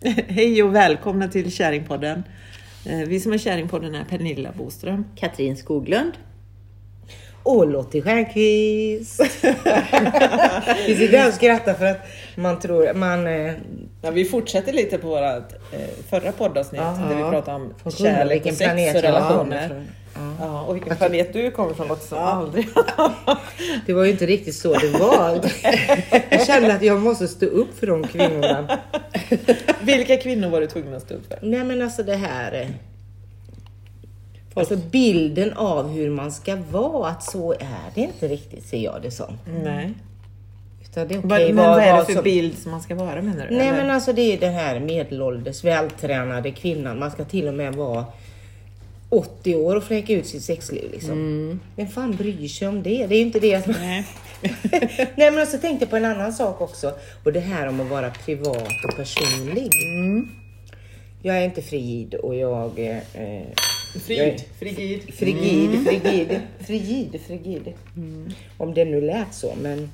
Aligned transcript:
Hej 0.28 0.62
och 0.62 0.74
välkomna 0.74 1.28
till 1.28 1.52
Käringpodden. 1.52 2.24
Eh, 2.86 2.98
Vi 2.98 3.20
som 3.20 3.32
är 3.32 3.38
Käringpodden 3.38 3.94
är 3.94 4.04
Pernilla 4.04 4.52
Boström. 4.52 5.04
Katrin 5.16 5.56
Skoglund. 5.56 6.12
Och 7.42 7.66
Lottie 7.68 8.02
Stjernquist. 8.02 9.20
vi 10.86 10.96
sitter 10.96 11.18
här 11.18 11.28
och 11.28 11.34
skrattar 11.34 11.74
för 11.74 11.84
att 11.86 12.00
man 12.34 12.58
tror, 12.58 12.94
man... 12.94 13.26
eh, 13.26 13.52
Ja, 14.02 14.10
vi 14.10 14.24
fortsätter 14.24 14.72
lite 14.72 14.98
på 14.98 15.08
vårt 15.08 15.20
eh, 15.72 15.80
förra 16.10 16.32
poddavsnitt 16.32 16.80
Ja. 16.80 17.06
där 17.08 17.16
vi 17.16 17.22
pratade 17.30 17.56
om 17.56 17.74
kärlek 17.90 18.46
och 18.46 18.52
sex 18.54 18.94
och 18.94 19.02
relationer. 19.02 19.64
ifrån. 19.64 19.86
Ja, 20.40 20.62
och 20.62 20.76
vilken 20.76 20.96
planet 20.96 21.32
du 21.32 21.50
kommer 21.50 21.74
från 21.74 21.88
låter 21.88 22.06
som 22.06 22.18
aldrig. 22.18 22.68
Det 23.86 23.92
var 23.92 24.04
ju 24.04 24.10
inte 24.10 24.26
riktigt 24.26 24.54
så 24.56 24.74
det 24.74 24.88
var. 24.98 25.40
Jag 26.30 26.46
kände 26.46 26.74
att 26.74 26.82
jag 26.82 27.00
måste 27.00 27.28
stå 27.28 27.46
upp 27.46 27.78
för 27.78 27.86
de 27.86 28.06
kvinnorna. 28.06 28.78
Vilka 29.82 30.16
kvinnor 30.16 30.48
var 30.48 30.60
du 30.60 30.66
tvungen 30.66 30.94
att 30.94 31.02
stå 31.02 31.14
upp 31.14 31.26
för? 31.28 31.38
Nej 31.42 31.64
men 31.64 31.82
alltså 31.82 32.02
det 32.02 32.16
här... 32.16 32.52
eh, 32.60 32.66
Alltså 34.54 34.76
bilden 34.76 35.52
av 35.52 35.88
hur 35.88 36.10
man 36.10 36.32
ska 36.32 36.56
vara, 36.70 37.08
att 37.10 37.22
så 37.22 37.52
är 37.52 37.90
det 37.94 38.00
inte 38.00 38.28
riktigt 38.28 38.66
ser 38.66 38.78
jag 38.78 38.98
det 39.02 39.10
som. 39.10 39.38
Nej. 39.64 39.94
Utan 40.84 41.08
det 41.08 41.14
är 41.14 41.18
okej 41.18 41.52
men 41.52 41.70
vad 41.70 41.82
är 41.82 41.96
det 41.98 42.04
för 42.04 42.12
som- 42.12 42.22
bild 42.22 42.58
som 42.58 42.70
man 42.70 42.80
ska 42.80 42.94
vara 42.94 43.22
menar 43.22 43.46
du? 43.48 43.56
Nej 43.56 43.68
eller? 43.68 43.78
men 43.78 43.90
alltså 43.90 44.12
det 44.12 44.22
är 44.22 44.38
den 44.40 44.52
här 44.54 44.80
medelålders 44.80 45.64
vältränade 45.64 46.50
kvinnan. 46.50 46.98
Man 46.98 47.10
ska 47.10 47.24
till 47.24 47.48
och 47.48 47.54
med 47.54 47.74
vara 47.74 48.04
80 49.08 49.54
år 49.54 49.76
och 49.76 49.84
fläka 49.84 50.12
ut 50.12 50.26
sitt 50.26 50.44
sexliv 50.44 50.90
liksom. 50.92 51.60
Vem 51.76 51.88
fan 51.88 52.16
bryr 52.16 52.48
sig 52.48 52.68
om 52.68 52.82
det? 52.82 53.06
Det 53.06 53.14
är 53.14 53.18
ju 53.18 53.24
inte 53.24 53.40
det. 53.40 53.66
Nej. 53.66 54.06
Nej 55.16 55.30
men 55.30 55.46
så 55.46 55.58
tänkte 55.58 55.84
jag 55.84 55.90
på 55.90 55.96
en 55.96 56.04
annan 56.04 56.32
sak 56.32 56.60
också. 56.60 56.92
Och 57.24 57.32
det 57.32 57.40
här 57.40 57.66
om 57.66 57.80
att 57.80 57.88
vara 57.88 58.10
privat 58.10 58.84
och 58.88 58.96
personlig. 58.96 59.70
Jag 61.22 61.36
är 61.36 61.44
inte 61.44 61.62
frigid 61.62 62.14
och 62.14 62.34
jag... 62.34 62.78
Eh, 62.78 62.96
eh, 62.96 63.46
Frid, 64.06 64.44
frigid. 64.58 65.14
frigid, 65.14 65.86
frigid, 65.86 66.40
frigid, 66.66 67.20
frigid. 67.26 67.72
Om 68.56 68.74
det 68.74 68.84
nu 68.84 69.00
lät 69.00 69.34
så 69.34 69.54
men... 69.62 69.90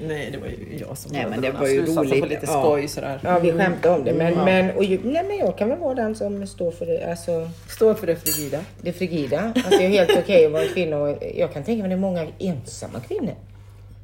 Nej, 0.00 0.28
det 0.32 0.38
var 0.38 0.46
ju 0.46 0.78
jag 0.88 0.98
som 0.98 1.12
Nej, 1.12 1.26
men 1.30 1.40
det 1.40 1.50
var 1.50 1.66
ju 1.66 1.80
roligt. 1.86 2.20
på 2.20 2.26
lite 2.26 2.46
Ja. 2.46 2.62
skoj 2.62 2.88
sådär. 2.88 3.20
Ja 3.24 3.38
vi 3.38 3.52
skämtar 3.52 3.94
om 3.94 4.04
det 4.04 4.14
men, 4.14 4.34
Ja. 4.34 4.44
men, 4.44 4.70
och, 4.70 4.82
nej, 4.82 5.24
men 5.28 5.38
jag 5.38 5.58
kan 5.58 5.68
väl 5.68 5.78
vara 5.78 5.94
den 5.94 6.14
som 6.14 6.46
står 6.46 6.70
för 6.70 6.86
det. 6.86 7.10
Alltså, 7.10 7.50
Står 7.68 7.94
för 7.94 8.06
det 8.06 8.16
frigida. 8.16 8.58
det 8.82 8.92
frigida. 8.92 9.40
Att 9.56 9.70
det 9.70 9.84
är 9.84 9.88
helt 9.88 10.18
okej 10.18 10.46
att 10.46 10.52
vara 10.52 10.64
kvinna. 10.64 10.96
Och 10.98 11.18
jag 11.34 11.52
kan 11.52 11.64
tänka 11.64 11.80
mig 11.82 11.88
det 11.88 11.94
är 11.94 11.98
många 11.98 12.26
ensamma 12.38 13.00
kvinnor. 13.08 13.34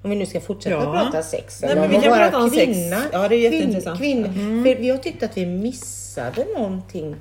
Om 0.03 0.11
vi 0.11 0.17
nu 0.17 0.27
ska 0.27 0.41
fortsätta 0.41 0.75
Ja. 0.77 0.93
prata 0.93 1.23
sex. 1.23 1.63
Nej, 1.63 1.75
men 1.77 1.89
vi 1.91 1.95
kan 2.01 2.03
prata 2.19 2.39
om 2.39 2.51
sex. 2.51 2.65
kvinna, 2.65 2.97
Ja, 3.13 3.29
det 3.29 3.35
är 3.37 3.51
kvinn- 3.51 3.55
jätteintressant. 3.55 3.99
Kvinna. 3.99 4.29
Mm. 4.29 4.65
För 4.65 4.85
jag 4.85 5.03
tyckte 5.03 5.25
att 5.27 5.37
vi 5.37 5.47
missade 5.47 6.47
någonting 6.57 7.17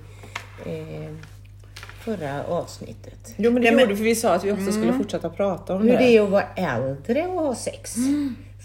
eh, 0.65 1.11
förra 2.03 2.43
avsnittet. 2.43 3.33
Jo 3.37 3.51
men 3.51 3.61
det 3.61 3.67
Ja, 3.67 3.71
men- 3.71 3.81
gjorde 3.81 3.95
för 3.95 4.03
vi 4.03 4.15
sa 4.15 4.33
att 4.33 4.43
vi 4.43 4.51
också 4.51 4.71
skulle 4.71 4.93
fortsätta 4.93 5.29
prata 5.29 5.75
om 5.75 5.81
Hur 5.81 5.91
det. 5.91 5.97
det 5.97 6.17
är 6.17 6.21
att 6.21 6.29
vara 6.29 6.43
äldre 6.55 7.27
och 7.27 7.41
ha 7.43 7.55
sex. 7.55 7.95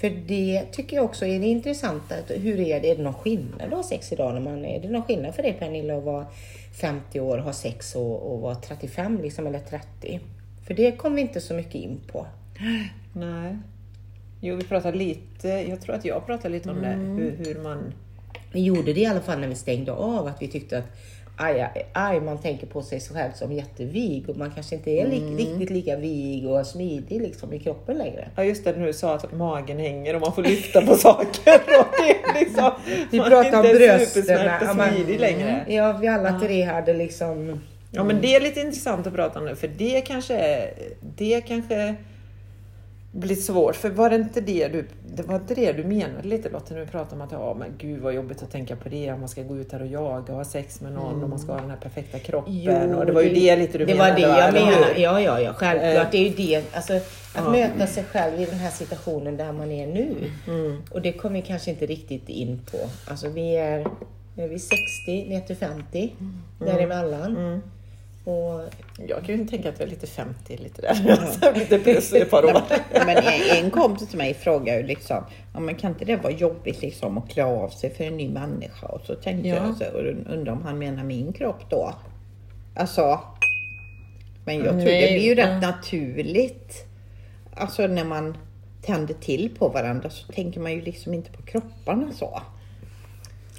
För 0.04 0.10
det 0.10 0.64
tycker 0.72 0.96
jag 0.96 1.04
också 1.04 1.26
är 1.26 1.40
det 1.40 1.46
intressanta. 1.46 2.14
att 2.14 2.30
Hur 2.30 2.60
är 2.60 2.80
det? 2.80 2.90
Är 2.90 2.96
det 2.96 3.02
någon 3.02 3.14
skillnad 3.14 3.62
att 3.62 3.72
ha 3.72 3.82
sex 3.82 4.12
idag? 4.12 4.34
När 4.34 4.40
man, 4.40 4.64
är 4.64 4.80
det 4.80 4.88
någon 4.88 5.02
skillnad 5.02 5.34
för 5.34 5.42
dig 5.42 5.52
Pernilla 5.52 5.96
att 5.96 6.04
vara 6.04 6.26
50 6.80 7.20
år 7.20 7.38
ha 7.38 7.52
sex 7.52 7.94
och, 7.94 8.32
och 8.32 8.40
vara 8.40 8.54
35 8.54 9.18
liksom, 9.22 9.46
eller 9.46 9.58
30? 9.58 10.20
För 10.66 10.74
det 10.74 10.92
kom 10.92 11.14
vi 11.14 11.20
inte 11.20 11.40
så 11.40 11.54
mycket 11.54 11.74
in 11.74 12.00
på. 12.12 12.26
Nej. 13.12 13.58
Jo, 14.40 14.56
vi 14.56 14.64
pratade 14.64 14.98
lite, 14.98 15.48
jag 15.48 15.80
tror 15.80 15.94
att 15.94 16.04
jag 16.04 16.26
pratade 16.26 16.54
lite 16.54 16.70
om 16.70 16.82
det, 16.82 16.88
hur, 16.88 17.36
hur 17.46 17.62
man... 17.62 17.92
Vi 18.52 18.62
gjorde 18.62 18.92
det 18.92 19.00
i 19.00 19.06
alla 19.06 19.20
fall 19.20 19.40
när 19.40 19.48
vi 19.48 19.54
stängde 19.54 19.92
av, 19.92 20.26
att 20.26 20.42
vi 20.42 20.48
tyckte 20.48 20.78
att 20.78 20.96
aj, 21.36 21.60
aj, 21.60 21.86
aj, 21.92 22.20
man 22.20 22.38
tänker 22.38 22.66
på 22.66 22.82
sig 22.82 23.00
själv 23.00 23.30
som 23.34 23.52
jättevig 23.52 24.28
och 24.30 24.36
man 24.36 24.50
kanske 24.54 24.74
inte 24.74 24.90
är 24.90 25.06
li- 25.06 25.36
riktigt 25.36 25.70
lika 25.70 25.96
vig 25.96 26.46
och 26.48 26.66
smidig 26.66 27.20
liksom 27.20 27.52
i 27.52 27.58
kroppen 27.58 27.98
längre. 27.98 28.28
Ja 28.36 28.44
just 28.44 28.64
det, 28.64 28.76
när 28.78 28.86
du 28.86 28.92
sa 28.92 29.14
att 29.14 29.32
magen 29.32 29.78
hänger 29.78 30.14
och 30.14 30.20
man 30.20 30.32
får 30.32 30.42
lyfta 30.42 30.80
på 30.82 30.94
saker. 30.94 31.52
Är 31.52 32.40
liksom, 32.40 32.70
Vi 33.10 33.18
man 33.18 33.28
pratar 33.30 33.58
om 33.60 33.64
är 33.64 33.68
inte 33.74 33.78
brösten. 33.78 34.22
och 34.36 34.44
ja, 34.66 34.74
men- 34.74 34.94
smidig 34.94 35.20
längre. 35.20 35.64
Ja, 35.68 35.92
vi 36.00 36.08
alla 36.08 36.40
tre 36.40 36.62
hade 36.62 36.94
liksom... 36.94 37.60
Ja 37.90 38.04
men 38.04 38.20
det 38.20 38.34
är 38.34 38.40
lite 38.40 38.60
intressant 38.60 39.06
att 39.06 39.14
prata 39.14 39.38
om 39.38 39.44
nu 39.44 39.56
för 39.56 39.68
det 39.68 40.00
kanske, 40.00 40.34
är- 40.36 40.70
det 41.16 41.40
kanske 41.40 41.94
blir 43.14 43.36
svårt. 43.36 43.76
För 43.76 43.90
var 43.90 44.10
det 44.10 44.16
inte 44.16 44.40
det 44.40 44.68
du, 44.68 44.88
det 45.16 45.22
var 45.22 45.34
inte 45.34 45.54
det 45.54 45.72
du 45.72 45.84
menade 45.84 46.28
lite 46.28 46.48
Lotta 46.48 46.74
när 46.74 46.80
du 46.80 46.86
pratade 46.86 47.14
om 47.16 47.20
att 47.22 47.32
ja 47.32 47.54
men 47.58 47.68
gud 47.78 48.00
vad 48.02 48.14
jobbigt 48.14 48.42
att 48.42 48.50
tänka 48.50 48.76
på 48.76 48.88
det 48.88 49.12
om 49.12 49.20
man 49.20 49.28
ska 49.28 49.42
gå 49.42 49.56
ut 49.56 49.72
här 49.72 49.80
och 49.80 49.86
jaga 49.86 50.32
och 50.32 50.38
ha 50.38 50.44
sex 50.44 50.80
med 50.80 50.92
någon 50.92 51.22
och 51.22 51.28
man 51.28 51.38
ska 51.38 51.52
ha 51.52 51.60
den 51.60 51.70
här 51.70 51.76
perfekta 51.76 52.18
kroppen. 52.18 52.94
och 52.94 53.06
det 53.06 53.12
var 53.12 53.22
ju 53.22 53.34
det, 53.34 53.56
lite 53.56 53.78
du 53.78 53.84
det 53.84 53.94
menade 53.94 54.10
var 54.10 54.16
det 54.20 54.38
jag 54.38 54.52
menade. 54.52 55.00
Ja, 55.00 55.20
ja, 55.20 55.40
ja, 55.40 55.52
självklart. 55.54 56.04
Eh. 56.04 56.10
Det 56.10 56.18
är 56.18 56.28
ju 56.28 56.34
det. 56.36 56.62
Alltså, 56.76 56.92
att 56.94 57.02
Ja. 57.34 57.50
möta 57.50 57.86
sig 57.86 58.04
själv 58.04 58.40
i 58.40 58.44
den 58.44 58.58
här 58.58 58.70
situationen 58.70 59.36
där 59.36 59.52
man 59.52 59.70
är 59.70 59.86
nu. 59.86 60.14
Mm. 60.46 60.82
Och 60.90 61.02
det 61.02 61.12
kommer 61.12 61.40
vi 61.40 61.46
kanske 61.46 61.70
inte 61.70 61.86
riktigt 61.86 62.28
in 62.28 62.60
på. 62.70 62.78
Alltså 63.10 63.28
vi 63.28 63.56
är, 63.56 63.80
är 64.36 64.48
vi 64.48 64.58
60 64.58 64.74
ner 65.28 65.40
till 65.40 65.56
50 65.56 66.12
däremellan. 66.58 67.36
Mm. 67.36 67.60
Och 68.24 68.60
Jag 69.08 69.24
kan 69.24 69.38
ju 69.38 69.46
tänka 69.46 69.68
att 69.68 69.78
jag 69.78 69.86
är 69.86 69.90
lite 69.90 70.06
50 70.06 70.56
lite 70.56 70.82
där. 70.82 71.54
lite 71.58 71.78
plus 71.78 72.12
i 72.12 72.18
ett 72.20 72.30
par 72.30 72.44
år. 72.44 72.62
Ja, 72.94 73.02
men 73.06 73.16
en, 73.16 73.64
en 73.64 73.70
kompis 73.70 74.08
till 74.08 74.18
mig 74.18 74.34
frågade 74.34 74.80
ju 74.80 74.86
liksom, 74.86 75.24
ja, 75.54 75.60
men 75.60 75.74
kan 75.74 75.90
inte 75.90 76.04
det 76.04 76.16
vara 76.16 76.32
jobbigt 76.32 76.82
liksom 76.82 77.18
att 77.18 77.28
klä 77.30 77.44
av 77.44 77.68
sig 77.68 77.90
för 77.94 78.04
en 78.04 78.16
ny 78.16 78.28
människa? 78.28 78.86
Och 78.86 79.00
så 79.06 79.14
tänkte 79.14 79.48
Ja. 79.48 79.54
jag 79.54 79.76
så, 79.76 79.84
och 79.84 80.32
undrar 80.34 80.52
om 80.52 80.62
han 80.62 80.78
menar 80.78 81.04
min 81.04 81.32
kropp 81.32 81.70
då? 81.70 81.94
Alltså, 82.76 83.20
men 84.44 84.56
jag 84.56 84.68
tror 84.68 84.84
Nej, 84.84 85.00
det 85.02 85.12
blir 85.18 85.24
ju 85.24 85.34
ja. 85.34 85.46
rätt 85.46 85.62
naturligt. 85.62 86.86
Alltså 87.54 87.86
när 87.86 88.04
man 88.04 88.36
tänder 88.82 89.14
till 89.14 89.50
på 89.58 89.68
varandra 89.68 90.10
så 90.10 90.32
tänker 90.32 90.60
man 90.60 90.72
ju 90.72 90.80
liksom 90.82 91.14
inte 91.14 91.32
på 91.32 91.42
kropparna 91.42 92.12
så. 92.12 92.42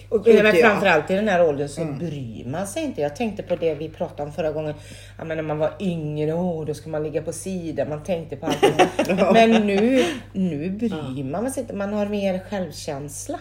Och 0.10 0.28
men 0.28 0.36
jag. 0.36 0.58
framförallt 0.58 1.12
i 1.12 1.14
den 1.14 1.28
här 1.28 1.48
åldern 1.48 1.68
så 1.68 1.86
bryr 1.86 2.46
man 2.46 2.68
sig 2.68 2.84
inte. 2.84 3.02
Jag 3.02 3.16
tänkte 3.16 3.44
på 3.44 3.56
det 3.56 3.76
vi 3.76 3.90
pratade 3.90 4.24
om 4.24 4.32
förra 4.32 4.52
gången. 4.52 4.74
Ja, 5.18 5.24
men 5.24 5.38
när 5.38 5.44
man 5.44 5.58
var 5.58 5.74
yngre, 5.80 6.34
åh, 6.34 6.66
då 6.66 6.74
ska 6.74 6.90
man 6.90 7.04
ligga 7.04 7.22
på 7.22 7.34
sidan. 7.34 7.90
Man 7.90 8.04
tänkte 8.04 8.36
på 8.36 8.46
allt. 8.46 8.64
men 9.34 9.52
nu, 9.52 10.06
nu 10.34 10.70
bryr 10.70 11.24
man 11.24 11.52
sig 11.52 11.62
inte. 11.62 11.76
Man 11.76 11.94
har 11.94 12.06
mer 12.06 12.40
självkänsla. 12.50 13.40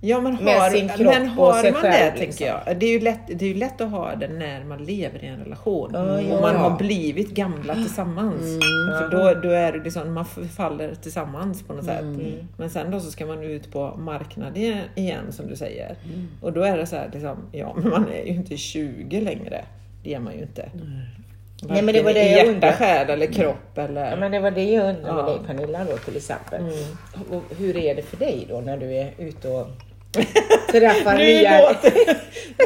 Ja 0.00 0.20
men 0.20 0.34
Med 0.34 0.60
har, 0.60 0.70
sin 0.70 0.88
kropp 0.88 1.00
men 1.00 1.38
och 1.38 1.46
har 1.46 1.62
sig 1.62 1.72
man 1.72 1.80
själv, 1.82 2.14
det 2.14 2.20
liksom. 2.20 2.46
tänker 2.46 2.46
jag. 2.66 2.80
Det 2.80 2.86
är, 2.86 2.90
ju 2.90 3.00
lätt, 3.00 3.20
det 3.26 3.44
är 3.44 3.48
ju 3.48 3.54
lätt 3.54 3.80
att 3.80 3.90
ha 3.90 4.14
det 4.14 4.28
när 4.28 4.64
man 4.64 4.84
lever 4.84 5.24
i 5.24 5.26
en 5.26 5.38
relation. 5.38 5.90
Ja. 5.94 6.34
Och 6.34 6.42
man 6.42 6.56
har 6.56 6.78
blivit 6.78 7.30
gamla 7.30 7.74
tillsammans. 7.74 8.42
För 8.98 9.08
då, 9.10 9.40
då 9.40 9.50
är 9.50 9.72
det 9.72 9.78
liksom, 9.84 10.12
man 10.14 10.24
förfaller 10.24 10.94
tillsammans 10.94 11.62
på 11.62 11.72
något 11.72 11.84
sätt. 11.84 12.04
Men 12.56 12.70
sen 12.70 12.90
då 12.90 13.00
så 13.00 13.10
ska 13.10 13.26
man 13.26 13.42
ut 13.42 13.72
på 13.72 13.96
marknaden 13.96 14.78
igen 14.94 15.32
som 15.32 15.46
du 15.46 15.56
säger. 15.56 15.96
Och 16.42 16.52
då 16.52 16.62
är 16.62 16.76
det 16.76 16.86
så 16.86 16.96
här, 16.96 17.10
liksom, 17.12 17.36
ja 17.52 17.74
men 17.76 17.90
man 17.90 18.06
är 18.12 18.24
ju 18.24 18.34
inte 18.34 18.56
20 18.56 19.20
längre. 19.20 19.64
Det 20.04 20.14
är 20.14 20.20
man 20.20 20.34
ju 20.34 20.42
inte. 20.42 20.70
Nej, 21.62 21.82
men 21.82 21.94
det 21.94 22.02
var 22.02 22.12
det 22.12 22.22
jag 22.22 22.30
hjärta, 22.30 22.50
undrade. 22.50 22.72
själ 22.72 23.10
eller 23.10 23.26
kropp 23.26 23.78
eller... 23.78 24.10
Ja, 24.10 24.16
men 24.16 24.32
det 24.32 24.40
var 24.40 24.50
det 24.50 24.64
jag 24.64 24.88
undrade 24.96 25.22
med 25.22 25.24
Ja. 25.24 25.28
dig 25.28 25.38
Pernilla 25.46 25.84
då 25.84 25.96
till 25.96 26.16
exempel. 26.16 26.62
Och 27.30 27.42
hur 27.58 27.76
är 27.76 27.94
det 27.94 28.02
för 28.02 28.16
dig 28.16 28.46
då 28.48 28.60
när 28.60 28.76
du 28.76 28.94
är 28.94 29.10
ute 29.18 29.48
och 29.48 29.66
träffar 30.72 31.14
Nu 31.18 31.24
nya... 31.24 31.60
låter, 31.60 31.92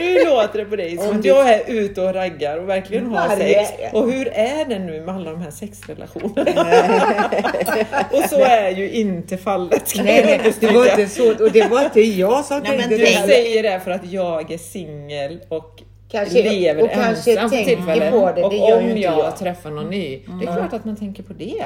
nu 0.00 0.24
låter 0.24 0.58
det 0.58 0.64
på 0.64 0.76
dig 0.76 0.96
som 0.96 1.08
Om 1.08 1.18
att 1.18 1.24
jag 1.24 1.48
är 1.50 1.62
ute 1.66 2.00
och 2.00 2.14
raggar 2.14 2.58
och 2.58 2.68
verkligen 2.68 3.06
har 3.06 3.28
Varje- 3.28 3.66
sex. 3.66 3.78
Och 3.92 4.12
hur 4.12 4.28
är 4.28 4.64
det 4.64 4.78
nu 4.78 5.00
med 5.00 5.14
alla 5.14 5.30
de 5.30 5.42
här 5.42 5.50
sexrelationerna? 5.50 6.50
och 8.12 8.22
så 8.30 8.40
är 8.44 8.70
ju 8.70 8.90
inte 8.90 9.36
fallet. 9.38 9.92
Nej, 9.96 10.24
nej, 10.44 10.52
det 10.60 10.70
var 10.70 10.86
inte 10.90 11.08
så. 11.08 11.44
Och 11.44 11.52
det 11.52 11.68
var 11.68 11.84
inte 11.84 12.00
jag 12.00 12.44
som 12.44 12.58
Nej, 12.60 12.70
men 12.70 12.78
tänkte 12.78 12.96
Du 12.96 13.04
du 13.04 13.04
det. 13.04 13.26
säger 13.34 13.62
det 13.62 13.80
för 13.80 13.90
att 13.90 14.04
jag 14.12 14.52
är 14.52 14.58
singel 14.58 15.40
och 15.48 15.82
Kanske- 16.12 16.50
lever 16.50 16.82
och 16.82 16.90
kanske 16.90 17.30
ensam 17.32 17.50
tänker 17.50 17.76
tillfället. 17.76 18.10
på 18.12 18.26
det, 18.26 18.34
det 18.34 18.42
och 18.44 18.54
gör 18.54 18.76
om 18.78 18.82
ju 18.84 18.88
inte 18.88 19.00
jag, 19.02 19.18
jag. 19.18 19.36
träffar 19.36 19.70
någon 19.70 19.90
ny, 19.90 20.20
det 20.40 20.46
är 20.46 20.56
klart 20.56 20.72
att 20.72 20.84
man 20.84 20.96
tänker 20.96 21.22
på 21.22 21.32
det. 21.32 21.64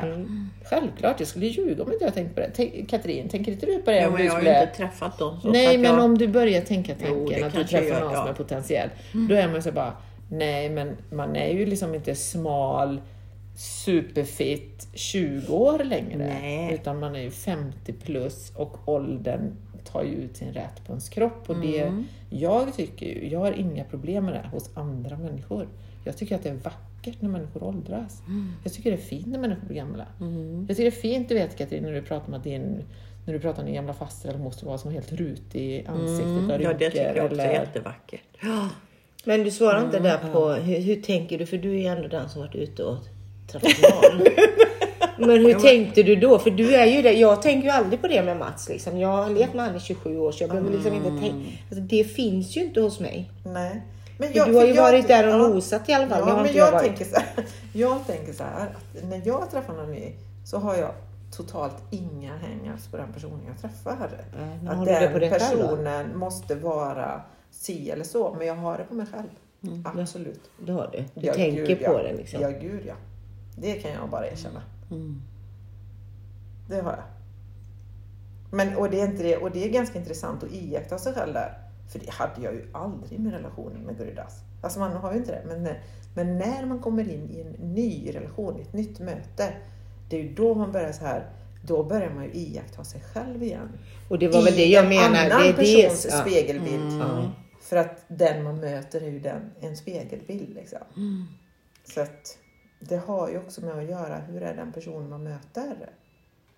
Självklart, 0.64 1.20
jag 1.20 1.28
skulle 1.28 1.46
ljuga 1.46 1.82
om 1.82 1.92
inte 1.92 2.04
jag 2.04 2.14
tänkte 2.14 2.34
på 2.34 2.40
det. 2.40 2.50
Tänk- 2.54 2.88
Katrin, 2.90 3.28
tänker 3.28 3.52
inte 3.52 3.66
du 3.66 3.78
på 3.78 3.90
det? 3.90 3.96
Ja, 4.00 4.08
om 4.08 4.16
du 4.16 4.24
jag 4.24 4.32
har 4.32 4.38
ju 4.40 4.44
skulle... 4.46 4.62
inte 4.62 4.74
träffat 4.76 5.18
dem. 5.18 5.34
Så 5.36 5.40
så 5.40 5.48
Nej, 5.52 5.74
att 5.74 5.80
men 5.80 5.94
jag... 5.94 6.04
om 6.04 6.18
du 6.18 6.28
börjar 6.28 6.60
tänka 6.60 6.92
Jo, 6.98 7.14
tanken 7.14 7.40
det 7.40 7.46
att 7.46 7.52
du 7.54 7.64
träffar 7.64 8.00
någon 8.00 8.14
som 8.14 8.28
är 8.28 8.32
potentiell. 8.32 8.88
Då 9.28 9.34
är 9.34 9.48
man 9.48 9.62
så 9.62 9.72
bara, 9.72 9.92
nej 10.30 10.70
men 10.70 10.96
man 11.12 11.36
är 11.36 11.52
ju 11.52 11.66
liksom 11.66 11.94
inte 11.94 12.14
smal, 12.14 13.00
superfit 13.84 14.88
20 14.94 15.52
år 15.54 15.78
längre. 15.84 16.16
Nej. 16.42 16.74
Utan 16.74 16.98
man 17.00 17.16
är 17.16 17.20
ju 17.20 17.30
50 17.30 17.92
plus 17.92 18.52
och 18.56 18.88
åldern 18.88 19.56
tar 19.96 20.04
ju 20.04 20.14
ut 20.14 20.36
sin 20.36 20.52
rätt 20.52 20.84
på 20.86 20.92
ens 20.92 21.08
kropp. 21.08 21.50
Och 21.50 21.56
det, 21.60 21.80
Mm. 21.82 22.04
Jag 22.30 22.74
tycker 22.76 23.06
ju, 23.06 23.28
jag 23.28 23.38
har 23.40 23.52
inga 23.52 23.84
problem 23.84 24.24
med 24.24 24.34
det 24.34 24.48
hos 24.52 24.70
andra 24.76 25.16
människor. 25.18 25.68
Jag 26.04 26.16
tycker 26.16 26.34
att 26.34 26.42
det 26.42 26.48
är 26.48 26.54
vackert 26.54 27.16
när 27.22 27.28
människor 27.28 27.62
åldras. 27.64 28.22
Mm. 28.26 28.52
Jag 28.64 28.72
tycker 28.72 28.90
det 28.90 28.96
är 28.96 29.00
fint 29.02 29.26
när 29.26 29.38
människor 29.38 29.66
blir 29.66 29.76
gamla. 29.76 30.06
Jag 30.68 30.76
tycker 30.76 30.90
det 30.90 30.96
är 30.96 31.00
fint, 31.00 31.28
du 31.28 31.34
vet 31.34 31.58
Katrin, 31.58 31.82
när 31.82 31.92
du 31.92 32.02
pratar 32.02 32.28
om 32.28 32.34
att 32.34 32.44
din 32.44 32.82
när 33.26 33.32
du 33.34 33.40
pratar 33.40 33.60
om 33.62 33.66
din 33.66 33.74
gamla 33.74 33.94
faster 33.94 34.28
eller 34.28 34.38
moster 34.38 34.66
var 34.66 34.78
som 34.78 34.90
helt 34.92 35.12
rutig 35.12 35.60
i 35.62 35.86
ansiktet 35.86 36.26
och 36.26 36.42
Mm. 36.54 36.62
Ja, 36.62 36.72
det 36.72 36.90
tycker 36.90 37.14
jag 37.16 37.24
också 37.26 37.38
är 37.40 37.44
eller- 37.44 37.52
jättevackert. 37.52 38.22
Men 39.24 39.44
du 39.44 39.50
svarar 39.50 39.84
inte 39.84 39.98
där 39.98 40.18
på 40.32 40.48
hur, 40.48 40.80
hur 40.80 41.02
tänker 41.02 41.38
du? 41.38 41.46
För 41.46 41.56
du 41.58 41.70
är 41.70 41.78
ju 41.78 41.86
ändå 41.86 42.08
den 42.08 42.28
som 42.28 42.40
varit 42.40 42.54
ute 42.54 42.84
och 42.84 42.96
träffat 43.48 43.82
barn. 43.82 44.26
Men 45.18 45.30
hur 45.30 45.54
tänkte 45.54 46.02
du 46.02 46.16
då? 46.16 46.38
För 46.38 46.50
du 46.50 46.74
är 46.74 46.86
ju 46.86 47.02
det. 47.02 47.12
Jag 47.12 47.42
tänker 47.42 47.68
ju 47.68 47.70
aldrig 47.74 48.00
på 48.00 48.08
det 48.08 48.22
med 48.22 48.36
Mats. 48.36 48.68
Liksom. 48.68 48.98
Jag 48.98 49.08
har 49.08 49.30
levt 49.30 49.54
med 49.54 49.64
honom 49.64 49.76
i 49.76 49.80
27 49.80 50.18
år 50.18 50.32
så 50.32 50.42
jag 50.42 50.50
behöver 50.50 50.70
liksom 50.70 50.94
inte 50.94 51.08
tänka. 51.08 51.48
Alltså, 51.70 51.80
det 51.80 52.04
finns 52.04 52.56
ju 52.56 52.64
inte 52.64 52.80
hos 52.80 53.00
mig. 53.00 53.30
Nej. 53.44 53.82
Men 54.18 54.32
du 54.32 54.40
har 54.40 54.66
ju 54.66 54.72
varit 54.72 55.08
där 55.08 55.34
och 55.34 55.50
nosat 55.50 55.88
i 55.88 55.92
alla 55.92 56.08
fall. 56.08 56.20
Ja, 56.28 56.34
har 56.34 56.42
men 56.42 56.54
jag, 56.54 56.74
jag 56.74 56.82
tänker 56.82 57.04
så 57.04 57.16
här, 57.16 57.44
jag 57.72 58.06
tänker 58.06 58.32
så 58.32 58.42
här 58.44 58.66
att 58.66 59.04
när 59.10 59.22
jag 59.24 59.50
träffar 59.50 59.74
någon 59.74 59.90
ny 59.92 60.12
så 60.44 60.58
har 60.58 60.76
jag 60.76 60.90
totalt 61.36 61.76
inga 61.90 62.32
hang-ups 62.32 62.90
på 62.90 62.96
den 62.96 63.12
personen 63.12 63.40
jag 63.46 63.60
träffar. 63.60 63.96
Men 64.62 64.68
att 64.68 64.86
den 64.86 64.96
själv 65.00 65.20
då? 65.20 65.28
personen 65.28 66.18
måste 66.18 66.54
vara 66.54 67.20
si 67.50 67.90
eller 67.90 68.04
så, 68.04 68.34
men 68.38 68.46
jag 68.46 68.54
har 68.54 68.78
det 68.78 68.84
på 68.84 68.94
mig 68.94 69.06
själv. 69.12 69.28
Absolut. 69.84 70.40
Det 70.58 70.72
har 70.72 70.90
du. 70.92 71.20
Du 71.20 71.26
Ja, 71.26 71.34
tänker 71.34 71.66
gud, 71.66 71.78
på 71.78 71.92
ja. 71.92 72.02
det 72.02 72.12
liksom. 72.16 72.40
Ja, 72.40 72.48
gud 72.50 72.82
ja. 72.86 72.94
Det 73.58 73.72
kan 73.72 73.90
jag 73.90 74.10
bara 74.10 74.26
erkänna. 74.26 74.62
Mm. 74.90 75.22
Det 76.68 76.80
har 76.80 76.90
jag. 76.92 77.04
Men, 78.50 78.76
och, 78.76 78.90
det 78.90 79.00
är 79.00 79.06
inte 79.06 79.22
det, 79.22 79.36
och 79.36 79.50
det 79.50 79.64
är 79.64 79.68
ganska 79.70 79.98
intressant 79.98 80.42
att 80.44 80.52
iaktta 80.52 80.98
sig 80.98 81.14
själv 81.14 81.34
där. 81.34 81.58
För 81.92 81.98
det 81.98 82.10
hade 82.10 82.42
jag 82.42 82.54
ju 82.54 82.70
aldrig 82.72 83.18
med 83.20 83.32
relationen 83.32 83.82
med 83.82 83.98
Guridas. 83.98 84.40
Alltså 84.62 84.78
man 84.78 84.92
har 84.96 85.12
ju 85.12 85.18
inte 85.18 85.32
det. 85.32 85.42
Men, 85.46 85.62
när- 85.62 85.80
men 86.14 86.38
när 86.38 86.66
man 86.66 86.78
kommer 86.80 87.08
in 87.10 87.30
i 87.30 87.40
en 87.40 87.74
ny 87.74 88.10
relation, 88.14 88.58
i 88.58 88.62
ett 88.62 88.72
nytt 88.72 88.98
möte. 89.00 89.52
Det 90.10 90.16
är 90.16 90.22
ju 90.22 90.34
då 90.34 90.54
man 90.54 90.72
börjar 90.72 90.92
så 90.92 91.04
här. 91.04 91.30
Då 91.62 91.84
börjar 91.84 92.10
man 92.10 92.24
ju 92.24 92.30
iaktta 92.34 92.84
sig 92.84 93.00
själv 93.00 93.42
igen. 93.42 93.68
Och 94.08 94.18
det 94.18 94.28
var 94.28 94.42
väl 94.42 94.52
I 94.54 94.56
det 94.56 94.66
jag 94.66 94.82
en 94.84 94.88
menar. 94.88 95.24
annan 95.24 95.42
Det 95.42 95.48
är 95.48 95.52
persons 95.52 96.02
det. 96.02 96.10
Spegelbild. 96.10 96.92
Ja. 97.00 97.30
För 97.60 97.76
att 97.76 98.04
den 98.08 98.42
man 98.44 98.56
möter 98.60 99.00
är 99.00 99.10
ju 99.10 99.20
den, 99.20 99.50
en 99.60 99.76
spegelbild. 99.76 100.54
Liksom. 100.54 100.78
Så 101.94 102.00
att 102.00 102.38
det 102.78 102.96
har 102.96 103.30
ju 103.30 103.38
också 103.38 103.64
med 103.64 103.78
att 103.78 103.88
göra 103.88 104.16
hur 104.16 104.42
är 104.42 104.54
den 104.54 104.72
personen 104.72 105.10
man 105.10 105.24
möter. 105.24 105.90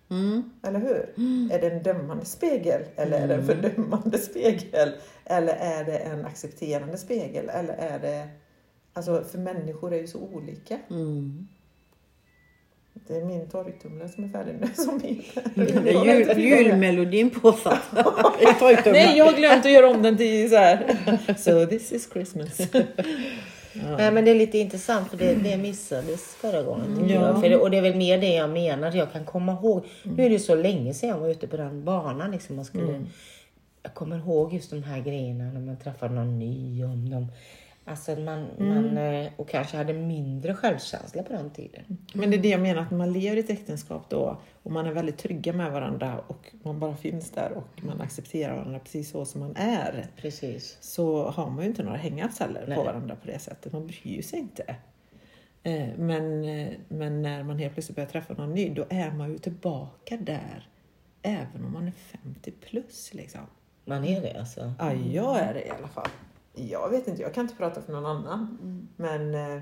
Mm. 0.09 0.51
Eller 0.63 0.79
hur? 0.79 1.13
Är 1.51 1.61
det 1.61 1.69
en 1.69 1.83
dömande 1.83 2.25
spegel 2.25 2.81
eller 2.95 3.21
är 3.21 3.27
det 3.27 3.33
en 3.33 3.45
fördömande 3.45 4.17
spegel? 4.17 4.91
Eller 5.25 5.53
är 5.53 5.83
det 5.83 5.97
en 5.97 6.25
accepterande 6.25 6.97
spegel? 6.97 7.49
Eller 7.49 7.73
är 7.73 7.99
det... 7.99 8.27
Alltså 8.93 9.23
för 9.23 9.37
människor 9.37 9.93
är 9.93 9.97
ju 9.97 10.07
så 10.07 10.19
olika. 10.19 10.79
Mm. 10.89 11.47
Det 13.07 13.15
är 13.15 13.25
min 13.25 13.49
torktumlare 13.49 14.09
som 14.09 14.23
är 14.23 14.27
färdig 14.27 14.55
nu. 14.61 14.67
Som 14.75 15.01
min. 15.03 15.23
Jul, 16.05 16.39
julmelodin 16.39 17.29
påsatt. 17.29 17.81
Nej, 18.85 19.17
jag 19.17 19.25
har 19.25 19.37
glömt 19.37 19.65
att 19.65 19.71
göra 19.71 19.89
om 19.89 20.03
den 20.03 20.17
till 20.17 20.49
så 20.49 20.55
här. 20.55 20.97
So 21.37 21.65
this 21.65 21.91
is 21.91 22.09
Christmas. 22.13 22.57
Nej 23.73 24.11
men 24.11 24.25
det 24.25 24.31
är 24.31 24.35
lite 24.35 24.57
intressant 24.57 25.09
för 25.09 25.17
det, 25.17 25.35
det 25.35 25.57
missades 25.57 26.35
förra 26.35 26.63
gången. 26.63 26.97
tycker 26.97 27.15
Ja. 27.15 27.41
För 27.41 27.49
det, 27.49 27.55
och 27.57 27.71
det 27.71 27.77
är 27.77 27.81
väl 27.81 27.95
mer 27.95 28.17
det 28.17 28.33
jag 28.33 28.49
menar. 28.49 28.91
Jag 28.95 29.11
kan 29.11 29.25
komma 29.25 29.51
ihåg. 29.51 29.85
Nu 30.03 30.25
är 30.25 30.29
det 30.29 30.39
så 30.39 30.55
länge 30.55 30.93
sedan 30.93 31.09
jag 31.09 31.17
var 31.17 31.29
ute 31.29 31.47
på 31.47 31.57
den 31.57 31.85
banan. 31.85 32.31
Liksom 32.31 32.55
man 32.55 32.65
skulle, 32.65 33.05
Jag 33.83 33.93
kommer 33.93 34.17
ihåg 34.17 34.53
just 34.53 34.69
de 34.69 34.83
här 34.83 34.99
grejerna 34.99 35.43
när 35.43 35.61
man 35.61 35.77
träffade 35.77 36.13
någon 36.13 36.39
ny. 36.39 36.83
Om 36.83 37.09
de, 37.09 37.27
alltså 37.89 38.15
man, 38.15 38.47
man, 38.57 38.97
eh, 38.97 39.31
och 39.35 39.49
kanske 39.49 39.77
hade 39.77 39.93
mindre 39.93 40.55
självkänsla 40.55 41.23
på 41.23 41.33
den 41.33 41.49
tiden. 41.49 41.97
Men 42.13 42.31
det 42.31 42.37
är 42.37 42.41
det 42.41 42.49
jag 42.49 42.61
menar, 42.61 42.81
att 42.81 42.91
man 42.91 43.13
lever 43.13 43.37
i 43.37 43.39
ett 43.39 43.49
äktenskap 43.49 44.09
då 44.09 44.41
och 44.63 44.71
man 44.71 44.85
är 44.85 44.91
väldigt 44.91 45.17
trygga 45.17 45.53
med 45.53 45.71
varandra 45.71 46.19
och 46.27 46.51
man 46.63 46.79
bara 46.79 46.95
finns 46.95 47.31
där 47.31 47.51
och 47.51 47.83
man 47.83 48.01
accepterar 48.01 48.55
varandra 48.55 48.79
precis 48.79 49.09
så 49.09 49.25
som 49.25 49.41
man 49.41 49.55
är. 49.55 50.07
Precis. 50.17 50.77
så 50.81 51.29
har 51.29 51.49
man 51.49 51.63
ju 51.63 51.69
inte 51.69 51.83
några 51.83 51.97
hang-ups 51.97 52.39
heller 52.39 52.63
Nej. 52.67 52.77
på 52.77 52.83
varandra 52.83 53.15
på 53.15 53.27
det 53.27 53.39
sättet. 53.39 53.73
Man 53.73 53.87
bryr 53.87 54.21
sig 54.21 54.39
inte. 54.39 54.75
Eh, 55.63 55.87
Men, 55.97 56.43
eh, 56.43 56.73
men 56.87 57.21
när 57.21 57.43
man 57.43 57.59
helt 57.59 57.73
plötsligt 57.73 57.95
börjar 57.95 58.09
träffa 58.09 58.33
någon 58.33 58.53
ny, 58.53 58.69
då 58.69 58.85
är 58.89 59.11
man 59.11 59.31
ju 59.31 59.37
tillbaka 59.37 60.17
där. 60.17 60.67
Även 61.21 61.65
om 61.65 61.73
man 61.73 61.87
är 61.87 61.91
50 61.91 62.51
plus 62.51 63.13
liksom. 63.13 63.41
Man 63.85 64.05
är 64.05 64.21
det 64.21 64.39
alltså. 64.39 64.73
Ja, 64.79 64.93
jag 64.93 65.39
är 65.39 65.53
det 65.53 65.65
i 65.65 65.69
alla 65.69 65.87
fall. 65.87 66.09
Jag 66.53 66.89
vet 66.89 67.07
inte, 67.07 67.21
jag 67.21 67.33
kan 67.33 67.43
inte 67.43 67.55
prata 67.55 67.81
för 67.81 67.91
någon 67.93 68.05
annan. 68.05 68.57
Mm. 68.61 68.87
Men 68.95 69.35
eh, 69.57 69.61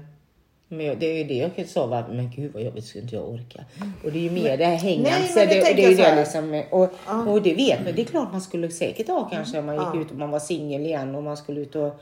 Men 0.67 0.99
det 0.99 1.05
är 1.05 1.17
ju 1.17 1.23
det 1.23 1.51
jag 1.55 1.69
sa, 1.69 1.87
va, 1.87 2.05
men 2.09 2.29
gud 2.29 2.53
vad 2.53 2.63
jobbigt 2.63 2.85
skulle 2.85 3.03
inte 3.03 3.15
jag 3.15 3.29
orka. 3.29 3.65
Och 4.03 4.11
det 4.11 4.19
är 4.19 4.23
ju 4.23 4.31
mer 4.31 4.57
det 4.57 4.65
här 4.65 4.71
Nej, 4.71 4.77
hängande. 4.77 5.27
men 5.35 5.47
Det, 5.47 5.53
det, 5.55 5.73
det 5.73 5.85
är 5.85 5.89
ju 5.89 5.95
så 5.95 6.01
det 6.03 6.15
liksom. 6.15 6.63
Och, 6.71 7.33
och 7.33 7.41
det 7.41 7.53
vet 7.53 7.83
man. 7.83 7.93
Det 7.95 8.01
är 8.01 8.05
klart 8.05 8.31
man 8.31 8.41
skulle 8.41 8.69
säkert 8.69 9.07
ha 9.07 9.29
kanske 9.29 9.59
om 9.59 9.65
man 9.65 9.75
gick 9.75 9.87
Ja. 9.93 10.01
ut 10.01 10.11
och 10.11 10.17
man 10.17 10.31
var 10.31 10.39
singel 10.39 10.81
igen 10.81 11.15
och 11.15 11.23
man 11.23 11.37
skulle 11.37 11.59
ut 11.61 11.75
och 11.75 12.01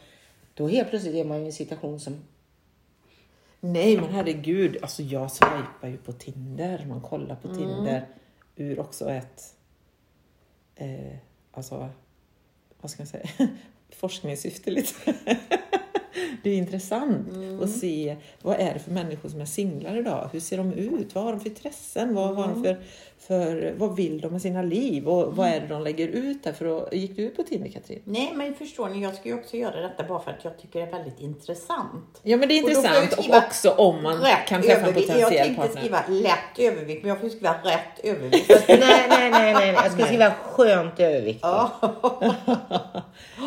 då 0.53 0.67
helt 0.67 0.89
plötsligt 0.89 1.15
är 1.15 1.25
man 1.25 1.41
i 1.41 1.45
en 1.45 1.53
situation 1.53 1.99
som 1.99 2.15
nej, 3.59 3.97
men 3.97 4.09
herregud. 4.09 4.77
Alltså 4.81 5.03
jag 5.03 5.31
swipar 5.31 5.87
ju 5.87 5.97
på 5.97 6.11
Tinder. 6.11 6.85
Man 6.89 7.01
kollar 7.01 7.35
på 7.35 7.47
Tinder 7.47 8.07
ur 8.55 8.79
också 8.79 9.09
ett... 9.09 9.43
Eh, 10.75 11.15
alltså, 11.51 11.89
vad 12.81 12.91
ska 12.91 13.01
jag 13.01 13.07
säga? 13.07 13.27
Forskningssyfte 13.89 14.71
lite. 14.71 15.15
Det 16.45 16.49
är 16.51 16.57
intressant 16.57 17.27
att 17.63 17.69
se 17.69 18.15
vad 18.41 18.59
är 18.59 18.73
det 18.73 18.79
för 18.79 18.91
människor 18.91 19.29
som 19.29 19.41
är 19.41 19.45
singlar 19.45 19.97
idag. 19.97 20.29
Hur 20.31 20.39
ser 20.39 20.57
de 20.57 20.73
ut? 20.73 21.15
Vad 21.15 21.23
har 21.23 21.31
de 21.31 21.39
för 21.39 21.49
intressen? 21.49 22.15
Vad, 22.15 22.35
har 22.35 22.47
de 22.47 22.63
för, 22.63 22.77
för, 23.19 23.73
vad 23.77 23.95
vill 23.95 24.21
de 24.21 24.31
med 24.31 24.41
sina 24.41 24.61
liv? 24.61 25.07
Och 25.07 25.35
vad 25.35 25.47
är 25.47 25.59
det 25.59 25.67
de 25.67 25.83
lägger 25.83 26.07
ut 26.07 26.43
där? 26.43 26.53
För 26.53 26.77
att, 26.77 26.93
gick 26.93 27.15
du 27.15 27.21
ut 27.21 27.35
på 27.35 27.43
Tinder, 27.43 27.69
Katrin? 27.69 28.01
Nej, 28.03 28.31
men 28.35 28.55
förstår 28.55 28.89
ni, 28.89 29.03
jag 29.03 29.15
ska 29.15 29.29
ju 29.29 29.35
också 29.35 29.57
göra 29.57 29.81
detta 29.81 30.03
bara 30.03 30.19
för 30.19 30.31
att 30.31 30.43
jag 30.43 30.57
tycker 30.57 30.79
det 30.79 30.85
är 30.85 30.91
väldigt 30.91 31.19
intressant. 31.19 32.19
Ja, 32.23 32.37
men 32.37 32.49
det 32.49 32.59
är 32.59 32.63
då 32.63 32.69
jag 32.69 33.03
intressant. 33.03 33.29
Och 33.29 33.35
också 33.47 33.69
om 33.69 34.03
man 34.03 34.25
kan 34.47 34.61
träffa 34.61 34.79
en 34.79 34.85
övervikt. 34.85 35.09
Jag 35.09 35.17
potentiell 35.17 35.45
tänkte 35.45 35.61
partner. 35.61 35.81
skriva 35.81 36.03
lätt 36.07 36.59
övervikt, 36.59 37.03
men 37.03 37.09
jag 37.09 37.21
får 37.21 37.29
skriva 37.29 37.53
rätt 37.53 37.99
övervikt. 38.03 38.49
nej, 38.67 38.79
nej, 38.79 39.07
nej, 39.09 39.31
nej, 39.31 39.53
nej. 39.53 39.73
Jag 39.83 39.91
ska 39.91 40.05
skriva 40.05 40.31
skönt 40.31 40.99
överviktig. 40.99 41.47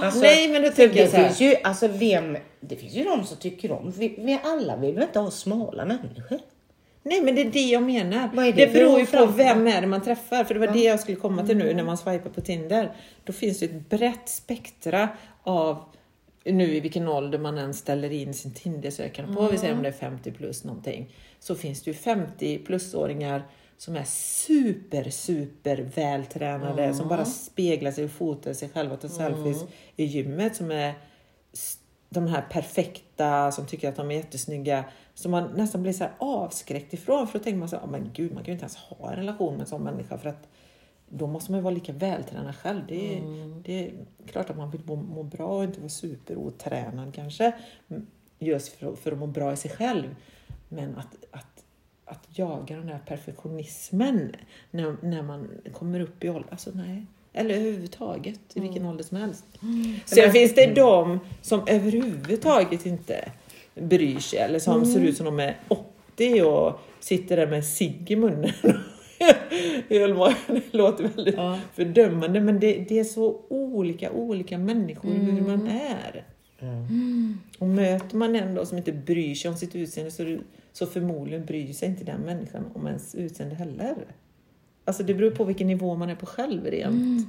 Alltså, 0.03 0.21
Nej, 0.21 0.49
men 0.49 0.63
för 0.63 0.71
tänker 0.71 1.01
jag 1.01 1.11
så 1.11 1.17
här. 1.17 1.25
finns 1.25 1.41
ju, 1.41 1.57
alltså 1.63 1.89
vem, 1.89 2.37
det 2.61 2.77
finns 2.77 2.95
ju 2.95 3.05
de 3.05 3.25
som 3.25 3.37
tycker 3.37 3.73
om, 3.73 3.91
vi, 3.91 4.15
vi 4.19 4.39
alla 4.45 4.77
vill 4.77 4.95
väl 4.95 5.03
inte 5.03 5.19
ha 5.19 5.31
smala 5.31 5.85
människor? 5.85 6.41
Nej, 7.03 7.23
men 7.23 7.35
det 7.35 7.41
är 7.41 7.51
det 7.51 7.67
jag 7.67 7.83
menar. 7.83 8.31
Det 8.35 8.53
det 8.53 8.73
beror 8.73 9.01
ju 9.01 9.07
på 9.07 9.27
vem 9.27 9.67
är 9.67 9.81
det 9.81 9.87
man 9.87 10.03
träffar. 10.03 10.45
För 10.45 10.55
det 10.55 10.61
var 10.61 10.67
det 10.67 10.83
jag 10.83 11.01
skulle 11.01 11.17
komma 11.17 11.47
till 11.47 11.57
nu 11.57 11.75
när 11.75 11.85
man 11.85 11.97
swipar 11.99 12.31
på 12.31 12.41
Tinder. 12.41 12.93
Då 13.25 13.33
finns 13.33 13.59
det 13.59 13.65
ett 13.65 13.89
brett 13.89 14.29
spektra 14.29 15.09
av 15.43 15.85
nu 16.45 16.77
i 16.77 16.81
vilken 16.81 17.09
ålder 17.09 17.39
man 17.39 17.59
än 17.59 17.75
ställer 17.75 18.13
in 18.13 18.35
sin 18.35 18.55
Tinder-sökande 18.55 19.35
på, 19.35 19.49
vi 19.49 19.59
säger 19.59 19.75
om 19.75 19.83
det 19.83 19.89
är 19.89 19.93
50 19.93 20.33
plus 20.33 20.65
någonting, 20.65 21.15
så 21.41 21.55
finns 21.55 21.83
det 21.83 21.91
ju 21.91 21.95
50 21.95 22.59
plusåringar 22.59 23.43
som 23.79 23.97
är 23.97 24.05
super, 24.05 25.11
super 25.11 25.91
vältränade, 25.95 26.95
som 26.95 27.09
bara 27.09 27.25
speglar 27.25 27.91
sig 27.91 28.05
och 28.05 28.11
fotar 28.11 28.53
sig 28.53 28.69
själva 28.69 28.95
och 28.95 29.01
tar 29.01 29.09
selfies 29.09 29.65
i 29.97 30.05
gymmet, 30.05 30.57
som 30.57 30.71
är 30.71 30.95
de 32.09 32.27
här 32.27 32.43
perfekta 32.51 33.53
som 33.53 33.67
tycker 33.67 33.89
att 33.89 33.97
de 33.97 34.11
är 34.11 34.15
jättesnygga 34.15 34.85
som 35.15 35.31
man 35.31 35.51
nästan 35.57 35.83
blir 35.83 35.93
så 35.93 36.07
avskräckt 36.19 36.93
ifrån 36.95 37.27
för 37.29 37.39
då 37.39 37.43
tänker 37.45 37.59
man 37.59 37.69
så 37.69 37.77
här, 37.77 37.83
"Ja, 37.83 37.91
men 37.91 38.11
gud 38.13 38.35
man 38.35 38.45
kan 38.45 38.47
ju 38.47 38.53
inte 38.53 38.63
ens 38.63 38.77
ha 38.77 39.11
en 39.11 39.17
relation 39.17 39.53
med 39.53 39.61
en 39.61 39.67
sån 39.67 39.83
människa 39.83 40.19
för 40.19 40.29
att 40.29 40.49
då 41.09 41.27
måste 41.27 41.51
man 41.53 41.59
ju 41.59 41.63
vara 41.63 41.75
lika 41.75 41.93
vältränad 41.93 42.57
själv. 42.57 42.83
Det 42.89 43.17
är, 43.19 43.21
det 43.65 43.87
är 43.89 43.93
klart 44.27 44.51
att 44.51 44.57
man 44.57 44.71
vill 44.71 44.81
må, 44.85 44.97
må 44.97 45.23
bra 45.23 45.47
och 45.59 45.65
inte 45.65 45.81
vara 45.81 45.89
superotränad 45.89 47.15
kanske 47.15 47.53
just 48.39 48.69
för, 48.69 48.93
att- 48.93 48.99
för 48.99 49.13
att 49.13 49.19
må 49.19 49.27
bra 49.27 49.53
i 49.53 49.57
sig 49.57 49.71
själv. 49.71 50.17
Men 50.69 50.97
att, 50.97 51.17
att, 51.31 51.65
att 52.05 52.39
jaga 52.39 52.77
den 52.77 52.87
där 52.87 52.99
perfektionismen 53.07 54.33
när, 54.71 54.97
när 55.03 55.23
man 55.23 55.49
kommer 55.73 56.01
upp 56.01 56.25
i 56.25 56.29
ålder, 56.29 56.51
alltså 56.51 56.71
nej. 56.75 57.07
Eller 57.39 57.55
överhuvudtaget, 57.55 58.41
i 58.55 58.61
vilken 58.61 58.87
ålder 58.87 59.05
som 59.05 59.17
helst. 59.17 59.45
Sen 60.05 60.33
finns 60.33 60.55
det 60.55 60.67
de 60.67 61.21
som 61.43 61.61
överhuvudtaget 61.67 62.87
inte 62.87 63.33
bryr 63.75 64.19
sig 64.19 64.39
eller 64.39 64.59
som 64.59 64.85
ser 64.85 65.01
ut 65.01 65.17
som 65.17 65.27
de 65.27 65.41
är 65.41 65.57
80 65.69 66.43
och 66.43 66.81
sitter 67.01 67.37
där 67.37 67.47
med 67.47 67.65
cigg 67.65 68.11
i 68.11 68.17
munnen. 68.17 68.53
Det 69.89 70.07
låter 70.71 71.05
väldigt 71.05 71.37
fördömande 71.75 72.41
men 72.41 72.61
det, 72.61 72.85
det 72.89 72.99
är 72.99 73.05
så 73.05 73.41
olika, 73.49 74.11
olika 74.13 74.59
människor 74.59 75.11
hur 75.11 75.41
man 75.41 75.67
är. 75.67 76.25
Och 77.59 77.67
möter 77.67 78.17
man 78.17 78.37
en 78.37 78.55
då 78.55 78.67
som 78.67 78.79
inte 78.79 78.93
bryr 78.93 79.35
sig 79.35 79.51
om 79.51 79.57
sitt 79.57 79.75
utseende 79.75 80.11
så, 80.11 80.39
så 80.73 80.87
förmodligen 80.87 81.47
bryr 81.47 81.73
sig 81.73 81.89
inte 81.89 82.05
den 82.05 82.21
människan 82.21 82.65
om 82.75 82.87
ens 82.87 83.15
utseende 83.15 83.55
heller. 83.55 83.97
Alltså 84.89 85.03
det 85.03 85.15
beror 85.15 85.31
på 85.31 85.45
vilken 85.45 85.67
nivå 85.67 85.97
man 85.97 86.11
är 86.11 86.15
på 86.15 86.27
själv 86.27 86.65
rent. 86.67 87.27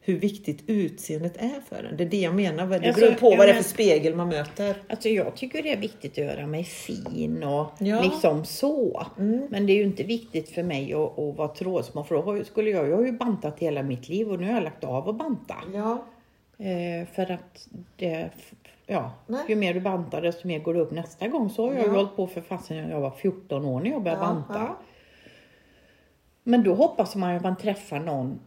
hur 0.00 0.18
viktigt 0.18 0.62
utseendet 0.66 1.36
är 1.36 1.60
för 1.68 1.84
en. 1.84 1.96
Det 1.96 2.04
är 2.04 2.08
det 2.08 2.20
jag 2.20 2.34
menar. 2.34 2.66
Det 2.66 2.74
Alltså, 2.88 3.00
beror 3.00 3.14
på 3.14 3.30
vad 3.36 3.46
det 3.46 3.50
är 3.50 3.54
för 3.54 3.62
spegel 3.64 4.14
man 4.14 4.28
möter. 4.28 4.76
Alltså 4.88 5.08
jag 5.08 5.34
tycker 5.36 5.62
det 5.62 5.72
är 5.72 5.76
viktigt 5.76 6.12
att 6.12 6.18
göra 6.18 6.46
mig 6.46 6.64
fin 6.64 7.42
och 7.42 7.66
Ja. 7.78 8.02
liksom 8.02 8.44
så. 8.44 9.06
Men 9.50 9.66
det 9.66 9.72
är 9.72 9.76
ju 9.76 9.82
inte 9.84 10.02
viktigt 10.02 10.48
för 10.48 10.62
mig 10.62 10.94
att, 10.94 11.18
att 11.18 11.36
vara 11.36 11.48
trådsmal 11.48 12.04
för 12.04 12.14
då 12.14 12.44
skulle 12.44 12.70
jag, 12.70 12.88
jag 12.88 12.96
har 12.96 13.04
ju 13.04 13.12
bantat 13.12 13.58
hela 13.58 13.82
mitt 13.82 14.08
liv 14.08 14.28
och 14.32 14.40
nu 14.40 14.46
har 14.46 14.54
jag 14.54 14.62
lagt 14.62 14.84
av 14.84 15.08
att 15.08 15.18
banta. 15.18 15.54
Ja, 15.74 16.04
Eh, 16.60 17.06
för 17.14 17.30
att 17.32 17.68
det, 17.96 18.30
ja, 18.86 19.10
Nej. 19.26 19.40
ju 19.48 19.56
mer 19.56 19.74
du 19.74 19.80
bantar 19.80 20.22
desto 20.22 20.48
mer 20.48 20.58
går 20.58 20.74
det 20.74 20.80
upp 20.80 20.90
nästa 20.90 21.28
gång. 21.28 21.50
Så 21.50 21.66
har 21.66 21.72
jag 21.74 21.80
Ja. 21.82 21.84
ju 21.86 21.90
hållit 21.96 22.16
på 22.16 22.26
för 22.26 22.40
fasen 22.40 22.76
jag 22.76 23.00
var 23.00 23.10
14 23.10 23.64
år 23.64 23.80
när 23.80 23.90
jag 23.90 24.02
började 24.02 24.22
Ja, 24.22 24.26
banta. 24.26 24.54
ja. 24.54 24.76
Men 26.48 26.62
då 26.62 26.74
hoppas 26.74 27.16
man 27.16 27.36
att 27.36 27.42
man 27.42 27.56
träffar 27.56 28.00
någon 28.00 28.38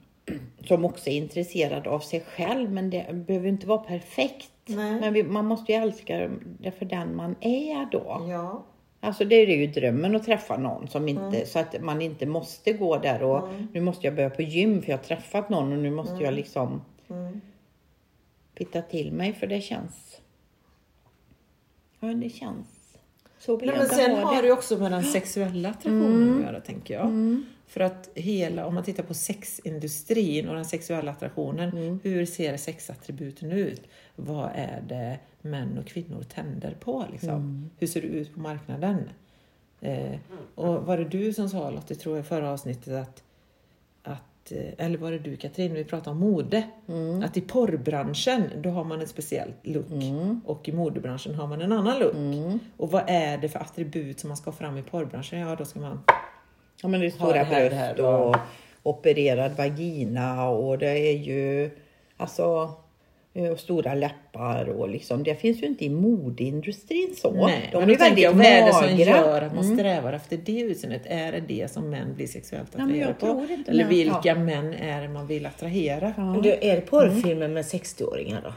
som 0.68 0.86
också 0.86 1.10
är 1.10 1.14
intresserad 1.14 1.88
av 1.88 2.00
sig 2.00 2.22
själv. 2.22 2.72
Men 2.72 2.90
det 2.90 3.16
behöver 3.28 3.48
inte 3.50 3.68
vara 3.68 3.78
perfekt. 3.80 4.52
Nej. 4.66 5.12
Men 5.12 5.34
man 5.34 5.46
måste 5.46 5.72
ju 5.72 5.78
älska 5.78 6.30
det 6.60 6.72
för 6.72 6.86
den 6.86 7.16
man 7.16 7.36
är 7.42 7.92
då. 7.92 8.26
ja. 8.30 8.64
Alltså 9.04 9.26
det 9.26 9.36
är 9.36 9.48
ju 9.48 9.68
drömmen 9.68 10.16
att 10.16 10.24
träffa 10.26 10.58
någon 10.58 10.88
som 10.88 11.08
inte, 11.08 11.24
Mm. 11.24 11.46
så 11.46 11.60
att 11.60 11.82
man 11.82 12.02
inte 12.02 12.26
måste 12.26 12.74
gå 12.74 12.98
där 12.98 13.24
och 13.24 13.50
nu 13.74 13.82
måste 13.82 14.08
jag 14.08 14.16
börja 14.16 14.30
på 14.30 14.42
gym 14.42 14.82
för 14.82 14.90
jag 14.90 14.98
har 14.98 15.04
träffat 15.04 15.50
någon 15.50 15.72
och 15.74 15.80
nu 15.80 15.92
måste 15.92 16.12
Mm. 16.14 16.26
jag 16.26 16.34
liksom 16.34 16.82
pitta 18.58 18.82
till 18.82 19.12
mig 19.12 19.34
för 19.34 19.48
det 19.48 19.62
känns. 19.62 20.22
Ja, 22.00 22.08
det 22.08 22.30
känns. 22.30 22.68
Så 23.40 23.58
vill 23.58 23.70
Nej, 23.70 23.76
jag 23.80 23.88
men 23.88 23.98
sen 23.98 24.12
ha 24.16 24.24
har 24.26 24.36
det. 24.36 24.42
det 24.42 24.48
ju 24.48 24.54
också 24.54 24.78
med 24.78 24.92
den 24.92 25.04
sexuella 25.04 25.70
attraktionen 25.70 26.38
att 26.38 26.44
göra, 26.46 26.60
tänker 26.60 26.94
jag. 26.94 27.08
För 27.72 27.80
att 27.80 28.10
hela, 28.16 28.66
om 28.66 28.76
man 28.76 28.84
tittar 28.84 29.04
på 29.04 29.14
sexindustrin 29.14 30.50
och 30.50 30.56
den 30.56 30.66
sexuella 30.66 31.12
attraktionen, 31.12 32.00
hur 32.04 32.26
ser 32.26 32.58
sexattributen 32.58 33.52
ut? 33.52 33.82
Vad 34.16 34.50
är 34.56 34.84
det 34.88 35.20
män 35.42 35.78
och 35.78 35.86
kvinnor 35.86 36.24
tänder 36.24 36.76
på? 36.80 37.06
Liksom? 37.12 37.70
Hur 37.80 37.88
ser 37.88 38.02
det 38.02 38.08
ut 38.08 38.34
på 38.34 38.40
marknaden? 38.40 39.10
Eh, 39.82 40.16
och 40.56 40.86
var 40.86 40.98
det 40.98 41.06
du 41.06 41.34
som 41.34 41.50
sa, 41.50 41.70
Lotte, 41.70 41.96
tror 41.96 42.16
jag 42.18 42.26
förra 42.26 42.52
avsnittet 42.52 42.94
att 42.94 43.24
att, 44.04 44.52
eh, 44.52 44.86
eller 44.86 44.98
var 44.98 45.12
det 45.12 45.20
du 45.20 45.36
Katrin, 45.36 45.74
vi 45.74 45.84
pratade 45.84 46.12
om 46.12 46.20
mode. 46.20 46.64
Att 47.26 47.38
i 47.38 47.42
porrbranschen 47.42 48.50
då 48.58 48.70
har 48.70 48.84
man 48.84 49.02
en 49.02 49.08
speciell 49.08 49.54
look 49.64 49.86
och 50.46 50.70
i 50.70 50.72
modebranschen 50.72 51.36
har 51.36 51.48
man 51.48 51.62
en 51.62 51.72
annan 51.72 52.00
look. 52.00 52.16
Och 52.78 52.92
vad 52.92 53.04
är 53.08 53.38
det 53.38 53.50
för 53.50 53.60
attribut 53.60 54.20
som 54.20 54.28
man 54.28 54.38
ska 54.38 54.52
ha 54.52 54.58
fram 54.58 54.78
i 54.78 54.84
porrbranschen? 54.84 55.40
Ja, 55.40 55.56
då 55.56 55.66
ska 55.66 55.80
man... 55.80 56.00
Ja 56.82 56.88
men 56.88 57.00
det 57.00 57.06
är 57.06 57.10
stora 57.10 57.46
bröst 57.46 57.74
här, 57.74 58.02
och 58.02 58.36
opererad 58.84 59.52
vagina 59.58 60.50
och 60.50 60.78
det 60.78 60.90
är 60.90 61.18
ju 61.18 61.70
alltså 62.18 62.74
eh, 63.34 63.46
och 63.52 63.60
stora 63.60 63.94
läppar 63.94 64.66
och 64.70 64.90
liksom 64.90 65.24
det 65.24 65.36
finns 65.36 65.62
ju 65.62 65.66
inte 65.68 65.86
i 65.86 65.90
modeindustrin 65.90 67.16
så. 67.18 67.32
Nej, 67.32 67.70
De 67.72 67.80
men 67.80 67.90
är 67.90 67.96
tänker 67.96 68.22
jag, 68.24 68.32
väldigt 68.34 68.46
vad 68.48 68.54
är 68.62 68.66
det 68.66 68.74
som 68.90 68.98
magra. 68.98 69.18
Mm. 69.18 69.30
gör 69.30 69.42
att 69.42 69.56
man 69.56 69.78
strävar 69.78 70.14
efter 70.14 70.38
det 70.38 70.60
utseendet? 70.60 71.02
Är 71.06 71.32
det 71.32 71.40
det 71.40 71.72
som 71.72 71.90
män 71.90 72.16
blir 72.16 72.28
sexuellt 72.28 72.68
Nej, 72.78 72.88
men 72.88 73.00
jag 73.00 73.10
attraherade 73.10 73.34
på? 73.44 73.48
tror 73.48 73.58
inte 73.58 73.72
Eller 73.72 73.86
vilka 73.86 74.20
Ja. 74.24 74.36
män 74.36 74.74
är 74.74 75.02
det 75.02 75.08
man 75.10 75.28
vill 75.28 75.46
attrahera? 75.46 76.14
Men 76.18 76.42
du, 76.42 76.50
är 76.62 76.76
det 76.76 76.82
porrfilmer 76.82 77.48
med 77.48 77.64
60-åringar 77.64 78.42
då? 78.44 78.54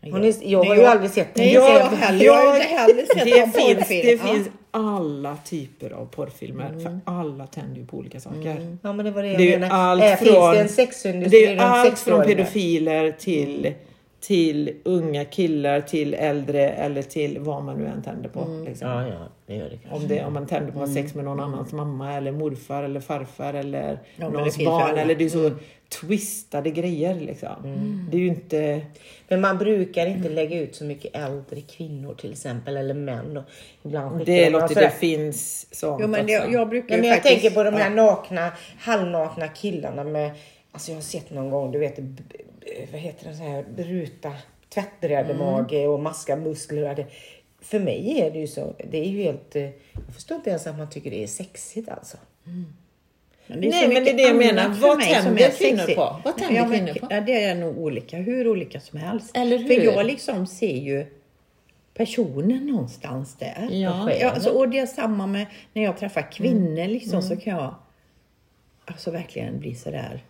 Ja. 0.00 0.18
Ni, 0.18 0.34
jag 0.42 0.58
har 0.58 0.64
Nej, 0.68 0.76
ju 0.76 0.82
jag- 0.82 0.90
aldrig 0.92 1.10
sett 1.10 1.34
den. 1.34 1.44
Nej, 1.44 1.54
Jag 1.54 1.70
jag 1.80 1.84
heller. 1.86 2.24
Jag 2.24 2.32
har 2.50 2.56
inte 2.56 2.68
heller 2.68 3.04
sett 3.14 3.24
det 3.24 3.60
finns, 3.62 3.88
det 3.88 4.12
Ja. 4.12 4.18
finns 4.34 4.48
alla 4.74 5.36
typer 5.44 5.90
av 5.90 6.06
porrfilmer, 6.06 6.78
för 6.82 7.00
alla 7.04 7.46
tänder 7.46 7.76
ju 7.80 7.86
på 7.86 7.96
olika 7.96 8.20
saker. 8.20 8.76
Ja 8.82 8.92
men 8.92 9.04
det 9.04 9.10
var 9.10 9.22
det 9.22 9.28
jag 9.28 9.38
Det 9.38 9.54
är 9.54 9.58
menade. 9.58 9.74
allt 9.82 10.02
Äh, 10.02 10.08
från, 10.16 10.18
finns 10.26 10.52
det 10.52 10.60
en 10.60 10.68
sexindustri 10.68 11.38
det 11.46 11.52
är 11.52 11.58
allt 11.58 11.98
från 11.98 12.20
60-åringar? 12.20 12.34
pedofiler 12.36 13.12
till, 13.12 13.72
till 14.22 14.74
unga 14.84 15.24
killar, 15.24 15.80
till 15.80 16.14
äldre 16.14 16.68
eller 16.68 17.02
till 17.02 17.38
vad 17.38 17.62
man 17.62 17.78
nu 17.78 17.86
än 17.86 18.02
tänder 18.02 18.28
på. 18.28 18.64
Liksom. 18.66 18.88
Ja, 18.88 19.06
ja, 19.08 19.28
det 19.46 19.54
gör 19.54 19.70
det 19.70 19.76
kanske. 19.76 19.96
Om, 19.96 20.08
det, 20.08 20.24
om 20.24 20.34
man 20.34 20.46
tänder 20.46 20.72
på 20.72 20.82
att 20.82 20.88
ha 20.88 20.94
sex 20.94 21.14
med 21.14 21.24
någon 21.24 21.40
annans 21.40 21.72
mamma 21.72 22.14
eller 22.14 22.32
morfar 22.32 22.82
eller 22.82 23.00
farfar 23.00 23.54
eller 23.54 23.98
det 24.16 24.28
någons 24.28 24.58
barn. 24.58 24.98
Eller 24.98 25.14
det 25.14 25.24
är 25.24 25.28
så 25.28 25.50
twistade 26.00 26.70
grejer 26.70 27.14
liksom. 27.14 28.08
Det 28.10 28.16
är 28.16 28.20
ju 28.20 28.26
inte... 28.26 28.80
Men 29.28 29.40
man 29.40 29.58
brukar 29.58 30.06
inte 30.06 30.28
lägga 30.28 30.60
ut 30.60 30.74
så 30.74 30.84
mycket 30.84 31.16
äldre 31.16 31.60
kvinnor 31.60 32.14
till 32.14 32.32
exempel, 32.32 32.76
eller 32.76 32.94
män. 32.94 33.36
Och 33.36 33.44
ibland 33.82 34.26
Det 34.26 34.50
låter, 34.50 34.68
sådär. 34.68 34.82
det 34.82 34.90
finns 34.90 35.66
sånt 35.74 36.00
Jo 36.02 36.08
men 36.08 36.26
det, 36.26 36.32
jag 36.32 36.68
brukar 36.68 36.88
Nej, 36.88 36.96
ju 36.96 37.00
men 37.00 37.08
jag 37.08 37.16
faktiskt... 37.16 37.42
tänker 37.42 37.56
på 37.56 37.62
de 37.62 37.74
här 37.74 37.96
ja. 37.96 38.04
nakna, 38.04 38.52
halvnakna 38.78 39.48
killarna 39.48 40.04
med, 40.04 40.30
alltså 40.72 40.90
jag 40.90 40.96
har 40.96 41.02
sett 41.02 41.30
någon 41.30 41.50
gång, 41.50 41.72
du 41.72 41.78
vet, 41.78 41.98
vad 42.92 43.00
heter 43.00 43.28
det, 43.28 43.36
så 43.36 43.42
här 43.42 43.64
bruta 43.76 44.32
tvättbrädemage 44.68 45.86
och 45.88 46.00
maska 46.00 46.36
muskler. 46.36 46.90
och 46.90 46.96
Det. 46.96 47.06
För 47.60 47.78
mig 47.78 48.20
är 48.20 48.30
det 48.30 48.38
ju 48.38 48.46
så, 48.46 48.74
det 48.90 48.98
är 48.98 49.04
ju 49.04 49.22
helt, 49.22 49.56
eh, 49.56 49.62
jag 50.06 50.14
förstår 50.14 50.36
inte 50.36 50.50
ens 50.50 50.66
att 50.66 50.78
man 50.78 50.90
tycker 50.90 51.10
det 51.10 51.22
är 51.22 51.26
sexigt 51.26 51.88
alltså. 51.88 52.16
Men 53.46 53.60
det 53.60 53.66
är 53.66 53.70
Nej, 53.70 53.88
men 53.88 54.04
det 54.04 54.10
är 54.10 54.16
det 54.16 54.22
jag 54.22 54.36
menar. 54.36 54.68
Vad 54.68 55.00
tänder 55.00 55.50
kvinnor 55.50 55.94
på? 55.94 56.20
Vad 56.24 56.36
tänder 56.36 56.56
ja, 56.56 56.66
men, 56.66 56.94
på? 56.94 57.06
Ja, 57.10 57.20
det 57.20 57.44
är 57.44 57.54
nog 57.54 57.78
olika. 57.78 58.16
Hur 58.16 58.48
olika 58.48 58.80
som 58.80 58.98
helst. 58.98 59.36
Eller 59.36 59.58
hur? 59.58 59.66
För 59.66 59.84
jag 59.84 60.06
liksom 60.06 60.46
ser 60.46 60.76
ju 60.76 61.06
personen 61.94 62.66
någonstans 62.66 63.36
där. 63.38 63.68
Ja. 63.70 64.12
ja 64.12 64.30
alltså, 64.30 64.50
och 64.50 64.68
det 64.68 64.78
är 64.78 64.86
samma 64.86 65.26
med 65.26 65.46
när 65.72 65.82
jag 65.82 65.98
träffar 65.98 66.32
kvinnor 66.32 66.86
liksom 66.86 67.22
så 67.22 67.36
kan 67.36 67.56
jag 67.56 67.74
alltså 68.84 69.10
verkligen 69.10 69.60
bli 69.60 69.74
sådär 69.74 70.24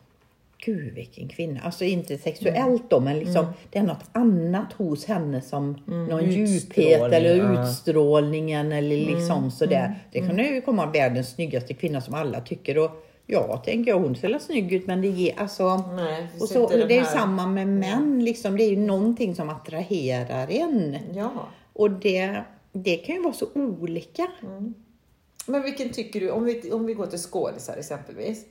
Gud 0.64 0.95
vilken 0.95 1.28
kvinna. 1.28 1.61
Alltså 1.61 1.85
inte 1.85 2.19
sexuellt 2.19 2.90
då 2.90 3.00
men 3.00 3.19
liksom 3.19 3.47
det 3.71 3.78
är 3.78 3.83
något 3.83 4.04
annat 4.12 4.73
hos 4.73 5.04
henne 5.04 5.40
som 5.40 5.83
någon 5.87 6.31
djuphet 6.31 7.12
eller 7.12 7.37
ja. 7.37 7.69
utstrålningen 7.69 8.73
eller 8.73 8.97
liksom 8.97 9.50
sådär. 9.50 9.95
Det 10.12 10.21
kan 10.21 10.38
ju 10.38 10.61
komma 10.61 10.87
världens 10.87 11.31
snyggaste 11.31 11.75
kvinna 11.75 12.00
som 12.00 12.14
alla 12.14 12.40
tycker 12.40 12.78
och 12.78 12.90
ja, 13.26 13.57
tänker 13.57 13.90
jag 13.90 13.99
hon 13.99 14.16
ser 14.16 14.28
väl 14.28 14.40
snygg 14.40 14.73
ut 14.73 14.87
men 14.87 15.02
det 15.02 15.09
ger 15.09 15.40
alltså 15.40 15.76
Nej, 15.76 16.28
och 16.40 16.49
så, 16.49 16.69
det 16.69 16.83
är 16.83 16.88
ju 16.88 17.00
här- 17.00 17.19
samma 17.19 17.47
med 17.47 17.69
män 17.69 18.25
liksom. 18.25 18.57
Det 18.57 18.64
är 18.64 18.71
ju 18.71 18.76
någonting 18.76 19.35
som 19.35 19.49
attraherar 19.49 20.50
en. 20.50 20.99
Ja. 21.14 21.49
Och 21.73 21.90
det, 21.90 22.42
det 22.73 22.97
kan 22.97 23.14
ju 23.14 23.23
vara 23.23 23.35
så 23.35 23.47
olika. 23.54 24.26
Men 25.47 25.62
vilken 25.62 25.90
tycker 25.90 26.21
du, 26.21 26.31
om 26.31 26.45
vi, 26.45 26.73
om 26.73 26.87
vi 26.87 26.95
går 26.95 27.07
till 27.07 27.19
skådisar 27.19 27.76
exempelvis. 27.76 28.45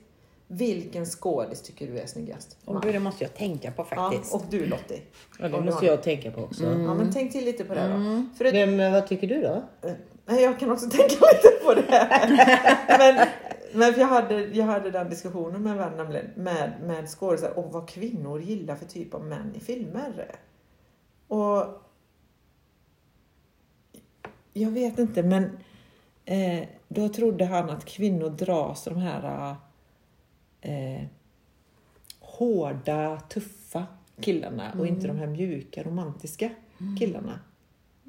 Vilken 0.54 1.06
skådis 1.06 1.62
tycker 1.62 1.86
du 1.86 1.98
är 1.98 2.06
snyggast? 2.06 2.58
Och 2.64 2.80
det 2.80 3.00
måste 3.00 3.24
jag 3.24 3.34
tänka 3.34 3.72
på 3.72 3.86
Ja, 3.90 4.10
faktiskt. 4.10 4.34
och 4.34 4.42
du 4.50 4.66
Lottie? 4.66 5.02
Ja, 5.38 5.48
det 5.48 5.60
måste 5.60 5.86
jag 5.86 6.02
tänka 6.02 6.30
på 6.30 6.40
också. 6.40 6.64
Ja, 6.64 6.94
men 6.94 7.12
tänk 7.12 7.32
till 7.32 7.44
lite 7.44 7.64
på 7.64 7.74
det 7.74 7.88
då. 7.88 8.26
För 8.38 8.44
att, 8.44 8.54
Men, 8.54 8.92
vad 8.92 9.06
tycker 9.06 9.26
du 9.26 9.42
då? 9.42 9.62
Nej, 10.26 10.42
jag 10.42 10.58
kan 10.58 10.70
också 10.70 10.90
tänka 10.90 11.14
lite 11.32 11.64
på 11.64 11.74
det. 11.74 12.08
men 12.98 13.26
men 13.74 13.94
jag, 14.00 14.06
hade, 14.06 14.40
jag 14.40 14.64
hade 14.64 14.90
den 14.90 15.10
diskussionen 15.10 15.62
med 15.62 15.72
en 15.72 15.78
vän 15.78 15.96
nämligen, 15.96 16.30
med, 16.36 16.72
med 16.82 17.08
skådisar 17.08 17.58
och 17.58 17.72
vad 17.72 17.88
kvinnor 17.88 18.40
gillar 18.40 18.76
för 18.76 18.86
typ 18.86 19.14
av 19.14 19.24
män 19.24 19.54
i 19.54 19.60
filmer. 19.60 20.36
Och 21.28 21.64
jag 24.52 24.70
vet 24.70 24.98
inte, 24.98 25.22
men 25.22 25.58
eh, 26.24 26.68
då 26.88 27.08
trodde 27.08 27.44
han 27.44 27.70
att 27.70 27.84
kvinnor 27.84 28.30
dras 28.30 28.82
till 28.82 28.92
de 28.92 29.00
här 29.00 29.56
eh, 30.62 31.02
hårda, 32.20 33.20
tuffa 33.28 33.86
killarna 34.20 34.72
och 34.78 34.86
inte 34.86 35.06
de 35.06 35.18
här 35.18 35.26
mjuka, 35.26 35.82
romantiska 35.82 36.50
killarna 36.98 37.40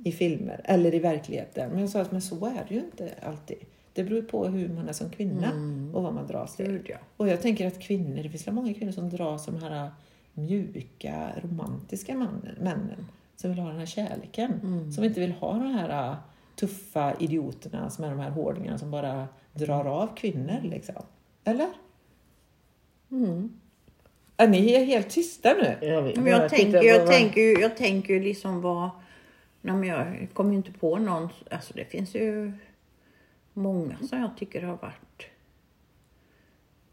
i 0.03 0.11
filmer 0.11 0.61
eller 0.63 0.95
i 0.95 0.99
verkligheten. 0.99 1.69
Men 1.71 1.79
jag 1.79 1.89
sa 1.89 2.01
att 2.01 2.11
men 2.11 2.21
så 2.21 2.45
är 2.45 2.65
det 2.67 2.73
ju 2.73 2.79
inte 2.79 3.13
alltid. 3.21 3.57
Det 3.93 4.03
beror 4.03 4.21
på 4.21 4.47
hur 4.47 4.69
man 4.69 4.89
är 4.89 4.93
som 4.93 5.09
kvinna 5.09 5.51
och 5.93 6.03
vad 6.03 6.13
man 6.13 6.27
dras 6.27 6.55
till. 6.55 6.65
Gud, 6.65 6.85
ja. 6.89 6.97
Och 7.17 7.27
jag 7.27 7.41
tänker 7.41 7.67
att 7.67 7.81
kvinnor, 7.81 8.23
det 8.23 8.29
finns 8.29 8.47
väl 8.47 8.53
många 8.53 8.73
kvinnor 8.73 8.91
som 8.91 9.09
dras 9.09 9.45
till 9.45 9.53
de 9.53 9.63
här 9.63 9.91
mjuka, 10.33 11.31
romantiska 11.43 12.15
mannen, 12.15 12.55
männen 12.61 13.05
som 13.35 13.49
vill 13.49 13.59
ha 13.59 13.67
den 13.67 13.79
här 13.79 13.85
kärleken. 13.85 14.59
Som 14.93 15.03
inte 15.03 15.19
vill 15.19 15.31
ha 15.31 15.53
de 15.53 15.65
här 15.73 16.09
äh, 16.11 16.15
tuffa 16.55 17.13
idioterna 17.19 17.89
som 17.89 18.03
är 18.03 18.09
de 18.09 18.19
här 18.19 18.29
hårdingarna 18.29 18.77
som 18.77 18.91
bara 18.91 19.27
drar 19.53 19.85
av 19.85 20.15
kvinnor. 20.15 20.61
Liksom. 20.63 21.03
Eller? 21.43 21.69
Är 24.37 24.47
ni 24.47 24.85
helt 24.85 25.09
tysta 25.09 25.53
nu? 25.53 25.87
Jag, 25.87 26.01
vet- 26.01 26.15
Men 26.15 26.25
jag, 26.25 26.49
tänker, 26.49 26.83
jag, 26.83 26.99
vad- 26.99 27.07
tänker, 27.09 27.61
jag 27.61 27.77
tänker 27.77 28.13
ju 28.13 28.19
liksom 28.23 28.61
vad... 28.61 28.89
Nej, 29.61 29.75
men 29.75 29.89
jag 29.89 30.27
kommer 30.33 30.51
ju 30.51 30.57
inte 30.57 30.71
på 30.71 30.97
någon. 30.99 31.29
Alltså 31.51 31.73
det 31.75 31.85
finns 31.85 32.15
ju 32.15 32.51
många 33.53 33.97
som 34.09 34.19
jag 34.19 34.37
tycker 34.37 34.61
har 34.61 34.77
varit... 34.77 35.25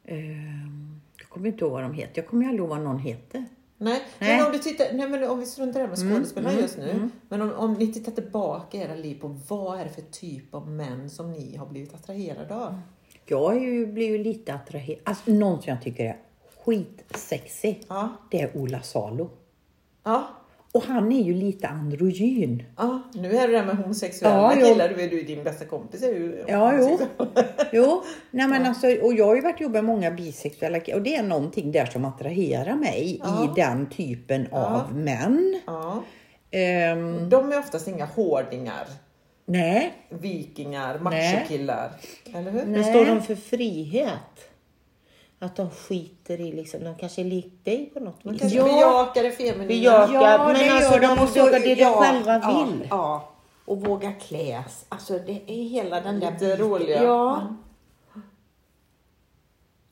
ehm, 0.05 1.01
jag 1.19 1.29
kommer 1.29 1.49
inte 1.49 1.65
ihåg 1.65 1.73
vad 1.73 1.83
de 1.83 1.95
heter. 1.95 2.13
Jag 2.23 2.27
kommer 2.27 2.43
ju 2.43 2.49
aldrig 2.49 2.61
ihåg 2.61 2.69
vad 2.71 2.81
någon 2.81 2.99
heter. 2.99 3.45
Nej, 3.77 4.03
Nej. 4.19 4.37
Men 4.37 4.47
om 4.47 4.53
du 4.53 4.59
tittar, 4.59 4.87
nej 4.93 5.09
men 5.09 5.25
om 5.31 5.41
vi 5.41 5.47
struntar 5.47 5.81
i 5.81 5.83
det 5.83 5.89
med 5.89 5.99
skådespelare 5.99 6.55
just 6.61 6.79
nu. 6.79 7.09
Men 7.29 7.43
om, 7.43 7.53
om 7.53 7.73
ni 7.75 7.93
tittar 7.93 8.13
tillbaka 8.13 8.77
i 8.79 8.81
era 8.81 8.95
liv 8.95 9.21
på 9.21 9.29
vad 9.49 9.81
är 9.81 9.85
det 9.85 9.91
för 9.91 10.03
typ 10.03 10.55
av 10.55 10.71
män 10.71 11.11
som 11.11 11.33
ni 11.33 11.57
har 11.57 11.67
blivit 11.67 11.95
attraherade 11.95 12.55
av? 12.55 12.81
Jag 13.31 13.57
är 13.57 13.61
ju, 13.61 13.87
blir 13.87 14.07
ju 14.09 14.19
lite 14.19 14.55
attraherad. 14.55 15.01
Alltså 15.05 15.31
någon 15.31 15.63
som 15.63 15.71
jag 15.73 15.83
tycker 15.83 16.05
är 16.05 16.17
skitsexig, 16.65 17.85
Ja. 17.89 18.09
det 18.31 18.41
är 18.41 18.57
Ola 18.57 18.81
Salo. 18.83 19.31
Ja. 20.05 20.27
Och 20.73 20.83
han 20.83 21.13
är 21.13 21.23
ju 21.23 21.35
lite 21.35 21.69
androgyn. 21.69 22.63
Ja, 22.77 23.03
nu 23.15 23.37
är 23.37 23.49
det 23.49 23.55
där 23.55 23.65
med 23.67 23.77
homosexuella 23.77 24.55
Ja, 24.61 24.69
killar, 24.69 24.89
du 24.89 25.03
är 25.03 25.09
du 25.11 25.23
din 25.23 25.45
bästa 25.45 25.65
kompis 25.65 26.03
är 26.03 26.07
ju 26.09 26.45
Ja, 26.49 26.73
jo. 26.79 26.99
Jo, 27.73 28.03
nej 28.31 28.49
men 28.49 28.67
alltså, 28.67 28.87
och 29.03 29.15
jag 29.15 29.27
har 29.27 29.35
ju 29.35 29.41
varit 29.41 29.61
ihop 29.61 29.73
med 29.73 29.85
många 29.85 30.11
bisexuella 30.11 30.79
och 30.95 31.03
det 31.03 31.17
är 31.17 31.23
någonting 31.23 31.73
där 31.73 31.87
som 31.87 32.05
attraherar 32.05 32.75
mig 32.75 33.21
Ja. 33.25 33.45
i 33.45 33.61
den 33.61 33.87
typen 33.91 34.47
av 34.53 34.95
män. 34.97 35.61
Ja. 35.67 36.03
Ehm, 36.51 37.29
De 37.29 37.53
är 37.53 37.59
oftast 37.59 37.89
inga 37.89 38.05
hårdingar, 38.05 38.87
nej, 39.53 39.93
vikingar, 40.09 41.01
Nej. 41.05 41.33
machokillar. 41.35 41.91
Eller 42.35 42.51
hur? 42.51 42.65
Men 42.67 42.85
står 42.85 43.05
de 43.05 43.23
för 43.23 43.35
frihet? 43.35 44.47
Att 45.39 45.57
de 45.57 45.71
skiter 45.71 46.41
i 46.41 46.53
liksom, 46.53 46.85
de 46.85 46.95
kanske 46.97 47.21
är 47.23 47.25
lik 47.25 47.53
dig 47.65 47.91
på 47.95 48.01
något 48.01 48.23
De 48.23 48.33
vis. 48.33 48.41
kanske 48.41 48.59
Ja. 48.59 48.65
bejakar 48.65 49.23
det 49.23 49.31
feminina. 49.33 49.67
Bejaka- 49.69 50.13
Ja, 50.15 50.53
men 50.53 50.73
alltså, 50.77 50.99
de 50.99 51.17
så- 51.29 51.45
vågar 51.45 51.61
det 51.61 51.75
de 51.75 51.81
ja, 51.83 51.93
själva 52.03 52.41
ja, 52.43 52.65
vill. 52.71 52.87
Ja, 52.91 53.29
och 53.65 53.81
våga 53.81 54.13
kläs. 54.13 54.85
Alltså 54.89 55.19
det 55.19 55.41
är 55.47 55.63
hela 55.69 56.01
den 56.01 56.21
där 56.21 56.33
Lite 56.33 56.45
biten. 56.45 56.59
roliga. 56.59 57.03
Ja. 57.03 57.57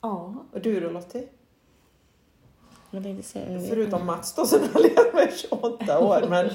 Ja. 0.01 0.35
Och 0.53 0.61
du 0.61 0.79
då 0.79 0.89
Lottie? 0.89 1.27
Förutom 3.69 4.05
Mats 4.05 4.33
då 4.35 4.45
som 4.45 4.59
har 4.73 4.81
levt 4.81 5.13
med 5.13 5.33
28 5.39 5.99
år. 5.99 6.25
Men 6.29 6.49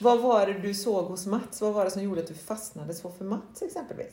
vad 0.00 0.20
var 0.20 0.46
det 0.46 0.58
du 0.58 0.74
såg 0.74 1.04
hos 1.04 1.26
Mats? 1.26 1.60
Vad 1.60 1.74
var 1.74 1.84
det 1.84 1.90
som 1.90 2.02
gjorde 2.02 2.20
att 2.20 2.26
du 2.26 2.34
fastnade 2.34 2.94
så 2.94 3.10
för 3.10 3.24
Mats 3.24 3.62
exempelvis? 3.62 4.12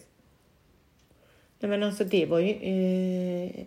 Nej 1.59 1.69
men 1.69 1.83
alltså 1.83 2.03
det 2.03 2.25
var 2.25 2.39
ju... 2.39 2.51
Eh, 2.51 3.65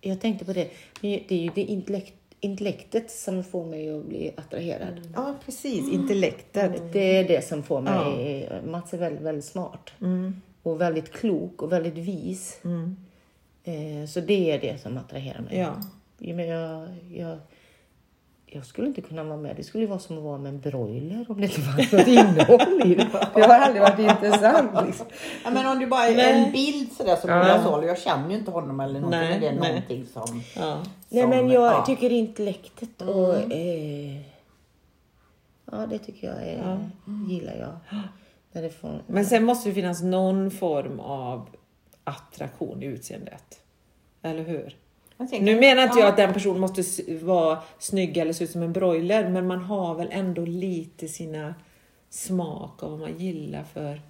jag 0.00 0.20
tänkte 0.20 0.44
på 0.44 0.52
det. 0.52 0.70
Det 1.00 1.32
är 1.32 1.42
ju 1.42 1.50
det 1.54 1.62
intellekt, 1.62 2.14
intellektet 2.40 3.10
som 3.10 3.44
får 3.44 3.64
mig 3.64 3.90
att 3.90 4.04
bli 4.04 4.32
attraherad. 4.36 5.12
Ja, 5.14 5.34
precis. 5.44 5.92
Intellektet. 5.92 6.92
Det 6.92 7.16
är 7.16 7.28
det 7.28 7.44
som 7.44 7.62
får 7.62 7.80
mig... 7.80 8.50
Mats 8.66 8.94
är 8.94 8.98
väldigt, 8.98 9.22
väldigt 9.22 9.44
smart. 9.44 9.90
Och 10.62 10.80
väldigt 10.80 11.12
klok 11.12 11.62
och 11.62 11.72
väldigt 11.72 11.94
vis. 11.94 12.60
Eh, 13.64 14.08
så 14.08 14.20
det 14.20 14.50
är 14.50 14.60
det 14.60 14.82
som 14.82 14.96
attraherar 14.96 15.40
mig. 15.40 15.58
Ja. 15.58 15.82
Ja, 16.18 16.34
men 16.34 16.46
jag, 16.46 16.88
jag, 17.10 17.38
jag 18.50 18.66
skulle 18.66 18.86
inte 18.88 19.00
kunna 19.00 19.24
vara 19.24 19.36
med. 19.36 19.56
Det 19.56 19.62
skulle 19.64 19.84
ju 19.84 19.88
vara 19.88 19.98
som 19.98 20.18
att 20.18 20.24
vara 20.24 20.38
med 20.38 20.48
en 20.54 20.60
broiler 20.60 21.26
om 21.28 21.40
det 21.40 21.46
inte 21.46 21.60
fanns 21.60 21.92
något 21.92 22.06
innehåll 22.06 22.82
i 22.84 22.94
det. 22.94 23.08
Det 23.34 23.42
har 23.42 23.54
aldrig 23.60 23.82
varit 23.82 23.98
intressant. 23.98 24.86
Liksom. 24.86 25.06
Ja, 25.44 25.50
men 25.50 25.66
om 25.66 25.78
det 25.78 25.86
bara 25.86 26.04
är 26.06 26.16
Nej. 26.16 26.44
en 26.44 26.52
bild 26.52 26.92
sådär 26.92 27.16
som 27.16 27.30
Ja. 27.30 27.40
Ola 27.40 27.62
Salo, 27.62 27.86
jag 27.86 27.98
känner 27.98 28.30
ju 28.30 28.36
inte 28.36 28.50
honom 28.50 28.80
eller 28.80 29.00
någonting, 29.00 29.20
Nej, 29.20 29.30
men 29.30 29.40
det 29.40 29.48
är 29.48 29.60
nej. 29.60 29.68
någonting 29.72 30.06
som... 30.06 30.42
Ja. 30.56 30.82
Nej 31.08 31.22
som- 31.22 31.30
men 31.30 31.48
jag 31.50 31.72
ja. 31.72 31.84
tycker 31.86 32.12
intellektet 32.12 33.02
och... 33.02 33.52
Eh, 33.52 34.20
ja 35.72 35.86
det 35.90 35.98
tycker 35.98 36.26
jag 36.26 36.42
är, 36.42 36.90
gillar 37.28 37.54
jag. 37.56 38.00
När 38.52 38.62
det 38.62 38.70
får, 38.70 39.02
Men 39.06 39.26
sen 39.26 39.44
måste 39.44 39.68
det 39.68 39.74
finnas 39.74 40.02
någon 40.02 40.50
form 40.50 41.00
av 41.00 41.48
attraktion 42.04 42.82
i 42.82 42.86
utseendet. 42.86 43.60
Eller 44.22 44.42
hur? 44.44 44.76
Tänker- 45.18 45.40
Nu 45.40 45.60
menar 45.60 45.82
inte 45.82 45.98
ja. 45.98 46.00
jag 46.04 46.10
att 46.10 46.16
den 46.16 46.32
personen 46.32 46.60
måste 46.60 46.82
vara 47.22 47.58
snygg 47.78 48.16
eller 48.16 48.32
se 48.32 48.44
ut 48.44 48.50
som 48.50 48.62
en 48.62 48.72
broiler, 48.72 49.28
men 49.28 49.46
man 49.46 49.58
har 49.62 49.94
väl 49.94 50.08
ändå 50.10 50.44
lite 50.44 51.08
sina 51.08 51.54
smak 52.10 52.82
av 52.82 52.90
vad 52.90 53.00
man 53.00 53.18
gillar 53.18 53.64
för 53.64 54.00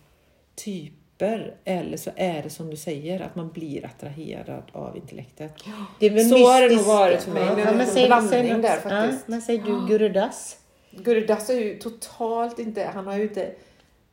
typer. 0.55 1.55
Eller 1.65 1.97
så 1.97 2.11
är 2.17 2.43
det 2.43 2.51
som 2.51 2.71
du 2.71 2.77
säger, 2.77 3.21
att 3.21 3.35
man 3.37 3.49
blir 3.51 3.85
attraherad 3.87 4.63
av 4.73 4.97
intellektet. 4.97 5.53
det 5.99 6.07
är 6.07 6.11
väl 6.11 6.29
Så 6.29 6.37
har 6.37 6.69
det 6.69 6.77
nog 6.77 6.85
varit 6.85 7.23
för 7.23 7.33
mig. 7.33 7.45
Det 7.57 7.65
men 7.65 7.81
en 7.81 7.87
säg- 7.87 8.29
säg 8.31 8.49
där 8.49 8.63
faktiskt. 8.81 9.25
Ja, 9.27 9.31
men 9.31 9.43
säger 9.43 9.63
du 9.65 9.87
Gurras? 9.87 10.57
Gurdas 10.91 11.51
är 11.51 11.55
ju 11.61 11.79
totalt 11.79 12.59
inte, 12.59 12.91
han 12.95 13.07
har 13.07 13.17
ju 13.17 13.23
inte, 13.23 13.51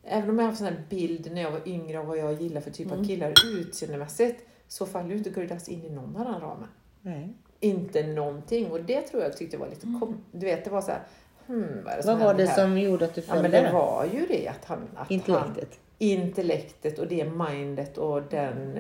även 0.04 0.30
om 0.30 0.36
jag 0.36 0.44
har 0.44 0.50
haft 0.50 0.58
sån 0.58 0.68
här 0.68 0.84
bild 0.90 1.32
när 1.32 1.42
jag 1.42 1.52
var 1.52 1.68
yngre 1.68 2.00
av 2.00 2.06
vad 2.06 2.18
jag 2.18 2.42
gillar 2.42 2.62
för 2.62 2.72
typ 2.72 2.92
av 2.92 3.06
killar 3.08 3.34
utseendemässigt, 3.60 4.46
så 4.68 4.86
faller 4.86 5.10
ju 5.10 5.18
inte 5.18 5.30
Gurdas 5.30 5.70
in 5.70 5.84
i 5.86 5.90
någon 5.90 6.16
av 6.18 6.26
den 6.32 6.42
ramen. 6.42 6.68
Nej. 7.06 7.34
Inte 7.60 8.04
någonting. 8.08 8.72
Och 8.72 8.82
det 8.84 9.02
tror 9.02 9.24
jag 9.24 9.38
tyckte 9.38 9.58
var 9.58 9.68
lite 9.68 9.82
kom, 10.00 10.18
Du 10.32 10.46
vet, 10.46 10.64
det 10.64 10.70
var 10.70 10.82
så 10.82 10.92
här, 10.92 11.02
hmm, 11.48 11.84
vad 11.84 11.94
är 11.94 11.98
det 11.98 12.04
som 12.04 12.20
Vad 12.20 12.28
var 12.28 12.34
det 12.34 12.46
här? 12.46 12.56
som 12.56 12.80
gjorde 12.80 13.06
att 13.06 13.16
du 13.16 13.22
Ja, 13.22 13.34
följde 13.34 13.50
men 13.50 13.64
det 13.64 13.72
var 13.72 14.06
ju 14.14 14.26
det 14.26 14.48
att 14.48 14.66
han... 14.66 14.80
Att 14.96 15.12
Intellektet. 15.12 15.70
Han, 15.70 15.80
intellektet 15.98 17.00
och 17.00 17.08
det 17.08 17.26
mindet 17.26 17.98
och 17.98 18.22
den, 18.22 18.80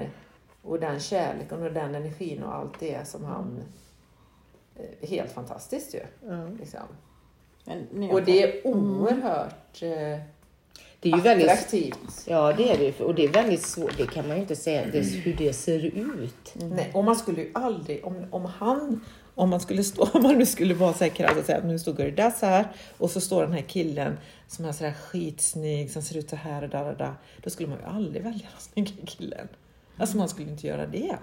och 0.62 0.80
den 0.80 1.00
kärleken 1.00 1.64
och 1.64 1.74
den 1.74 1.96
energin 1.96 2.44
och 2.44 2.56
allt 2.56 2.80
det 2.80 3.08
som 3.08 3.24
han... 3.26 3.64
eh, 4.76 5.10
Helt 5.10 5.32
fantastiskt 5.32 5.96
ju. 5.96 6.02
Ja. 6.28 6.48
Liksom. 6.60 6.80
Men 7.66 8.12
Och 8.12 8.24
det 8.24 8.44
är 8.44 8.68
oerhört 8.68 9.82
eh, 9.82 10.20
Det 11.06 11.12
är 11.12 11.16
ju 11.16 11.22
väldigt... 11.22 11.50
attraktivt. 11.50 12.24
Ja 12.26 12.54
det 12.54 12.72
är 12.72 12.78
det. 12.78 13.04
Och 13.04 13.16
det 13.16 13.24
är 13.24 13.30
väldigt 13.30 13.62
svårt. 13.62 13.98
Det 13.98 14.08
kan 14.08 14.28
man 14.28 14.36
ju 14.36 14.42
inte 14.42 14.56
säga 14.56 14.86
det, 14.92 15.00
hur 15.00 15.34
det 15.34 15.54
ser 15.54 15.86
ut. 15.86 16.54
Nej, 16.54 16.92
och 16.94 17.04
man 17.04 17.16
skulle 17.16 17.42
ju 17.42 17.52
aldrig, 17.54 18.06
om, 18.06 18.26
om 18.32 18.46
han, 18.46 19.06
om 19.36 19.50
man 19.50 19.60
skulle 19.60 19.84
stå, 19.84 20.04
om 20.14 20.24
man 20.24 20.38
nu 20.38 20.46
skulle 20.46 20.74
vara 20.74 20.94
så 20.94 21.04
här 21.04 21.12
krass 21.12 21.38
och 21.38 21.46
säga 21.46 21.58
att 21.58 21.66
nu 21.66 21.80
står 21.80 21.94
Gurdas 21.94 22.42
här 22.42 22.68
och 22.98 23.12
så 23.12 23.22
står 23.22 23.42
den 23.42 23.52
här 23.52 23.62
killen 23.62 24.18
som 24.48 24.66
är 24.66 24.72
så 24.72 24.84
här 24.84 24.94
skitsnygg 24.94 25.92
som 25.92 26.02
ser 26.02 26.18
ut 26.18 26.30
så 26.30 26.36
här 26.36 26.64
och 26.64 26.70
där 26.70 26.92
och 26.92 26.98
där. 26.98 27.14
Då 27.44 27.50
skulle 27.50 27.70
man 27.70 27.78
ju 27.80 27.86
aldrig 27.86 28.24
välja 28.24 28.48
den 28.52 28.60
snygga 28.60 29.06
killen. 29.06 29.48
Alltså 29.98 30.18
man 30.18 30.30
skulle 30.30 30.52
inte 30.52 30.68
göra 30.68 30.88
det. 30.88 31.16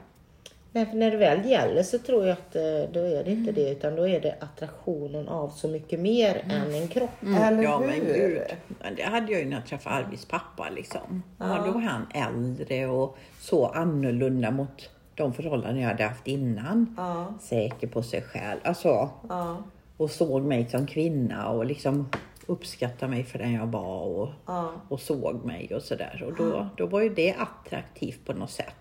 Nej, 0.75 0.87
för 0.87 0.97
när 0.97 1.11
det 1.11 1.17
väl 1.17 1.51
gäller 1.51 1.83
så 1.83 1.99
tror 1.99 2.27
jag 2.27 2.33
att 2.33 2.57
eh, 2.57 2.63
då 2.93 3.01
är 3.01 3.25
det 3.25 3.31
inte 3.31 3.53
det 3.53 3.71
utan 3.71 3.97
då 3.97 4.09
är 4.09 4.21
det 4.21 4.37
attraktionen 4.41 5.29
av 5.29 5.49
så 5.49 5.69
mycket 5.69 6.01
mer 6.01 6.45
än 6.51 6.75
en 6.75 6.89
kropp. 6.89 7.23
Eller 7.23 7.63
ja, 7.63 7.79
hur? 7.79 7.87
men 7.87 8.01
gud. 8.01 8.43
Men 8.81 8.95
det 8.95 9.03
hade 9.03 9.33
jag 9.33 9.41
ju 9.41 9.49
när 9.49 9.57
jag 9.57 9.67
träffade 9.67 9.97
Arvids 9.97 10.25
pappa. 10.25 10.69
Liksom. 10.71 11.23
Ja. 11.39 11.63
då 11.67 11.73
var 11.73 11.81
han 11.81 12.07
äldre 12.15 12.87
och 12.87 13.19
så 13.41 13.67
annorlunda 13.67 14.51
mot 14.51 14.91
de 15.15 15.35
förhållanden 15.35 15.83
jag 15.83 15.89
hade 15.89 16.05
haft 16.05 16.27
innan. 16.27 16.95
Ja, 16.97 17.35
Säker 17.41 17.87
på 17.87 18.03
sig 18.03 18.23
själv. 18.23 18.61
Alltså, 18.65 19.11
ja, 19.29 19.57
och 19.97 20.11
såg 20.11 20.43
mig 20.43 20.69
som 20.71 20.87
kvinna 20.87 21.49
och 21.49 21.67
liksom 21.67 22.09
uppskattade 22.47 23.11
mig 23.11 23.25
för 23.25 23.39
den 23.39 23.53
jag 23.53 23.67
var 23.67 24.01
och, 24.01 24.29
ja, 24.47 24.73
och 24.89 25.01
såg 25.01 25.45
mig 25.45 25.75
och 25.75 25.83
sådär. 25.83 26.25
Och 26.27 26.37
då, 26.37 26.69
då 26.77 26.87
var 26.87 27.01
ju 27.01 27.09
det 27.09 27.35
attraktivt 27.39 28.27
på 28.27 28.33
något 28.33 28.51
sätt. 28.51 28.75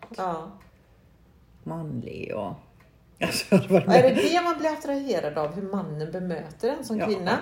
Ja. 1.64 1.70
Manlig 1.70 2.36
och... 2.36 2.54
Alltså, 3.22 3.56
Är 3.56 4.04
det 4.04 4.30
det 4.30 4.42
man 4.44 4.58
blir 4.60 4.70
attraherad 4.70 5.38
av? 5.38 5.54
Hur 5.56 5.62
mannen 5.72 6.12
bemöter 6.12 6.70
en 6.70 6.86
som 6.86 6.98
Ja. 7.00 7.06
kvinna? 7.06 7.38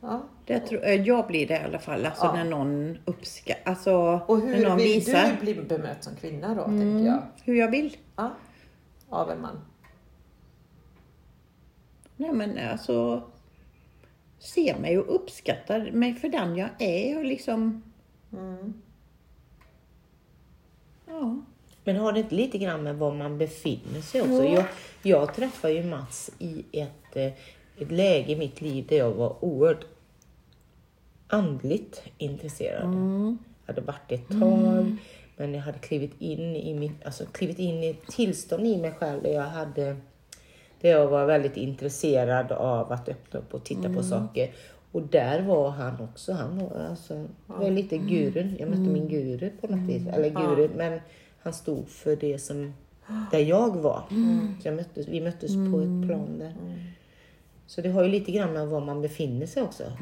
Ja. 0.00 0.22
det 0.46 0.60
tror, 0.60 0.84
eh, 0.84 0.94
jag 0.94 1.26
blir 1.26 1.46
det 1.48 1.54
i 1.54 1.64
alla 1.64 1.78
fall. 1.78 2.06
Alltså 2.06 2.24
Ja. 2.24 2.32
när 2.32 2.44
någon 2.44 2.98
uppskattar... 3.04 3.70
Alltså 3.70 3.94
Och 4.26 4.38
när 4.38 4.56
hur 4.56 4.68
någon 4.68 4.76
vill 4.76 4.86
visar 4.86 5.36
du 5.40 5.52
bli 5.52 5.62
bemött 5.62 6.04
som 6.04 6.16
kvinna 6.16 6.54
då, 6.54 6.64
tänker 6.64 7.06
jag? 7.06 7.22
hur 7.44 7.54
jag 7.54 7.70
vill. 7.70 7.96
Ja. 8.16 8.30
Av 9.08 9.30
en 9.30 9.40
man. 9.40 9.60
Nej 12.16 12.32
men 12.32 12.58
alltså 12.72 13.22
se 14.38 14.76
mig 14.80 14.98
och 14.98 15.14
uppskattar 15.14 15.90
mig 15.92 16.14
för 16.14 16.28
den 16.28 16.56
jag 16.56 16.68
är 16.78 17.18
och 17.18 17.24
liksom... 17.24 17.82
Mm. 18.32 18.74
Ja. 21.06 21.36
Men 21.84 21.96
har 21.96 22.12
det 22.12 22.20
inte 22.20 22.34
lite 22.34 22.58
grann 22.58 22.82
med 22.82 22.96
var 22.96 23.14
man 23.14 23.38
befinner 23.38 24.00
sig 24.00 24.20
också? 24.20 24.44
Jag, 24.44 24.64
jag 25.02 25.34
träffade 25.34 25.74
ju 25.74 25.82
Mats 25.84 26.30
i 26.38 26.64
ett, 26.72 27.16
eh, 27.16 27.32
ett 27.78 27.90
läge 27.90 28.32
i 28.32 28.36
mitt 28.36 28.60
liv 28.60 28.86
där 28.88 28.96
jag 28.96 29.10
var 29.10 29.44
oerhört 29.44 29.84
andligt 31.26 32.02
intresserad. 32.18 32.94
Jag 33.66 33.72
hade 33.74 33.80
varit 33.80 34.08
det 34.08 34.14
ett 34.14 34.28
tag, 34.40 34.96
men 35.36 35.54
jag 35.54 35.62
hade 35.62 35.78
klivit 35.78 36.12
in 36.20 36.56
i 36.56 36.74
mitt, 36.74 37.04
alltså 37.04 37.24
klivit 37.26 37.58
in 37.58 37.84
i 37.84 37.90
ett 37.90 38.06
tillstånd 38.06 38.66
i 38.66 38.76
mig 38.76 38.92
själv 38.92 39.22
där 39.22 39.32
jag 39.32 39.42
hade 39.42 39.96
där 40.80 40.90
jag 40.90 41.06
var 41.06 41.26
väldigt 41.26 41.56
intresserad 41.56 42.52
av 42.52 42.92
att 42.92 43.08
öppna 43.08 43.40
upp 43.40 43.54
och 43.54 43.64
titta 43.64 43.88
på 43.94 44.02
saker. 44.02 44.50
Och 44.92 45.02
där 45.02 45.42
var 45.42 45.70
han 45.70 46.00
också. 46.00 46.32
Han 46.32 46.58
var, 46.58 46.86
alltså, 46.90 47.14
det 47.14 47.28
var 47.46 47.70
lite 47.70 47.98
gurun. 47.98 48.56
Jag 48.58 48.68
mötte 48.68 48.80
min 48.80 49.08
guru 49.08 49.50
på 49.60 49.66
något 49.66 49.88
vis. 49.88 50.06
Eller 50.06 50.30
guru, 50.30 50.70
men 50.76 51.00
han 51.42 51.52
stod 51.52 51.88
för 51.88 52.16
det 52.16 52.38
som 52.38 52.72
där 53.30 53.38
jag 53.38 53.76
var. 53.76 54.04
Så 54.62 54.68
jag 54.68 54.76
möttes, 54.76 55.08
vi 55.08 55.20
möttes 55.20 55.54
på 55.54 55.80
ett 55.80 56.08
plan 56.08 56.38
där. 56.38 56.54
Så 57.66 57.80
det 57.80 57.88
har 57.88 58.02
ju 58.02 58.08
lite 58.08 58.32
grann 58.32 58.52
med 58.52 58.68
var 58.68 58.80
man 58.80 59.02
befinner 59.02 59.46
sig 59.46 59.62
också. 59.62 59.92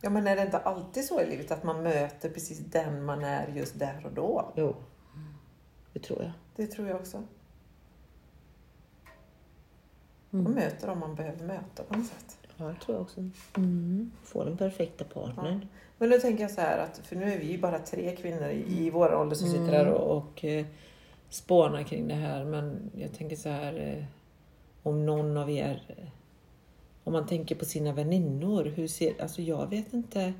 Ja, 0.00 0.10
men 0.10 0.26
är 0.26 0.36
det 0.36 0.42
inte 0.42 0.58
alltid 0.58 1.04
så 1.04 1.20
i 1.20 1.30
livet 1.30 1.50
att 1.50 1.64
man 1.64 1.82
möter 1.82 2.30
precis 2.30 2.58
den 2.58 3.04
man 3.04 3.24
är 3.24 3.48
just 3.48 3.78
där 3.78 4.02
och 4.06 4.12
då? 4.12 4.52
Jo, 4.56 4.76
det 5.92 6.00
tror 6.00 6.22
jag. 6.22 6.32
Det 6.56 6.66
tror 6.66 6.88
jag 6.88 6.96
också. 6.96 7.22
Man 10.30 10.52
möter 10.52 10.86
dem 10.86 10.98
man 10.98 11.14
behöver 11.14 11.46
möta 11.46 11.82
på 11.82 11.96
något 11.96 12.06
sätt. 12.06 12.38
Ja, 12.56 12.64
det 12.64 12.74
tror 12.74 12.96
jag 12.96 13.02
också. 13.02 13.30
Få 14.22 14.44
den 14.44 14.56
perfekta 14.56 15.04
partnern. 15.04 15.66
Men 16.00 16.08
nu 16.08 16.18
tänker 16.18 16.42
jag 16.44 16.50
så 16.50 16.60
här 16.60 16.78
att, 16.78 16.98
för 16.98 17.16
nu 17.16 17.32
är 17.32 17.38
vi 17.38 17.46
ju 17.46 17.58
bara 17.58 17.78
tre 17.78 18.16
kvinnor 18.16 18.48
i, 18.48 18.64
i 18.68 18.90
våra 18.90 19.18
ålder 19.18 19.36
som 19.36 19.48
sitter 19.48 19.72
här 19.72 19.86
och, 19.86 20.16
och 20.16 20.44
eh, 20.44 20.66
spånar 21.28 21.82
kring 21.82 22.08
det 22.08 22.14
här. 22.14 22.44
Men 22.44 22.90
jag 22.96 23.12
tänker 23.12 23.36
så 23.36 23.48
här, 23.48 23.96
eh, 23.98 24.04
om 24.82 25.06
någon 25.06 25.36
av 25.36 25.50
er, 25.50 25.82
eh, 25.88 26.08
om 27.04 27.12
man 27.12 27.26
tänker 27.26 27.54
på 27.54 27.64
sina 27.64 27.92
väninnor, 27.92 28.64
hur 28.64 28.88
ser, 28.88 29.22
alltså 29.22 29.42
jag 29.42 29.70
vet 29.70 29.92
inte, 29.92 30.32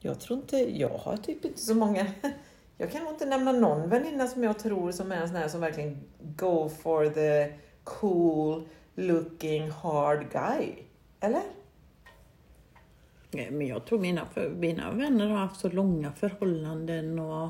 jag 0.00 0.20
tror 0.20 0.38
inte, 0.38 0.78
jag 0.78 0.98
har 0.98 1.16
typ 1.16 1.44
inte 1.44 1.60
så 1.60 1.74
många, 1.74 2.06
jag 2.78 2.92
kan 2.92 3.04
nog 3.04 3.12
inte 3.12 3.26
nämna 3.26 3.52
någon 3.52 3.88
väninna 3.88 4.26
som 4.26 4.44
jag 4.44 4.58
tror 4.58 4.92
som 4.92 5.12
är 5.12 5.16
en 5.16 5.28
sån 5.28 5.36
här 5.36 5.48
som 5.48 5.60
verkligen 5.60 6.00
go 6.18 6.68
for 6.68 7.08
the 7.08 7.52
cool 7.84 8.68
looking 8.94 9.70
hard 9.70 10.32
guy. 10.32 10.72
Eller? 11.20 11.42
Nej, 13.34 13.50
Men 13.50 13.66
jag 13.66 13.84
tror 13.86 13.98
mina, 13.98 14.26
för, 14.26 14.50
mina 14.50 14.92
vänner 14.92 15.26
har 15.28 15.36
haft 15.36 15.60
så 15.60 15.68
långa 15.68 16.12
förhållanden 16.12 17.18
och, 17.18 17.44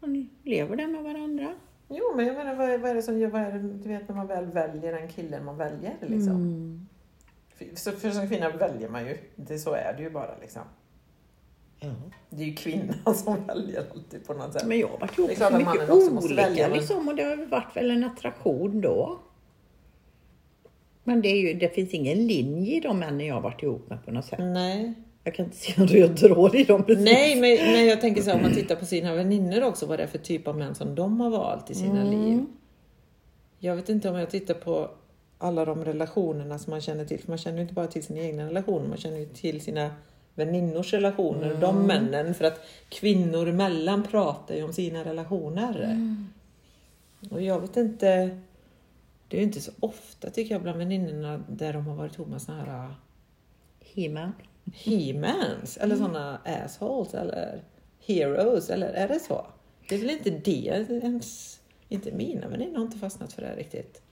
och 0.00 0.08
lever 0.42 0.76
där 0.76 0.86
med 0.86 1.02
varandra. 1.02 1.54
Jo, 1.88 2.04
men 2.16 2.26
jag 2.26 2.36
menar 2.36 2.54
vad 2.54 2.70
är, 2.70 2.78
vad 2.78 2.90
är 2.90 2.94
det 2.94 3.02
som 3.02 3.18
gör, 3.18 3.30
vad 3.30 3.42
är 3.42 3.52
det, 3.52 3.58
du 3.58 3.88
vet 3.88 4.08
när 4.08 4.16
man 4.16 4.26
väl 4.26 4.44
väljer 4.46 4.92
den 4.92 5.08
killen 5.08 5.44
man 5.44 5.56
väljer 5.56 5.96
liksom. 6.00 6.36
Mm. 6.36 6.88
För, 7.54 7.66
så 7.74 7.92
för 7.92 8.10
som 8.10 8.28
kvinna 8.28 8.50
väljer 8.50 8.88
man 8.88 9.06
ju, 9.06 9.18
det, 9.36 9.58
så 9.58 9.72
är 9.72 9.94
det 9.96 10.02
ju 10.02 10.10
bara 10.10 10.38
liksom. 10.40 10.62
Ja. 11.80 11.90
Det 12.30 12.42
är 12.42 12.46
ju 12.46 12.54
kvinnan 12.54 13.14
som 13.14 13.46
väljer 13.46 13.84
alltid 13.90 14.26
på 14.26 14.34
något 14.34 14.52
sätt. 14.52 14.66
Men 14.66 14.78
jag 14.78 14.88
har 14.88 14.98
varit 14.98 15.16
Det 15.16 15.22
ihop 15.22 15.36
klart 15.36 15.52
så 15.52 15.58
mycket 15.58 15.90
olika 15.90 16.42
välja, 16.42 16.68
men- 16.68 16.78
liksom, 16.78 17.08
och 17.08 17.14
det 17.16 17.22
har 17.22 17.46
varit 17.46 17.76
väl 17.76 17.90
en 17.90 18.04
attraktion 18.04 18.80
då. 18.80 19.18
Men 21.04 21.22
det, 21.22 21.28
är 21.28 21.36
ju, 21.36 21.54
det 21.54 21.68
finns 21.68 21.94
ingen 21.94 22.26
linje 22.26 22.76
i 22.76 22.80
de 22.80 22.98
männen 22.98 23.26
jag 23.26 23.34
har 23.34 23.40
varit 23.42 23.62
ihop 23.62 23.90
med 23.90 24.04
på 24.04 24.10
något 24.10 24.24
sätt. 24.24 24.38
Nej. 24.38 24.94
Jag 25.24 25.34
kan 25.34 25.44
inte 25.44 25.56
se 25.56 25.72
en 25.76 25.86
röd 25.86 26.16
tråd 26.16 26.54
i 26.54 26.64
dem 26.64 26.84
precis. 26.84 27.04
Nej, 27.04 27.34
men, 27.34 27.72
men 27.72 27.86
jag 27.86 28.00
tänker 28.00 28.22
så 28.22 28.30
här, 28.30 28.36
om 28.36 28.42
man 28.42 28.54
tittar 28.54 28.76
på 28.76 28.86
sina 28.86 29.14
väninnor 29.14 29.62
också, 29.62 29.86
vad 29.86 29.98
det 29.98 30.02
är 30.02 30.06
för 30.06 30.18
typ 30.18 30.48
av 30.48 30.58
män 30.58 30.74
som 30.74 30.94
de 30.94 31.20
har 31.20 31.30
valt 31.30 31.70
i 31.70 31.74
sina 31.74 32.04
liv. 32.04 32.46
Jag 33.58 33.76
vet 33.76 33.88
inte 33.88 34.08
om 34.08 34.16
jag 34.16 34.30
tittar 34.30 34.54
på 34.54 34.90
alla 35.38 35.64
de 35.64 35.84
relationerna 35.84 36.58
som 36.58 36.70
man 36.70 36.80
känner 36.80 37.04
till, 37.04 37.18
för 37.18 37.28
man 37.28 37.38
känner 37.38 37.56
ju 37.56 37.62
inte 37.62 37.74
bara 37.74 37.86
till 37.86 38.02
sina 38.02 38.20
egna 38.20 38.46
relationer, 38.46 38.88
man 38.88 38.98
känner 38.98 39.18
ju 39.18 39.26
till 39.26 39.60
sina 39.60 39.90
väninnors 40.34 40.92
relationer, 40.92 41.56
de 41.60 41.86
männen, 41.86 42.34
för 42.34 42.44
att 42.44 42.60
kvinnor 42.88 43.48
emellan 43.48 44.02
pratar 44.02 44.54
ju 44.54 44.62
om 44.62 44.72
sina 44.72 45.04
relationer. 45.04 45.98
Och 47.30 47.42
jag 47.42 47.60
vet 47.60 47.76
inte, 47.76 48.38
det 49.32 49.36
är 49.36 49.40
ju 49.40 49.46
inte 49.46 49.60
så 49.60 49.72
ofta 49.80 50.30
tycker 50.30 50.54
jag 50.54 50.62
bland 50.62 50.78
väninnorna 50.78 51.44
där 51.48 51.72
de 51.72 51.86
har 51.86 51.94
varit 51.94 52.14
ihop 52.14 52.28
med 52.28 52.42
såna 52.42 52.64
här 52.64 52.94
He-Man. 53.80 54.32
he-mans 54.74 55.76
eller 55.76 55.96
sådana 55.96 56.40
assholes 56.44 57.14
eller 57.14 57.62
heroes 58.06 58.70
eller 58.70 58.88
är 58.88 59.08
det 59.08 59.20
så? 59.20 59.46
Det 59.88 59.94
är 59.94 59.98
väl 59.98 60.10
inte 60.10 60.30
det 60.30 60.86
ens, 60.90 61.60
inte 61.88 62.12
mina 62.12 62.48
väninnor 62.48 62.76
har 62.76 62.84
inte 62.84 62.98
fastnat 62.98 63.32
för 63.32 63.42
det 63.42 63.48
här 63.48 63.56
riktigt. 63.56 64.02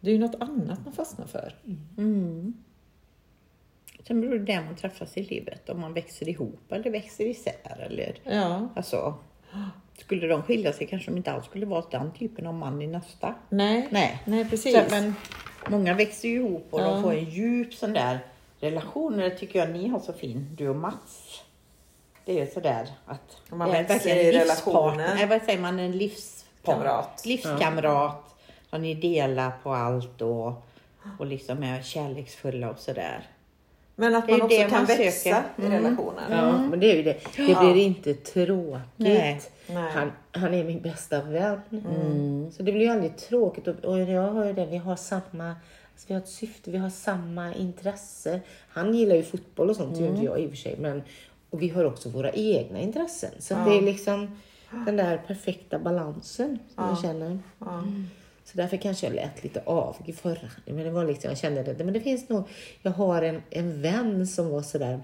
Det 0.00 0.10
är 0.10 0.14
ju 0.14 0.20
något 0.20 0.42
annat 0.42 0.84
man 0.84 0.92
fastnar 0.92 1.26
för. 1.26 1.54
Mm. 1.98 2.54
Sen 4.06 4.20
beror 4.20 4.38
det 4.38 4.44
där 4.44 4.64
man 4.64 4.76
träffas 4.76 5.16
i 5.16 5.22
livet, 5.22 5.68
om 5.68 5.80
man 5.80 5.94
växer 5.94 6.28
ihop 6.28 6.72
eller 6.72 6.90
växer 6.90 7.24
isär. 7.24 7.86
Eller, 7.90 8.20
Ja, 8.24 8.68
alltså, 8.76 9.14
skulle 10.00 10.26
de 10.26 10.42
skilja 10.42 10.72
sig 10.72 10.86
kanske 10.86 11.10
de 11.10 11.16
inte 11.16 11.32
alls 11.32 11.46
skulle 11.46 11.66
vara 11.66 11.84
den 11.90 12.12
typen 12.12 12.46
av 12.46 12.54
man 12.54 12.82
i 12.82 12.86
nästa. 12.86 13.34
nej, 13.48 13.88
Nej. 13.90 14.22
nej 14.24 14.50
precis. 14.50 14.74
Så, 14.74 14.82
men 14.90 15.14
många 15.68 15.94
växer 15.94 16.28
ju 16.28 16.34
ihop 16.34 16.66
och 16.70 16.80
Ja. 16.80 16.84
de 16.84 17.02
får 17.02 17.12
en 17.12 17.24
djup 17.24 17.74
sån 17.74 17.92
där 17.92 18.18
relation. 18.60 19.16
Det 19.16 19.30
tycker 19.30 19.58
jag 19.58 19.70
ni 19.70 19.88
har 19.88 20.00
så 20.00 20.12
fin, 20.12 20.48
du 20.58 20.68
och 20.68 20.76
Mats. 20.76 21.42
Det 22.24 22.32
är 22.40 22.44
ju 22.46 22.50
sådär 22.50 22.88
att... 23.06 23.36
Och 23.50 23.56
man 23.56 23.70
växer 23.70 23.94
verkligen 23.94 24.18
i 24.18 24.32
relationen. 24.32 25.10
Nej, 25.16 25.26
vad 25.26 25.42
säger 25.42 25.60
man? 25.60 25.78
En 25.78 25.92
livskamrat. 25.92 26.46
Kamrat. 26.64 27.22
Livskamrat. 27.26 28.34
Och 28.70 28.80
ni 28.80 28.94
delar 28.94 29.52
på 29.62 29.72
allt 29.74 30.22
och, 30.22 30.52
och 31.18 31.26
liksom 31.26 31.62
är 31.62 31.82
kärleksfulla 31.82 32.70
och 32.70 32.78
sådär. 32.78 33.26
Men 34.00 34.14
att 34.16 34.28
man 34.30 34.42
också 34.42 34.58
det 34.58 34.64
kan 34.64 34.78
man 34.78 34.84
växa 34.84 35.10
söker. 35.30 35.44
i 35.62 35.66
Mm. 35.66 35.72
relationen. 35.72 36.24
Ja, 36.30 36.58
men 36.58 36.80
det 36.80 36.92
är 36.92 36.96
ju 36.96 37.02
det. 37.02 37.16
Det 37.36 37.54
blir 37.60 37.76
inte 37.76 38.14
tråkigt. 38.14 38.82
Nej. 38.96 39.40
Nej. 39.66 39.92
Han, 39.92 40.12
han 40.32 40.54
är 40.54 40.64
min 40.64 40.80
bästa 40.80 41.22
vän. 41.22 41.60
Så 42.56 42.62
det 42.62 42.72
blir 42.72 42.82
ju 42.82 42.88
aldrig 42.88 43.16
tråkigt. 43.16 43.68
Och, 43.68 43.84
och 43.84 43.98
jag 44.00 44.32
har 44.32 44.44
ju 44.44 44.52
det, 44.52 44.66
vi 44.66 44.76
har 44.76 44.96
samma 44.96 45.48
alltså 45.92 46.06
vi 46.08 46.14
har 46.14 46.20
ett 46.20 46.28
syfte, 46.28 46.70
vi 46.70 46.78
har 46.78 46.90
samma 46.90 47.54
intresse. 47.54 48.40
Han 48.68 48.94
gillar 48.94 49.16
ju 49.16 49.22
fotboll 49.22 49.70
och 49.70 49.76
sånt, 49.76 49.94
det 49.94 50.00
gör 50.04 50.10
inte 50.10 50.24
jag 50.24 50.40
i 50.40 50.46
och 50.46 50.50
för 50.50 50.56
sig. 50.56 50.76
Men, 50.78 51.02
och 51.50 51.62
vi 51.62 51.68
har 51.68 51.84
också 51.84 52.08
våra 52.08 52.30
egna 52.32 52.80
intressen. 52.80 53.30
Så 53.38 53.54
det 53.54 53.76
är 53.76 53.82
liksom 53.82 54.38
den 54.86 54.96
där 54.96 55.16
perfekta 55.26 55.78
balansen 55.78 56.58
som 56.74 56.84
jag 56.88 57.00
känner. 57.00 57.38
Ja. 57.58 57.84
Så 58.50 58.56
därför 58.56 58.76
kanske 58.76 59.06
jag 59.06 59.14
lät 59.14 59.42
lite 59.42 59.62
avig 59.66 60.08
i 60.08 60.12
förra. 60.12 60.50
Men 60.64 60.76
det 60.76 60.90
var 60.90 61.04
liksom, 61.04 61.28
jag 61.28 61.38
kände 61.38 61.62
det. 61.62 61.84
Men 61.84 61.94
det 61.94 62.00
finns 62.00 62.28
nog, 62.28 62.44
jag 62.82 62.90
har 62.90 63.22
en, 63.22 63.42
en 63.50 63.82
vän 63.82 64.26
som 64.26 64.48
var 64.48 64.62
sådär 64.62 65.00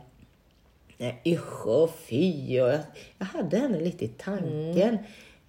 Nej, 0.98 1.20
usch 1.26 1.66
och 1.66 1.90
fy. 1.90 2.60
Och 2.60 2.68
jag, 2.68 2.80
jag 3.18 3.26
hade 3.26 3.58
henne 3.58 3.80
lite 3.80 4.04
i 4.04 4.08
tanken. 4.08 4.98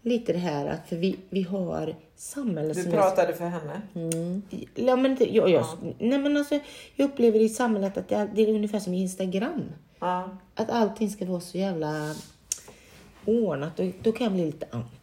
Lite 0.02 0.34
det 0.34 0.40
här 0.40 0.66
att 0.66 0.90
för 0.90 0.96
vi, 0.96 1.20
vi 1.30 1.42
har 1.42 1.96
samhället 2.16 2.86
Du 2.86 2.92
pratade 2.92 3.34
för 3.34 3.46
henne. 3.46 3.82
Jag, 3.94 4.88
ja, 4.88 4.96
men 4.96 5.18
jag, 5.20 5.50
jag, 5.50 5.66
nej, 6.00 6.20
men 6.20 6.38
alltså, 6.38 6.60
jag 6.96 7.06
upplever 7.10 7.40
i 7.40 7.50
samhället 7.50 7.98
att 7.98 8.10
det 8.10 8.16
är, 8.16 8.30
det 8.36 8.42
är 8.42 8.56
ungefär 8.56 8.80
som 8.80 8.94
Instagram. 8.94 9.64
Ja. 10.00 10.38
Att 10.56 10.70
allting 10.70 11.10
ska 11.10 11.26
vara 11.26 11.40
så 11.40 11.58
jävla 11.58 12.16
ordnat. 13.26 13.80
Och 13.80 13.86
då 14.04 14.12
kan 14.12 14.24
jag 14.24 14.34
bli 14.34 14.46
lite 14.46 14.68
anti. 14.72 14.97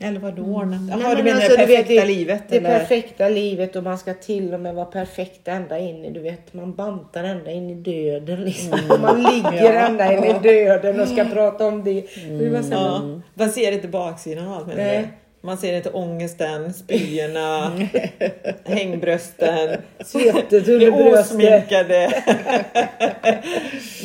Eller 0.00 0.20
vadå 0.20 0.42
ordnat? 0.42 0.80
Nej, 0.80 0.98
Jaha, 1.00 1.10
du 1.10 1.16
men 1.16 1.24
menar 1.24 1.36
alltså, 1.36 1.56
det 1.56 1.62
du 1.62 1.66
vet, 1.66 1.86
perfekta 1.86 2.04
livet? 2.04 2.42
Det 2.48 2.56
eller? 2.56 2.78
perfekta 2.78 3.28
livet 3.28 3.76
och 3.76 3.82
man 3.82 3.98
ska 3.98 4.14
till 4.14 4.54
och 4.54 4.60
med 4.60 4.74
vara 4.74 4.86
perfekt 4.86 5.48
ända 5.48 5.78
in 5.78 6.04
i, 6.04 6.10
du 6.10 6.20
vet, 6.20 6.54
man 6.54 6.74
bantar 6.74 7.24
ända 7.24 7.50
in 7.50 7.70
i 7.70 7.74
döden 7.74 8.44
liksom. 8.44 8.78
Och 8.90 9.00
man 9.00 9.22
ligger 9.22 9.72
ända 9.72 10.12
in 10.12 10.24
i 10.24 10.38
döden 10.42 11.00
och 11.00 11.08
ska 11.08 11.24
prata 11.24 11.66
om 11.66 11.84
det. 11.84 12.04
det 12.28 12.62
så 12.62 12.74
här, 12.74 12.80
Ja. 12.80 13.20
Man 13.34 13.50
ser 13.50 13.72
inte 13.72 13.88
baksidan 13.88 14.46
av 14.46 14.52
allt 14.52 14.66
menar 14.66 15.00
du? 15.00 15.08
Man 15.40 15.56
ser 15.56 15.76
inte 15.76 15.90
ångesten, 15.90 16.74
spyorna, 16.74 17.72
hängbrösten, 18.64 19.76
Svetet 20.04 20.50
det 20.50 20.68
under 20.68 20.90
bröstet, 20.90 21.36
osminkade 21.36 22.08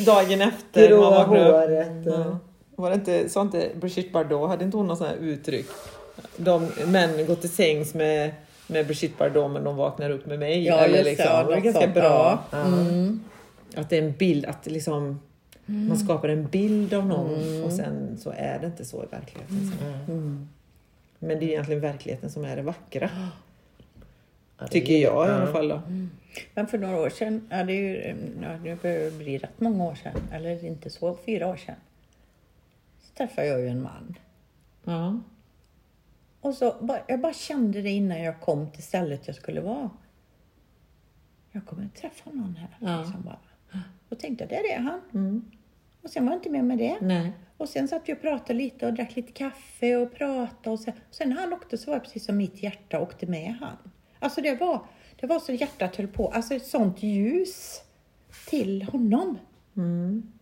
dagen 0.06 0.40
efter 0.40 0.88
gråa 0.88 1.22
håret. 1.22 1.88
Ja. 2.06 2.38
Var 2.76 2.90
det 2.90 2.94
inte, 2.94 3.28
sa 3.28 3.42
inte 3.42 3.70
Brigitte 3.80 4.10
Bardot, 4.12 4.48
hade 4.48 4.64
inte 4.64 4.76
hon 4.76 4.86
något 4.86 4.98
sånt 4.98 5.10
här 5.10 5.16
uttryck? 5.16 5.66
De 6.36 6.68
män 6.86 7.26
går 7.26 7.34
till 7.34 7.50
sängs 7.50 7.94
med, 7.94 8.34
med 8.66 8.86
Brigitte 8.86 9.14
Bardot 9.18 9.50
men 9.50 9.64
de 9.64 9.76
vaknar 9.76 10.10
upp 10.10 10.26
med 10.26 10.38
mig. 10.38 10.64
Ja, 10.64 10.78
Eller 10.78 11.04
liksom. 11.04 11.26
det 11.26 11.44
var 11.44 11.60
ganska 11.60 11.80
sånt, 11.80 11.94
bra. 11.94 12.44
ja. 12.50 12.66
Mm. 12.66 13.20
Att 13.74 13.90
det 13.90 13.98
är 13.98 14.02
en 14.02 14.12
bild, 14.12 14.46
att 14.46 14.66
liksom 14.66 15.20
man 15.66 15.98
skapar 15.98 16.28
en 16.28 16.46
bild 16.46 16.94
av 16.94 17.06
någon 17.06 17.62
och 17.64 17.72
sen 17.72 18.18
så 18.18 18.32
är 18.36 18.58
det 18.58 18.66
inte 18.66 18.84
så 18.84 19.04
i 19.04 19.06
verkligheten. 19.10 19.72
Mm. 20.08 20.48
Men 21.18 21.38
det 21.38 21.44
är 21.44 21.48
egentligen 21.48 21.80
verkligheten 21.80 22.30
som 22.30 22.44
är 22.44 22.56
det 22.56 22.62
vackra. 22.62 23.10
Ja, 24.58 24.64
det 24.64 24.68
Tycker 24.68 24.96
jag 24.96 25.28
i 25.28 25.30
alla 25.30 25.52
fall. 25.52 25.80
Men 26.54 26.66
för 26.66 26.78
några 26.78 26.96
år 26.96 27.10
sedan, 27.10 27.48
ja, 27.50 27.64
det 27.64 27.72
är 27.72 27.76
ju, 27.76 28.76
det 28.82 29.18
bli 29.18 29.38
rätt 29.38 29.60
många 29.60 29.84
år 29.84 29.94
sedan, 29.94 30.22
eller 30.32 30.64
inte 30.64 30.90
så, 30.90 31.16
fyra 31.26 31.46
år 31.46 31.56
sedan. 31.56 31.74
Träffade 33.22 33.46
jag 33.46 33.60
ju 33.60 33.68
en 33.68 33.82
man. 33.82 34.18
Ja. 34.84 35.20
Och 36.40 36.54
så, 36.54 36.96
jag 37.06 37.20
bara 37.20 37.32
kände 37.32 37.82
det 37.82 37.90
innan 37.90 38.22
jag 38.22 38.40
kom 38.40 38.70
till 38.70 38.82
stället 38.82 39.26
jag 39.26 39.36
skulle 39.36 39.60
vara. 39.60 39.90
Jag 41.52 41.66
kommer 41.66 41.84
att 41.84 41.94
träffa 41.94 42.30
någon 42.30 42.56
här. 42.56 42.76
Ja. 42.80 43.00
Liksom 43.00 43.22
bara. 43.22 43.38
Och 44.08 44.18
tänkte, 44.18 44.46
det 44.46 44.56
är 44.56 44.62
det 44.62 44.82
han. 44.82 45.00
Mm. 45.14 45.50
Och 46.02 46.10
sen 46.10 46.24
var 46.24 46.32
jag 46.32 46.38
inte 46.38 46.50
med 46.50 46.64
med 46.64 46.78
det. 46.78 47.00
Nej. 47.00 47.32
Och 47.56 47.68
sen 47.68 47.88
satt 47.88 48.02
vi 48.08 48.12
och 48.12 48.20
pratade 48.20 48.54
lite 48.54 48.86
och 48.86 48.94
drack 48.94 49.16
lite 49.16 49.32
kaffe 49.32 49.96
och 49.96 50.14
pratade. 50.14 50.70
Och 50.70 50.80
sen, 50.80 50.94
sen 51.10 51.28
när 51.28 51.36
han 51.40 51.52
åkte 51.52 51.78
så 51.78 51.90
var 51.90 51.98
det 51.98 52.04
precis 52.04 52.24
som 52.24 52.36
mitt 52.36 52.62
hjärta 52.62 53.00
åkte 53.00 53.26
med 53.26 53.54
han. 53.60 53.76
Alltså 54.18 54.40
det 54.40 54.60
var, 54.60 54.86
det 55.20 55.26
var 55.26 55.38
så 55.38 55.52
hjärtat 55.52 55.96
höll 55.96 56.08
på. 56.08 56.28
Alltså 56.28 56.54
ett 56.54 56.66
sånt 56.66 57.02
ljus 57.02 57.80
till 58.48 58.82
honom. 58.82 59.38
Mm. 59.76 60.32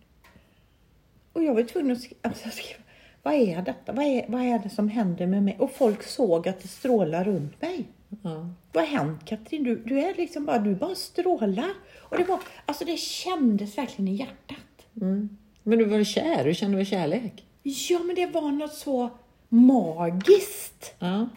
Och 1.41 1.47
jag 1.47 1.53
var 1.53 1.63
tvungen 1.63 1.91
att 1.91 1.97
sk- 1.97 2.13
alltså, 2.21 2.49
skriva, 2.49 2.79
vad 3.23 3.33
är 3.33 3.61
detta? 3.61 3.91
Vad 3.93 4.05
är, 4.05 4.25
vad 4.27 4.41
är 4.41 4.59
det 4.59 4.69
som 4.69 4.89
händer 4.89 5.27
med 5.27 5.43
mig? 5.43 5.55
Och 5.59 5.71
folk 5.71 6.03
såg 6.03 6.47
att 6.47 6.61
det 6.61 6.67
strålar 6.67 7.23
runt 7.23 7.61
mig. 7.61 7.83
Ja. 8.23 8.49
Vad 8.73 8.83
har 8.87 8.97
hänt 8.97 9.25
Katrin? 9.25 9.63
Du, 9.63 9.75
du 9.75 9.99
är 9.99 10.13
liksom 10.15 10.45
bara, 10.45 10.59
du 10.59 10.75
bara 10.75 10.95
strålar. 10.95 11.69
Och 11.99 12.17
det 12.17 12.23
var, 12.23 12.39
alltså 12.65 12.85
det 12.85 12.97
kändes 12.99 13.77
verkligen 13.77 14.07
i 14.07 14.15
hjärtat. 14.15 14.87
Mm. 15.01 15.37
Men 15.63 15.77
du 15.79 15.85
var 15.85 16.03
kär, 16.03 16.43
du 16.45 16.53
kände 16.53 16.77
väl 16.77 16.85
kärlek? 16.85 17.45
Ja, 17.63 17.99
men 17.99 18.15
det 18.15 18.25
var 18.25 18.51
något 18.51 18.73
så 18.73 19.09
magiskt. 19.49 20.93
Ja. 20.99 21.29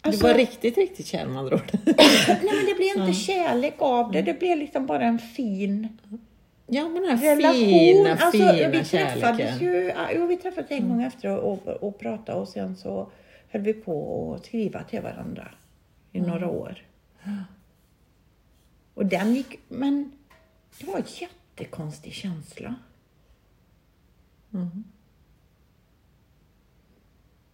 Alltså- 0.00 0.26
du 0.26 0.32
var 0.32 0.38
riktigt, 0.38 0.76
riktigt 0.78 1.06
kär 1.06 1.26
med 1.26 1.38
andra 1.38 1.54
ord. 1.56 1.70
Nej, 1.84 2.40
men 2.42 2.66
det 2.66 2.74
blev 2.76 2.96
inte 3.08 3.20
kärlek 3.20 3.74
av 3.78 4.12
det. 4.12 4.22
Det 4.22 4.38
blev 4.38 4.58
liksom 4.58 4.86
bara 4.86 5.02
en 5.02 5.18
fin 5.18 5.88
Ja, 6.74 6.88
men 6.88 7.02
den 7.02 7.18
här 7.18 7.36
relation. 7.36 7.54
fina, 7.64 8.10
alltså, 8.10 8.30
fina 8.30 8.68
vi 8.68 8.84
träffades 8.84 9.60
ju, 9.60 9.92
jo, 10.14 10.26
vi 10.26 10.36
träffades 10.36 10.70
en 10.70 10.88
gång 10.88 11.02
efter 11.02 11.36
och, 11.38 11.52
och, 11.52 11.68
och 11.68 11.98
pratade 11.98 12.38
och 12.38 12.48
sen 12.48 12.76
så 12.76 13.08
höll 13.48 13.62
vi 13.62 13.74
på 13.74 14.34
att 14.34 14.46
skriva 14.46 14.82
till 14.82 15.00
varandra. 15.00 15.48
i 16.12 16.20
några 16.20 16.48
år. 16.48 16.78
Och 18.94 19.06
den 19.06 19.34
gick, 19.34 19.58
men 19.68 20.12
det 20.78 20.86
var 20.86 20.96
en 20.96 21.04
jättekonstig 21.06 22.12
känsla. 22.12 22.74
Vad 24.50 24.70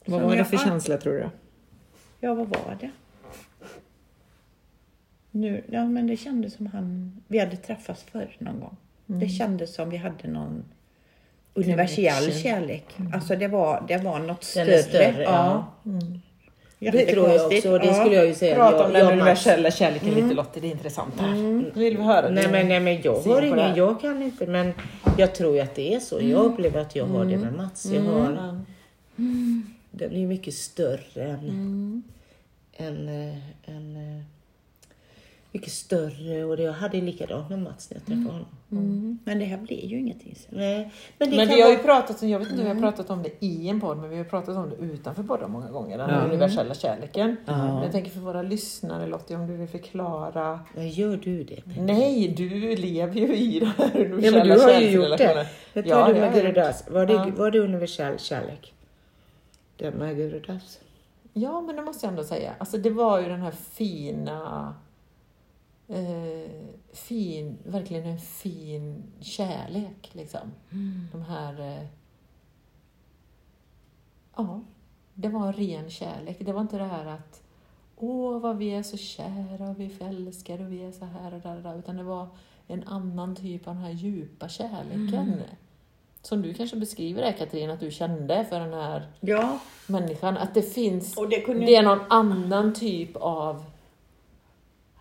Som 0.05 0.13
var 0.23 0.31
det 0.31 0.37
jag 0.37 0.49
för 0.49 0.57
all- 0.57 0.65
känsla 0.65 0.99
tror 0.99 1.13
du? 1.13 1.31
Ja, 2.21 2.35
vad 2.35 2.49
var 2.49 2.77
det? 2.81 2.91
Nu, 5.31 5.65
ja, 5.71 5.85
men 5.89 6.07
det 6.07 6.17
kändes 6.17 6.55
som 6.55 6.67
han, 6.67 7.21
vi 7.29 7.39
hade 7.39 7.57
träffats 7.57 8.03
förr 8.03 8.37
någon 8.39 8.61
gång. 8.61 8.77
Det 9.19 9.29
kändes 9.29 9.75
som 9.75 9.91
vi 9.91 9.97
hade 9.97 10.29
någon 10.29 10.65
universell 11.55 12.33
kärlek. 12.43 12.85
Alltså 13.15 13.37
det 13.37 13.49
var, 13.49 13.85
det 13.89 13.97
var 13.99 14.19
något 14.19 14.27
Den 14.27 14.45
större. 14.67 14.75
är 14.75 14.83
större, 14.83 15.23
ja. 15.23 15.67
Det 16.79 17.07
tror 17.07 17.29
jag 17.29 17.47
också. 17.47 17.79
Det 17.79 17.95
skulle 17.95 18.15
jag 18.17 18.27
ju 18.27 18.35
säga. 18.35 18.55
Prata 18.55 18.77
Jag- 18.77 18.87
om 18.87 18.93
den 18.93 19.01
jag, 19.01 19.07
Mats- 19.09 19.13
universella 19.13 19.71
kärleken 19.71 20.15
lite 20.15 20.35
Lotte, 20.35 20.61
det 20.61 20.67
är 20.67 20.71
intressant 20.71 21.15
här. 21.21 21.33
Nu 21.35 21.71
vill 21.75 21.97
vi 21.97 22.03
höra 22.03 22.29
Nej 22.31 22.49
men, 22.51 22.69
nej, 22.69 22.81
men 22.81 23.03
jag 23.03 23.17
har 23.21 23.43
ingen, 23.43 23.77
jag 23.77 24.01
kan 24.01 24.23
inte 24.23 24.47
men 24.47 24.73
jag 25.19 25.35
tror 25.35 25.55
ju 25.55 25.61
att 25.61 25.75
det 25.75 25.95
är 25.95 26.01
så. 26.01 26.21
Jag 26.23 26.45
upplever 26.45 26.81
att 26.81 26.97
jag 26.97 27.05
har 27.07 27.25
det 27.25 27.37
med 27.37 27.53
Mats. 27.55 27.87
Jag 27.87 28.03
har, 28.03 28.61
den 29.91 30.13
är 30.13 30.19
ju 30.19 30.27
mycket 30.27 30.55
större 30.55 31.23
än, 31.25 32.03
än, 32.77 33.09
eh, 33.09 33.37
än 33.77 33.97
eh, 33.97 34.23
mycket 35.53 35.73
större 35.73 36.45
och 36.45 36.57
det, 36.57 36.63
jag 36.63 36.73
hade 36.73 37.01
likadant 37.01 37.49
med 37.51 37.59
Mats 37.59 37.91
när 37.91 37.97
jag 37.97 38.07
träffade 38.07 38.27
honom. 38.29 38.47
Mm. 38.73 39.19
Men 39.25 39.39
det 39.39 39.45
här 39.45 39.59
blir 39.59 39.87
ju 39.87 39.99
ingenting 39.99 40.35
sen. 40.37 40.59
Nej, 40.59 40.93
men 41.19 41.31
det 41.31 41.37
Men 41.37 41.47
kan 41.47 41.57
vi 41.57 41.63
har 41.63 41.71
ju 41.71 41.77
vara, 41.77 41.85
pratat 41.85 42.23
om, 42.23 42.29
jag 42.29 42.39
vet 42.39 42.49
inte 42.51 42.61
om 42.63 42.69
vi 42.69 42.75
har 42.75 42.81
pratat 42.93 43.11
om 43.11 43.23
det 43.23 43.45
i 43.47 43.69
en 43.69 43.81
podd, 43.81 43.99
men 43.99 44.11
vi 44.11 44.17
har 44.17 44.25
pratat 44.25 44.57
om 44.57 44.71
det 44.71 44.77
utanför 44.77 45.23
podden 45.23 45.51
många 45.51 45.71
gånger. 45.71 45.99
Den 45.99 46.11
här 46.11 46.27
universella 46.27 46.75
kärleken. 46.75 47.37
Men 47.47 47.83
jag 47.83 47.93
tänker 47.93 48.11
för 48.11 48.21
våra 48.21 48.43
lyssnare 48.43 49.07
Lottie, 49.07 49.37
om 49.37 49.47
du 49.47 49.57
vill 49.57 49.69
förklara. 49.69 50.61
Ja, 50.77 50.83
gör 50.83 51.17
du 51.17 51.45
det? 51.45 51.63
Nej, 51.79 52.29
du 52.29 52.77
lever 52.77 53.15
ju 53.15 53.37
i 53.37 53.61
den 53.61 53.69
här 53.69 53.91
Ja, 53.95 54.01
universella 54.05 54.45
men 54.45 54.49
du 54.49 54.63
har 54.63 54.81
ju 54.81 54.91
gjort 54.91 55.19
det. 55.19 55.47
Jag 55.73 55.87
Ja, 55.87 55.95
tar 55.95 56.13
du 56.13 56.19
jag 56.19 56.21
med 56.21 56.33
har 56.33 56.41
Guru 56.41 56.53
Das. 56.53 56.85
Var 56.91 57.07
det, 57.07 57.13
Ja. 57.13 57.27
var 57.37 57.51
det 57.51 57.59
universell 57.59 58.19
kärlek? 58.19 58.75
Den 59.77 59.95
med 59.95 60.17
Guru 60.17 60.41
Das? 60.41 60.79
Ja, 61.33 61.61
men 61.61 61.77
det 61.77 61.83
måste 61.83 62.07
jag 62.07 62.11
ändå 62.11 62.25
säga. 62.25 62.53
Alltså 62.59 62.79
det 62.79 62.91
var 62.91 63.21
ju 63.21 63.29
den 63.29 63.41
här 63.41 63.51
fina, 63.51 64.75
eh, 65.91 66.51
fin, 66.93 67.59
verkligen 67.65 68.07
en 68.07 68.19
fin 68.19 69.03
kärlek 69.21 70.11
liksom. 70.13 70.53
De 71.13 71.23
här, 71.23 71.61
eh, 71.61 71.87
ja, 74.37 74.61
det 75.15 75.29
var 75.29 75.47
en 75.47 75.53
ren 75.53 75.91
kärlek. 75.91 76.37
Det 76.41 76.53
var 76.53 76.61
inte 76.61 76.79
det 76.79 76.85
här 76.85 77.07
att 77.07 77.43
åh 77.97 78.41
vad 78.41 78.57
vi 78.57 78.71
är 78.71 78.83
så 78.83 78.97
kära 78.97 79.71
och 79.71 79.81
vi 79.81 79.85
är 79.85 79.91
förälskade 79.91 80.65
och 80.65 80.73
vi 80.73 80.85
är 80.85 80.93
så 80.93 81.05
här 81.05 81.35
och 81.35 81.41
där 81.41 81.57
och 81.57 81.63
där. 81.63 81.79
Utan 81.79 81.97
det 81.97 82.03
var 82.03 82.29
en 82.67 82.85
annan 82.89 83.37
typ 83.37 83.69
av 83.69 83.75
den 83.75 83.85
här 83.85 83.93
djupa 83.93 84.49
kärleken. 84.49 85.43
Som 86.23 86.43
du 86.43 86.55
kanske 86.55 86.77
beskriver 86.77 87.23
det 87.23 87.33
Katrin, 87.33 87.71
att 87.71 87.81
du 87.81 87.91
kände 87.91 88.45
för 88.45 88.61
den 88.61 88.73
här 88.73 89.09
Ja, 89.21 89.59
människan. 89.87 90.37
Att 90.37 90.55
det 90.55 90.63
finns, 90.63 91.17
och 91.17 91.29
det 91.29 91.41
kunde 91.41 91.67
det 91.67 91.77
är 91.77 91.83
någon 91.83 92.01
annan 92.09 92.75
typ 92.75 93.17
av, 93.17 93.65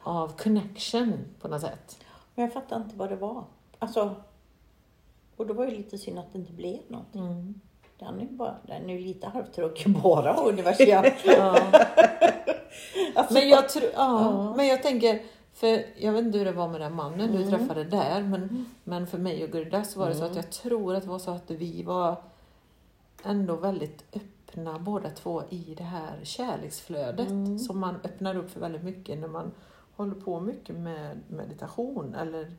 av 0.10 0.38
connection 0.38 1.13
på 1.41 1.48
något 1.48 1.62
sätt. 1.62 1.98
Men 2.36 2.45
jag 2.45 2.54
fattar 2.54 2.78
inte 2.78 2.95
vad 2.95 3.10
det 3.10 3.15
var. 3.15 3.43
Alltså, 3.80 4.15
och 5.38 5.48
det 5.48 5.54
var 5.54 5.65
ju 5.65 5.78
lite 5.78 5.98
synd 5.98 6.19
att 6.19 6.34
det 6.34 6.39
inte 6.39 6.52
blev 6.54 6.80
någonting. 6.88 7.22
Mm. 7.26 7.62
Den 8.00 8.19
är 8.19 8.26
bara, 8.26 8.56
den 8.67 8.89
är 8.89 8.93
ju 8.93 9.00
lite 9.00 9.28
halvtråkig 9.28 10.02
bara 10.02 10.34
universell. 10.48 11.12
Ja. 11.26 11.60
alltså, 13.15 13.34
Men 13.34 13.50
jag 13.50 13.69
tror, 13.69 13.84
ja, 13.93 14.22
Ja. 14.22 14.56
men 14.56 14.67
jag 14.67 14.84
tänker, 14.84 15.22
för 15.54 15.86
jag 15.98 16.12
vet 16.13 16.26
inte 16.26 16.38
hur 16.38 16.45
det 16.45 16.52
var 16.52 16.67
med 16.67 16.82
den 16.82 16.95
mannen 16.95 17.32
du 17.32 17.38
Mm. 17.43 17.50
träffade 17.50 17.84
där, 17.84 18.22
men, 18.24 18.65
men 18.84 19.08
för 19.08 19.17
mig 19.17 19.43
och 19.43 19.50
Gurdas 19.52 19.95
var 19.95 20.10
det 20.10 20.15
så 20.15 20.24
att 20.24 20.36
jag 20.36 20.52
tror 20.52 20.95
att 20.95 21.04
det 21.04 21.10
var 21.10 21.19
så 21.19 21.32
att 21.32 21.52
vi 21.52 21.84
var 21.84 22.15
ändå 23.24 23.56
väldigt 23.56 24.04
öppna 24.15 24.80
båda 24.80 25.10
två 25.10 25.43
i 25.50 25.76
det 25.78 25.84
här 25.84 26.19
kärleksflödet 26.24 27.30
Mm. 27.30 27.60
som 27.60 27.80
man 27.80 27.95
öppnar 28.04 28.36
upp 28.38 28.52
för 28.52 28.60
väldigt 28.60 28.84
mycket 28.84 29.19
när 29.19 29.28
man 29.28 29.52
håller 29.99 30.15
på 30.15 30.39
mycket 30.39 30.75
med 30.75 31.19
meditation 31.27 32.15
eller 32.15 32.51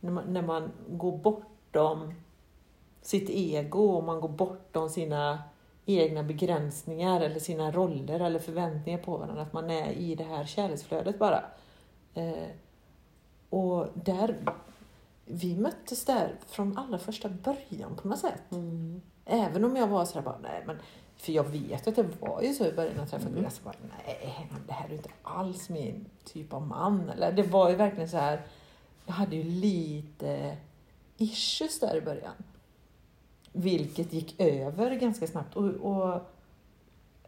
när 0.00 0.10
man, 0.10 0.24
när 0.32 0.42
man 0.42 0.70
går 0.88 1.18
bortom 1.18 2.14
sitt 3.02 3.30
ego 3.30 3.84
och 3.84 4.04
man 4.04 4.20
går 4.20 4.28
bortom 4.28 4.88
sina 4.88 5.42
egna 5.86 6.22
begränsningar 6.22 7.20
eller 7.20 7.40
sina 7.40 7.70
roller 7.70 8.20
eller 8.20 8.38
förväntningar 8.38 8.98
på 8.98 9.16
varandra. 9.16 9.42
Att 9.42 9.52
man 9.52 9.70
är 9.70 9.92
i 9.92 10.14
det 10.14 10.24
här 10.24 10.44
kärleksflödet 10.44 11.18
bara. 11.18 11.44
Eh, 12.14 12.48
och 13.50 13.86
där, 13.94 14.36
vi 15.24 15.56
möttes 15.56 16.04
där 16.04 16.36
från 16.46 16.78
allra 16.78 16.98
första 16.98 17.28
början 17.28 17.96
på 17.96 18.08
något 18.08 18.18
sätt. 18.18 18.42
Mm. 18.50 19.00
Även 19.24 19.64
om 19.64 19.76
jag 19.76 19.86
var 19.86 20.04
sådär 20.04 20.24
bara, 20.24 20.38
nej 20.42 20.62
men 20.66 20.76
för 21.18 21.32
jag 21.32 21.44
vet 21.44 21.88
att 21.88 21.96
det 21.96 22.06
var 22.20 22.42
ju 22.42 22.54
så 22.54 22.66
i 22.66 22.72
början 22.72 22.92
när 22.92 23.00
jag 23.00 23.10
träffade 23.10 23.34
Gurra, 23.34 23.50
så 23.50 23.62
bara, 23.62 23.74
nej 24.06 24.48
det 24.66 24.72
här 24.72 24.88
är 24.88 24.92
inte 24.92 25.10
alls 25.22 25.68
min 25.68 26.06
typ 26.24 26.52
av 26.52 26.66
man. 26.66 27.10
Eller 27.10 27.32
det 27.32 27.42
var 27.42 27.70
ju 27.70 27.76
verkligen 27.76 28.08
så 28.08 28.16
här, 28.16 28.42
jag 29.06 29.12
hade 29.14 29.36
ju 29.36 29.42
lite 29.42 30.56
issues 31.16 31.80
där 31.80 31.96
i 31.96 32.00
början. 32.00 32.32
Vilket 33.52 34.12
gick 34.12 34.40
över 34.40 34.94
ganska 34.94 35.26
snabbt. 35.26 35.56
Och, 35.56 35.64
och, 35.64 36.20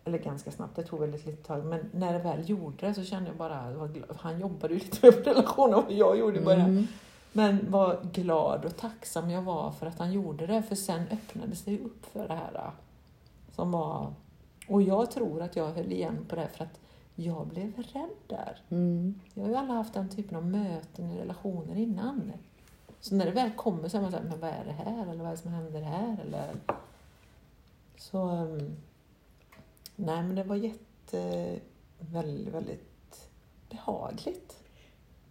eller 0.04 0.18
ganska 0.18 0.50
snabbt, 0.50 0.76
det 0.76 0.82
tog 0.82 1.00
väldigt 1.00 1.26
lite 1.26 1.42
tag. 1.42 1.64
Men 1.64 1.90
när 1.92 2.12
det 2.12 2.18
väl 2.18 2.50
gjorde 2.50 2.86
det 2.86 2.94
så 2.94 3.04
kände 3.04 3.30
jag 3.30 3.36
bara, 3.36 3.88
han 4.16 4.40
jobbade 4.40 4.74
ju 4.74 4.80
lite 4.80 5.06
med 5.06 5.26
relationen 5.26 5.84
vad 5.84 5.92
jag 5.92 6.18
gjorde 6.18 6.38
i 6.38 6.44
början. 6.44 6.70
Mm. 6.70 6.86
Men 7.32 7.66
vad 7.68 8.12
glad 8.12 8.64
och 8.64 8.76
tacksam 8.76 9.30
jag 9.30 9.42
var 9.42 9.70
för 9.70 9.86
att 9.86 9.98
han 9.98 10.12
gjorde 10.12 10.46
det. 10.46 10.62
För 10.62 10.74
sen 10.74 11.02
öppnades 11.10 11.62
det 11.62 11.70
ju 11.70 11.84
upp 11.84 12.06
för 12.12 12.28
det 12.28 12.34
här. 12.34 12.72
Som 13.60 13.70
var... 13.70 14.12
Och 14.68 14.82
jag 14.82 15.10
tror 15.10 15.42
att 15.42 15.56
jag 15.56 15.72
höll 15.72 15.92
igen 15.92 16.26
på 16.28 16.36
det 16.36 16.48
för 16.48 16.64
att 16.64 16.80
jag 17.14 17.46
blev 17.46 17.76
rädd 17.76 18.16
där. 18.26 18.62
Mm. 18.70 19.20
Jag 19.34 19.42
har 19.42 19.50
ju 19.50 19.56
alla 19.56 19.74
haft 19.74 19.94
den 19.94 20.08
typen 20.08 20.36
av 20.36 20.46
möten 20.46 21.10
i 21.10 21.18
relationer 21.20 21.76
innan. 21.76 22.32
Så 23.00 23.14
när 23.14 23.24
det 23.24 23.30
väl 23.30 23.50
kommer 23.50 23.88
så 23.88 23.96
är 23.96 24.02
man 24.02 24.10
såhär, 24.10 24.24
men 24.24 24.40
vad 24.40 24.50
är 24.50 24.64
det 24.64 24.72
här? 24.72 25.02
Eller 25.02 25.22
vad 25.22 25.26
är 25.26 25.30
det 25.30 25.36
som 25.36 25.50
händer 25.50 25.80
här? 25.80 26.16
Eller... 26.26 26.50
Så... 27.96 28.30
um, 28.30 28.76
Nej 29.96 30.22
men 30.22 30.34
det 30.34 30.44
var 30.44 30.56
jätte... 30.56 31.58
Väldigt, 31.98 32.54
väldigt 32.54 33.28
behagligt. 33.70 34.62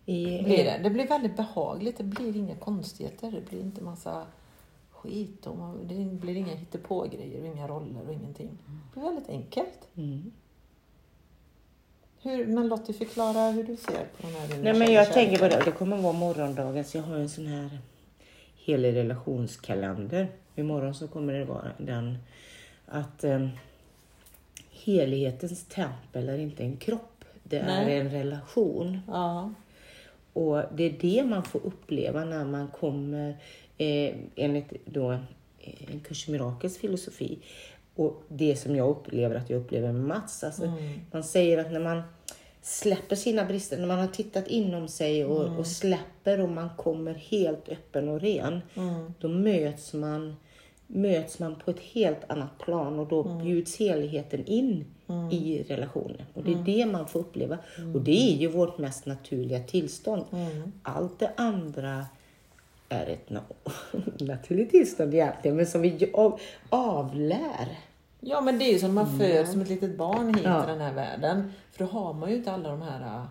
I, 0.05 0.43
Blir 0.43 0.63
det. 0.63 0.79
det 0.83 0.89
blir 0.89 1.07
väldigt 1.07 1.37
behagligt. 1.37 1.97
Det 1.97 2.03
blir 2.03 2.35
inga 2.35 2.55
konstigheter. 2.55 3.31
Det 3.31 3.49
blir 3.49 3.61
inte 3.61 3.83
massa 3.83 4.25
skit. 5.01 5.47
Och 5.47 5.57
man, 5.57 5.87
det 5.87 6.05
blir 6.05 6.35
inga 6.35 6.55
hittepå-grejer 6.55 7.41
och 7.41 7.47
inga 7.47 7.67
roller 7.67 8.07
och 8.07 8.13
ingenting. 8.13 8.49
Det 8.65 8.99
blir 8.99 9.03
väldigt 9.09 9.29
enkelt. 9.29 9.87
Mm. 9.97 10.31
Hur, 12.21 12.47
men 12.47 12.67
Lottie, 12.67 12.93
förklara 12.93 13.51
hur 13.51 13.63
du 13.63 13.75
ser 13.75 14.05
på 14.05 14.27
den 14.27 14.31
här 14.31 14.47
Nej 14.47 14.73
men 14.73 14.93
jag 14.93 15.07
kärleken. 15.07 15.13
tänker 15.13 15.37
på 15.37 15.47
det, 15.47 15.65
det 15.65 15.77
kommer 15.77 15.97
vara 15.97 16.13
morgondagens, 16.13 16.95
jag 16.95 17.03
har 17.03 17.15
en 17.15 17.29
sån 17.29 17.45
här 17.45 17.79
helig 18.55 18.95
relationskalender. 18.95 20.27
Imorgon 20.55 20.95
så 20.95 21.07
kommer 21.07 21.33
det 21.33 21.45
vara 21.45 21.71
den 21.77 22.17
att 22.85 23.23
eh, 23.23 23.47
helighetens 24.71 25.65
tempel 25.65 26.29
är 26.29 26.37
inte 26.37 26.63
en 26.63 26.77
kropp, 26.77 27.25
det 27.43 27.57
är 27.57 27.65
Nej. 27.65 27.97
en 27.97 28.11
relation. 28.11 28.99
Ja. 29.07 29.53
Och 30.33 30.63
det 30.75 30.83
är 30.83 30.97
det 31.01 31.23
man 31.23 31.43
får 31.43 31.65
uppleva 31.65 32.25
när 32.25 32.45
man 32.45 32.67
kommer 32.67 33.37
eh, 33.79 34.15
enligt 34.35 34.85
då 34.85 35.11
eh, 35.11 35.93
en 35.93 35.99
kurs 35.99 36.27
i 36.27 36.31
mirakels 36.31 36.77
filosofi. 36.77 37.39
Och 37.95 38.21
det 38.27 38.55
som 38.55 38.75
jag 38.75 38.89
upplever 38.89 39.35
att 39.35 39.49
jag 39.49 39.61
upplever 39.61 39.91
med 39.91 40.03
Mats. 40.03 40.43
Alltså, 40.43 40.63
Mm. 40.63 40.99
Man 41.11 41.23
säger 41.23 41.57
att 41.57 41.71
när 41.71 41.79
man 41.79 42.01
släpper 42.61 43.15
sina 43.15 43.45
brister, 43.45 43.77
när 43.77 43.87
man 43.87 43.99
har 43.99 44.07
tittat 44.07 44.47
inom 44.47 44.87
sig 44.87 45.25
och, 45.25 45.45
Mm. 45.45 45.57
och 45.59 45.67
släpper 45.67 46.39
och 46.41 46.49
man 46.49 46.69
kommer 46.77 47.13
helt 47.13 47.69
öppen 47.69 48.09
och 48.09 48.21
ren. 48.21 48.61
Mm. 48.75 49.13
Då 49.19 49.27
möts 49.27 49.93
man, 49.93 50.35
möts 50.87 51.39
man 51.39 51.55
på 51.55 51.71
ett 51.71 51.79
helt 51.79 52.29
annat 52.31 52.57
plan 52.59 52.99
och 52.99 53.07
då 53.07 53.23
Mm. 53.23 53.43
bjuds 53.45 53.77
heligheten 53.77 54.45
in 54.45 54.85
i 55.31 55.63
relationen. 55.67 56.21
Och 56.33 56.41
Mm. 56.47 56.63
det 56.63 56.71
är 56.71 56.77
det 56.77 56.91
man 56.91 57.07
får 57.07 57.19
uppleva. 57.19 57.57
Och 57.95 58.01
det 58.01 58.31
är 58.33 58.37
ju 58.37 58.47
vårt 58.47 58.77
mest 58.77 59.05
naturliga 59.05 59.59
tillstånd. 59.63 60.23
Mm. 60.31 60.71
Allt 60.83 61.19
det 61.19 61.31
andra 61.37 62.05
är 62.89 63.07
ett 63.07 63.29
na- 63.29 63.71
naturligt 64.25 64.69
tillstånd 64.71 65.13
egentligen, 65.13 65.57
men 65.57 65.67
som 65.67 65.81
vi 65.81 66.11
av, 66.13 66.39
avlär. 66.69 67.77
ja, 68.19 68.41
men 68.41 68.59
det 68.59 68.65
är 68.65 68.73
ju 68.73 68.79
som 68.79 68.95
när 68.95 69.03
man 69.03 69.19
föds 69.19 69.51
som 69.51 69.61
ett 69.61 69.69
litet 69.69 69.97
barn 69.97 70.33
hit 70.33 70.43
Ja. 70.45 70.61
till 70.61 70.69
den 70.71 70.81
här 70.81 70.93
världen. 70.93 71.51
För 71.71 71.85
då 71.85 71.91
har 71.91 72.13
man 72.13 72.29
ju 72.29 72.35
inte 72.35 72.51
alla 72.51 72.69
de 72.69 72.81
här... 72.81 73.25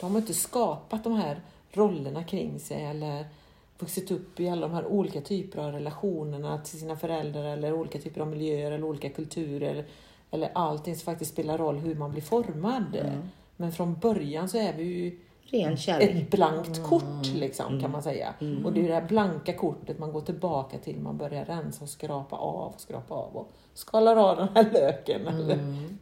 Då 0.00 0.06
har 0.06 0.10
man 0.10 0.20
inte 0.22 0.34
skapat 0.34 1.04
de 1.04 1.12
här 1.12 1.40
rollerna 1.72 2.24
kring 2.24 2.60
sig 2.60 2.84
eller 2.84 3.24
vuxit 3.78 4.10
upp 4.10 4.40
i 4.40 4.48
alla 4.48 4.68
de 4.68 4.74
här 4.74 4.86
olika 4.86 5.20
typer 5.20 5.58
av 5.62 5.72
relationerna 5.72 6.58
till 6.58 6.78
sina 6.80 6.96
föräldrar 6.96 7.44
eller 7.44 7.72
olika 7.72 7.98
typer 7.98 8.20
av 8.20 8.26
miljöer 8.28 8.72
eller 8.72 8.84
olika 8.84 9.08
kulturer. 9.10 9.84
Eller 10.30 10.50
allting 10.54 10.96
som 10.96 11.04
faktiskt 11.04 11.32
spelar 11.32 11.58
roll 11.58 11.76
hur 11.78 11.94
man 11.94 12.10
blir 12.10 12.22
formad. 12.22 12.98
Men 13.56 13.72
från 13.72 13.94
början 13.94 14.48
så 14.48 14.58
är 14.58 14.72
vi 14.72 14.82
ju 14.82 15.18
Ren 15.50 15.76
kärlek. 15.76 16.10
ett 16.10 16.30
blankt 16.30 16.82
kort 16.82 17.26
liksom 17.34 17.80
kan 17.80 17.90
man 17.90 18.02
säga. 18.02 18.34
Och 18.64 18.72
det 18.72 18.80
är 18.84 18.88
det 18.88 18.94
här 18.94 19.08
blanka 19.08 19.52
kortet 19.52 19.98
man 19.98 20.12
går 20.12 20.20
tillbaka 20.20 20.78
till. 20.78 21.00
Man 21.00 21.16
börjar 21.18 21.44
rensa 21.44 21.84
och 21.84 21.90
skrapa 21.90 22.36
av 22.36 22.72
och 22.74 22.80
skrapa 22.80 23.14
av 23.14 23.36
och 23.36 23.52
skalar 23.74 24.16
av 24.16 24.36
den 24.36 24.48
här 24.54 24.70
löken. 24.72 25.26
Eller, 25.26 25.58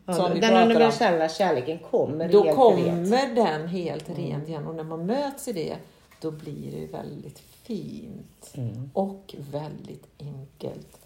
Ja, 0.06 0.14
som 0.14 0.32
vi 0.32 0.40
den 0.40 0.70
universella 0.70 1.28
kärleken 1.28 1.78
kommer 1.78 2.28
Då 2.28 2.42
helt 2.44 2.56
kommer 2.56 2.82
rent. 2.82 3.36
den 3.36 3.68
helt 3.68 4.10
rent 4.10 4.48
igen 4.48 4.66
och 4.66 4.74
när 4.74 4.84
man 4.84 5.06
möts 5.06 5.48
i 5.48 5.52
det 5.52 5.76
då 6.20 6.30
blir 6.30 6.72
det 6.72 6.86
väldigt 6.86 7.38
fint 7.38 8.54
och 8.92 9.34
väldigt 9.52 10.06
enkelt 10.18 10.98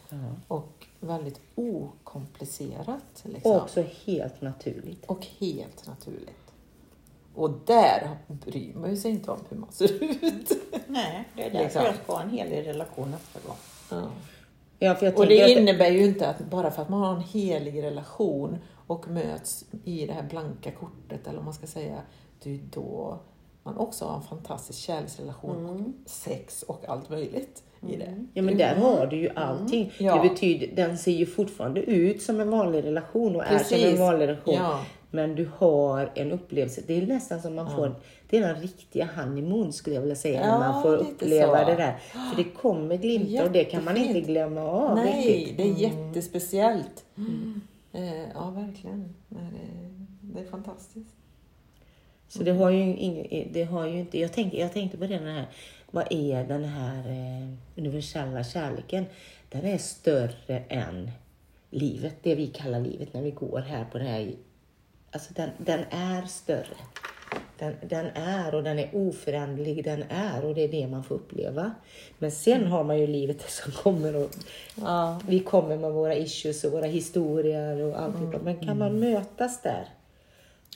och 0.48 0.86
väldigt 1.00 1.40
okomplicerat. 1.54 3.22
Liksom. 3.22 3.52
Och 3.52 3.62
också 3.62 3.84
helt 4.06 4.40
naturligt. 4.40 5.04
och 5.06 5.26
helt 5.38 5.86
naturligt. 5.86 6.49
Och 7.40 7.50
där 7.66 8.08
bryr 8.28 8.74
man 8.74 8.90
ju 8.90 8.96
sig 8.96 9.10
inte 9.10 9.30
om 9.30 9.38
hur 9.48 9.56
man 9.56 9.72
ser 9.72 10.04
ut. 10.04 10.52
Nej, 10.86 11.24
det 11.36 11.42
är 11.42 11.50
därför 11.50 11.62
därför 11.62 11.84
jag 11.84 11.94
ska 12.04 12.12
ha 12.12 12.22
en 12.22 12.30
helig 12.30 12.66
relation 12.66 13.10
nästa 13.10 13.38
gång. 13.48 13.56
Ja. 13.90 14.10
Ja, 14.78 14.94
för 14.94 15.06
jag 15.06 15.18
Och 15.18 15.26
det 15.26 15.42
att- 15.42 15.50
innebär 15.50 15.90
ju 15.90 16.04
inte 16.04 16.28
att 16.28 16.38
bara 16.40 16.70
för 16.70 16.82
att 16.82 16.88
man 16.88 17.00
har 17.00 17.14
en 17.14 17.20
helig 17.20 17.82
relation 17.82 18.58
och 18.86 19.08
möts 19.08 19.64
i 19.84 20.06
det 20.06 20.12
här 20.12 20.22
blanka 20.22 20.70
kortet, 20.70 21.26
eller 21.26 21.38
om 21.38 21.44
man 21.44 21.54
ska 21.54 21.66
säga, 21.66 21.96
det 22.42 22.54
är 22.54 22.60
då 22.70 23.18
man 23.62 23.76
också 23.76 24.04
har 24.04 24.16
en 24.16 24.22
fantastisk 24.22 24.78
kärleksrelation, 24.78 25.94
sex 26.06 26.62
och 26.62 26.84
allt 26.88 27.10
möjligt 27.10 27.62
i 27.88 27.96
det. 27.96 28.26
Ja 28.34 28.42
men 28.42 28.58
där 28.58 28.76
har 28.76 29.06
du 29.06 29.16
ju 29.16 29.30
allting. 29.36 29.80
Mm. 29.82 29.92
Ja. 29.98 30.22
Det 30.22 30.28
betyder, 30.28 30.66
den 30.76 30.98
ser 30.98 31.12
ju 31.12 31.26
fortfarande 31.26 31.80
ut 31.80 32.22
som 32.22 32.40
en 32.40 32.50
vanlig 32.50 32.84
relation 32.84 33.36
och 33.36 33.44
är 33.44 33.48
som 33.48 33.58
Precis. 33.58 33.84
en 33.84 33.98
vanlig 33.98 34.26
relation. 34.26 34.54
Ja. 34.54 34.80
Men 35.10 35.34
du 35.34 35.50
har 35.56 36.12
en 36.14 36.32
upplevelse. 36.32 36.82
Det 36.86 37.02
är 37.02 37.06
nästan 37.06 37.42
som 37.42 37.54
man 37.54 37.76
får, 37.76 37.94
det 38.28 38.36
är 38.36 38.40
den 38.40 38.60
riktiga 38.60 39.08
honeymoon 39.16 39.72
skulle 39.72 39.94
jag 39.94 40.00
vilja 40.00 40.16
säga. 40.16 40.40
Ja, 40.40 40.58
när 40.58 40.72
man 40.72 40.82
får 40.82 40.96
uppleva 40.96 41.64
så. 41.64 41.70
det 41.70 41.76
där. 41.76 41.98
För 42.12 42.36
det 42.36 42.44
kommer 42.44 42.96
glimtar 42.96 43.44
och 43.44 43.52
det 43.52 43.64
kan 43.64 43.84
man 43.84 43.96
inte 43.96 44.20
glömma 44.20 44.60
av 44.60 44.96
Nej, 44.96 45.28
riktigt. 45.28 45.56
det 45.56 45.62
är 45.62 45.74
jättespeciellt. 45.74 47.04
Eh, 47.92 48.28
ja, 48.34 48.50
verkligen. 48.50 49.14
Det, 50.20 50.40
är 50.40 50.44
fantastiskt. 50.44 51.14
Så 52.28 52.42
det 52.42 52.52
har 52.52 52.70
ju 52.70 52.96
inget, 52.96 53.54
det 53.54 53.64
har 53.64 53.86
ju 53.86 53.98
inte, 53.98 54.18
jag 54.18 54.32
tänkte, 54.32 54.58
jag 54.58 54.72
tänkte 54.72 54.98
på 54.98 55.06
det 55.06 55.18
den 55.18 55.34
här, 55.34 55.46
vad 55.90 56.06
är 56.10 56.44
den 56.44 56.64
här 56.64 57.08
eh, 57.08 57.48
universella 57.76 58.44
kärleken? 58.44 59.04
Den 59.48 59.64
är 59.64 59.78
större 59.78 60.58
än 60.68 61.10
livet, 61.70 62.14
det 62.22 62.34
vi 62.34 62.46
kallar 62.46 62.80
livet 62.80 63.14
när 63.14 63.22
vi 63.22 63.30
går 63.30 63.58
här 63.58 63.84
på 63.84 63.98
det 63.98 64.04
här. 64.04 64.32
Alltså 65.10 65.34
den, 65.34 65.50
den 65.58 65.80
är 65.90 66.22
större. 66.26 66.76
Den, 67.58 67.76
den 67.82 68.06
är 68.14 68.54
och 68.54 68.62
den 68.62 68.78
är 68.78 68.90
oföränderlig, 68.92 69.84
den 69.84 70.04
är 70.08 70.44
och 70.44 70.54
det 70.54 70.64
är 70.64 70.68
det 70.68 70.86
man 70.86 71.04
får 71.04 71.14
uppleva. 71.14 71.70
Men 72.18 72.30
sen 72.30 72.66
har 72.66 72.84
man 72.84 72.98
ju 72.98 73.06
livet 73.06 73.40
som 73.50 73.72
kommer 73.72 74.16
och 74.16 74.30
Ja. 74.74 75.20
vi 75.26 75.40
kommer 75.40 75.76
med 75.76 75.92
våra 75.92 76.14
issues 76.14 76.64
och 76.64 76.72
våra 76.72 76.86
historier 76.86 77.82
och 77.82 78.00
allt. 78.00 78.42
Men 78.42 78.56
kan 78.66 78.78
man 78.78 78.98
mötas 79.00 79.62
där? 79.62 79.88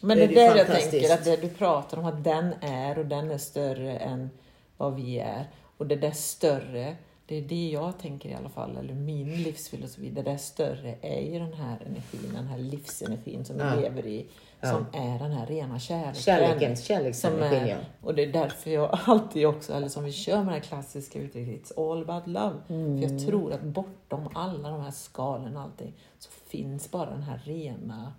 Men 0.03 0.18
Det 0.18 0.27
det, 0.27 0.40
är 0.40 0.51
är 0.51 0.55
där 0.55 0.59
jag 0.59 0.66
tänker 0.81 1.14
att 1.14 1.25
det 1.25 1.37
du 1.37 1.49
pratar 1.49 1.99
om 1.99 2.05
att 2.05 2.25
den 2.25 2.53
är 2.61 2.99
och 2.99 3.07
den 3.07 3.31
är 3.31 3.38
större 3.38 3.97
än 3.99 4.31
vad 4.77 4.94
vi 4.94 5.18
är. 5.18 5.44
Och 5.77 5.87
det 5.87 5.97
där 5.97 6.11
större, 6.11 6.97
det 7.27 7.37
är 7.37 7.43
det 7.43 7.69
jag 7.71 7.99
tänker 7.99 8.29
i 8.29 8.35
alla 8.35 8.49
fall, 8.49 8.77
eller 8.77 8.95
min 8.95 9.43
livsfilosofi, 9.43 10.11
det 10.11 10.23
där 10.23 10.37
större 10.37 10.95
är 11.01 11.21
ju 11.33 11.39
den 11.39 11.53
här 11.53 11.77
energin, 11.87 12.33
den 12.35 12.47
här 12.47 12.59
livsenergin 12.59 13.45
som 13.45 13.59
Ja. 13.59 13.75
vi 13.77 13.83
lever 13.83 14.07
i. 14.07 14.27
Som 14.63 14.87
är 14.93 15.19
den 15.19 15.33
här 15.33 15.47
rena 15.47 15.79
kärleken. 15.79 16.15
Kärlekens 16.15 16.85
kärleksenergin, 16.85 17.63
är, 17.63 17.67
ja. 17.69 17.77
Och 18.03 18.15
det 18.15 18.23
är 18.23 18.33
därför 18.33 18.71
jag 18.71 18.99
alltid 19.05 19.47
också, 19.47 19.73
eller 19.73 19.89
som 19.89 20.05
vi 20.05 20.13
kör 20.13 20.37
med 20.37 20.47
det 20.47 20.53
här 20.53 20.61
klassiska 20.61 21.19
uttrycket, 21.19 21.69
it's 21.69 21.93
all 21.93 22.03
about 22.03 22.27
love. 22.27 22.55
För 22.67 22.75
Mm. 22.75 23.03
jag 23.03 23.27
tror 23.27 23.53
att 23.53 23.63
bortom 23.63 24.29
alla 24.35 24.71
de 24.71 24.81
här 24.81 24.91
skalen 24.91 25.57
och 25.57 25.63
allting, 25.63 25.93
så 26.19 26.31
finns 26.47 26.91
bara 26.91 27.11
den 27.11 27.23
här 27.23 27.41
rena 27.45 28.13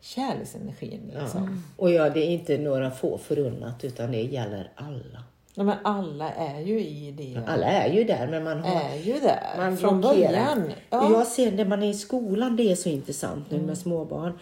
kärleksenergin. 0.00 1.12
Liksom. 1.20 1.62
Och 1.76 1.90
ja, 1.90 2.10
det 2.10 2.20
är 2.20 2.30
inte 2.30 2.58
några 2.58 2.90
få 2.90 3.18
förunnat 3.18 3.84
utan 3.84 4.10
det 4.12 4.22
gäller 4.22 4.70
alla. 4.74 5.22
Nej, 5.56 5.66
men 5.66 5.76
alla 5.84 6.30
är 6.32 6.60
ju 6.60 6.80
i 6.80 7.14
det. 7.18 7.52
Alla 7.52 7.66
är 7.66 7.92
ju 7.92 8.04
där 8.04 8.26
men 8.30 8.44
man 8.44 8.60
har 8.60 8.80
är 8.80 8.96
ju 8.96 9.12
där 9.20 9.40
man 9.58 9.76
från 9.76 10.00
blockerar. 10.00 10.28
början. 10.28 10.62
Och 10.64 10.72
Ja. 10.90 11.10
Jag 11.12 11.26
ser 11.26 11.52
när 11.52 11.64
man 11.64 11.82
är 11.82 11.90
i 11.90 11.94
skolan, 11.94 12.56
det 12.56 12.72
är 12.72 12.76
så 12.76 12.88
intressant 12.88 13.50
nu 13.50 13.58
med 13.62 13.78
småbarn. 13.78 14.32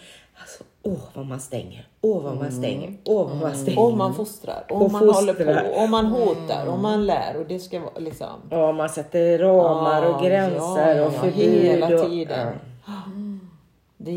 Alltså, 0.41 0.65
åh 0.83 0.99
vad 1.15 1.27
man 1.27 1.41
stänger, 1.41 1.87
åh 2.01 2.23
vad 2.23 2.37
man 2.37 2.53
stänger, 2.53 2.97
åh 3.05 3.29
vad 3.29 3.37
man 3.41 3.55
stänger. 3.57 3.81
Om 3.81 3.99
man 3.99 4.15
fostrar, 4.15 4.65
om 4.71 4.83
Och 4.83 4.93
man 4.93 5.09
håller 5.09 5.35
fostrar. 5.35 5.65
på, 5.65 5.77
om 5.81 5.91
man 5.91 6.07
hotar, 6.07 6.67
om 6.67 6.83
man 6.83 7.07
lär 7.07 7.37
och 7.37 7.47
det 7.47 7.59
ska 7.59 7.81
vara 7.81 7.99
liksom... 7.99 8.27
Ja, 8.51 8.73
man 8.73 8.89
sätter 8.89 9.39
ramar 9.39 10.15
och 10.15 10.23
gränser 10.23 10.97
ja, 10.97 11.07
och 11.07 11.13
ja, 11.15 11.21
förbud. 11.21 11.63
hela 11.63 11.87
och, 12.03 12.11
tiden. 12.11 12.47
Ja. 12.47 12.53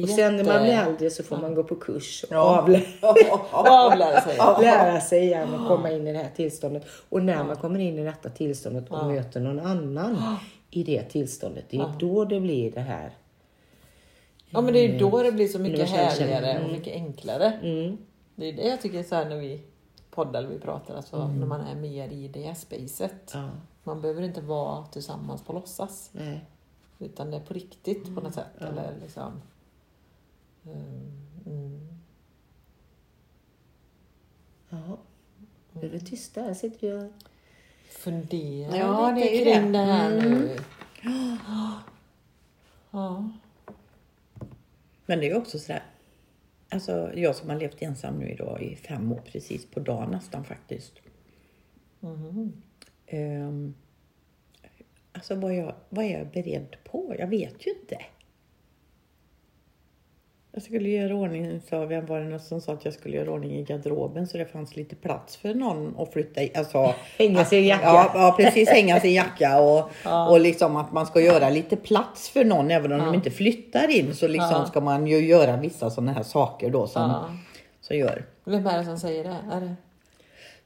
Och 0.04 0.10
sen 0.10 0.36
när 0.36 0.44
man 0.44 0.62
blir 0.62 0.72
jätte- 0.72 0.90
äldre 0.90 1.10
så 1.10 1.24
får 1.24 1.38
man 1.38 1.56
gå 1.56 1.64
på 1.64 1.76
kurs 1.76 2.24
och 2.24 2.36
Ja. 2.36 2.62
avlä- 2.68 2.86
avlära 3.52 4.22
sig. 4.22 4.38
avlära 4.40 5.02
sig 5.02 5.24
igen 5.24 5.54
och 5.54 5.68
komma 5.68 5.92
in 5.92 6.08
i 6.08 6.14
det 6.14 6.18
här 6.20 6.30
tillståndet. 6.36 6.86
Och 7.10 7.24
när 7.24 7.44
man 7.44 7.56
kommer 7.56 7.80
in 7.80 8.00
i 8.00 8.04
detta 8.04 8.30
tillståndet 8.30 8.92
och 8.92 9.06
möter 9.08 9.40
någon 9.40 9.60
annan 9.60 10.18
i 10.72 10.84
det 10.84 11.04
tillståndet, 11.04 11.66
det 11.70 11.78
är 11.78 11.94
då 12.00 12.26
det 12.26 12.40
blir 12.40 12.72
det 12.72 12.82
här. 12.82 13.12
Ja 14.50 14.62
men 14.62 14.74
det 14.74 14.80
är 14.80 14.88
ju 14.92 14.98
då 14.98 15.24
det 15.24 15.32
blir 15.32 15.48
så 15.48 15.60
mycket 15.60 15.90
härligare 15.90 16.64
och 16.66 16.72
mycket 16.72 16.94
enklare. 16.94 17.60
Mm. 17.64 17.98
Det 18.36 18.46
är 18.50 18.54
det 18.54 18.68
jag 18.68 18.82
tycker 18.82 19.04
så 19.04 19.16
här 19.16 19.26
när 19.26 19.36
vi 19.38 19.62
poddar 20.12 20.40
eller 20.40 20.50
vi 20.50 20.60
pratar, 20.60 20.96
alltså 20.96 21.28
när 21.28 21.46
man 21.46 21.62
är 21.62 21.76
mer 21.76 22.08
i 22.10 22.28
det 22.28 22.56
spacet. 22.58 23.32
Ja, 23.34 23.50
Man 23.84 24.02
behöver 24.02 24.22
inte 24.22 24.42
vara 24.42 24.86
tillsammans 24.86 25.42
på 25.44 25.54
låtsas. 25.54 26.10
nej. 26.12 26.46
Utan 27.00 27.32
det 27.32 27.38
är 27.38 27.42
på 27.42 27.54
riktigt 27.54 28.16
på 28.16 28.22
något 28.22 28.34
sätt. 28.34 28.46
Eller 28.60 28.94
liksom, 29.02 29.42
mm. 30.66 31.88
Ja. 34.70 34.98
Nu 35.74 35.86
är 35.88 35.90
det 35.92 36.00
tysta, 36.00 36.42
här 36.42 36.54
sitter 36.54 36.88
jag. 36.88 37.14
Fundera 37.90 38.78
Ja, 38.78 39.12
lite 39.12 39.28
det 39.28 39.42
är 39.42 39.56
kring 39.62 39.72
det. 39.72 39.78
det 39.78 39.86
här 39.86 40.10
nu. 40.22 40.58
Ja. 42.92 43.30
Men 45.06 45.20
det 45.20 45.26
är 45.26 45.30
ju 45.30 45.36
också 45.36 45.60
sådär. 45.60 45.84
Alltså 46.70 47.12
jag 47.16 47.36
som 47.36 47.50
har 47.50 47.60
levt 47.60 47.82
ensam 47.82 48.16
nu 48.20 48.30
idag 48.30 48.62
i 48.64 48.76
fem 48.76 49.12
år 49.12 49.22
precis 49.26 49.66
på 49.66 49.80
dagen 49.80 50.12
nästan 50.12 50.46
faktiskt. 50.46 50.94
Ehm, 53.08 53.74
alltså 55.12 55.36
vad, 55.36 55.56
jag, 55.56 55.76
vad 55.90 56.06
är 56.06 56.18
jag 56.18 56.28
beredd 56.28 56.76
på? 56.84 57.16
Jag 57.20 57.28
vet 57.28 57.68
ju 57.68 57.72
inte. 57.72 57.98
Jag 60.58 60.64
skulle 60.64 60.90
göra 60.90 61.16
ordning, 61.16 61.62
sa 61.70 61.86
vem 61.86 62.06
var 62.06 62.20
det 62.20 62.26
någon 62.26 62.40
som 62.40 62.62
sa 62.62 62.74
att 62.74 62.86
jag 62.86 62.94
skulle 62.94 63.18
göra 63.18 63.32
ordning 63.32 63.52
i 63.52 63.64
garderoben 63.64 64.28
så 64.28 64.38
det 64.38 64.46
fanns 64.46 64.76
lite 64.76 64.96
plats 64.96 65.38
för 65.38 65.54
någon 65.54 65.96
att 66.00 66.14
flytta 66.14 66.42
i. 66.42 66.52
Alltså, 66.58 66.94
Hänga 67.18 67.46
sin 67.46 67.66
jacka. 67.66 67.86
Ja, 67.86 68.12
ja 68.14 68.36
precis, 68.38 68.70
hänga 68.70 69.00
sin 69.00 69.14
jacka 69.14 69.60
och, 69.60 69.90
och 70.30 70.40
liksom 70.40 70.76
att 70.76 70.92
man 70.92 71.06
ska 71.06 71.22
göra 71.22 71.50
lite 71.50 71.76
plats 71.76 72.30
för 72.30 72.46
någon 72.46 72.72
även 72.72 72.92
om 72.92 73.00
de 73.00 73.14
inte 73.14 73.32
flyttar 73.32 73.88
in 73.90 74.16
så 74.16 74.28
liksom 74.28 74.66
ska 74.66 74.82
man 74.82 75.08
ju 75.08 75.18
göra 75.28 75.58
vissa 75.58 75.90
sådana 75.90 76.14
här 76.14 76.24
saker 76.24 76.70
då 76.70 76.88
som, 76.88 77.02
Ja. 77.02 77.26
som 77.82 77.98
gör. 77.98 78.26
Vem 78.44 78.68
är 78.68 78.78
det 78.78 78.84
som 78.86 78.98
säger 78.98 79.24
det? 79.24 79.38
Är 79.52 79.62
det? 79.62 79.76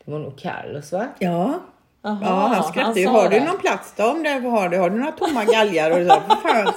Det 0.05 0.11
var 0.11 0.19
nog 0.19 0.37
Carlos 0.37 0.91
va? 0.91 1.07
Ja. 1.19 1.59
Aha, 2.01 2.19
ja, 2.21 2.51
han 2.55 2.63
skrattade 2.63 2.99
ju. 2.99 3.07
Har 3.07 3.29
du 3.29 3.39
det. 3.39 3.45
någon 3.45 3.57
plats 3.59 3.93
då? 3.97 4.11
Om 4.11 4.23
det 4.23 4.29
har 4.29 4.69
du, 4.69 4.77
har 4.77 4.89
du 4.89 4.97
några 4.99 5.11
tomma 5.11 5.43
galgar? 5.45 5.91
Och 5.91 6.07
så, 6.07 6.19
för 6.21 6.35
fan, 6.35 6.73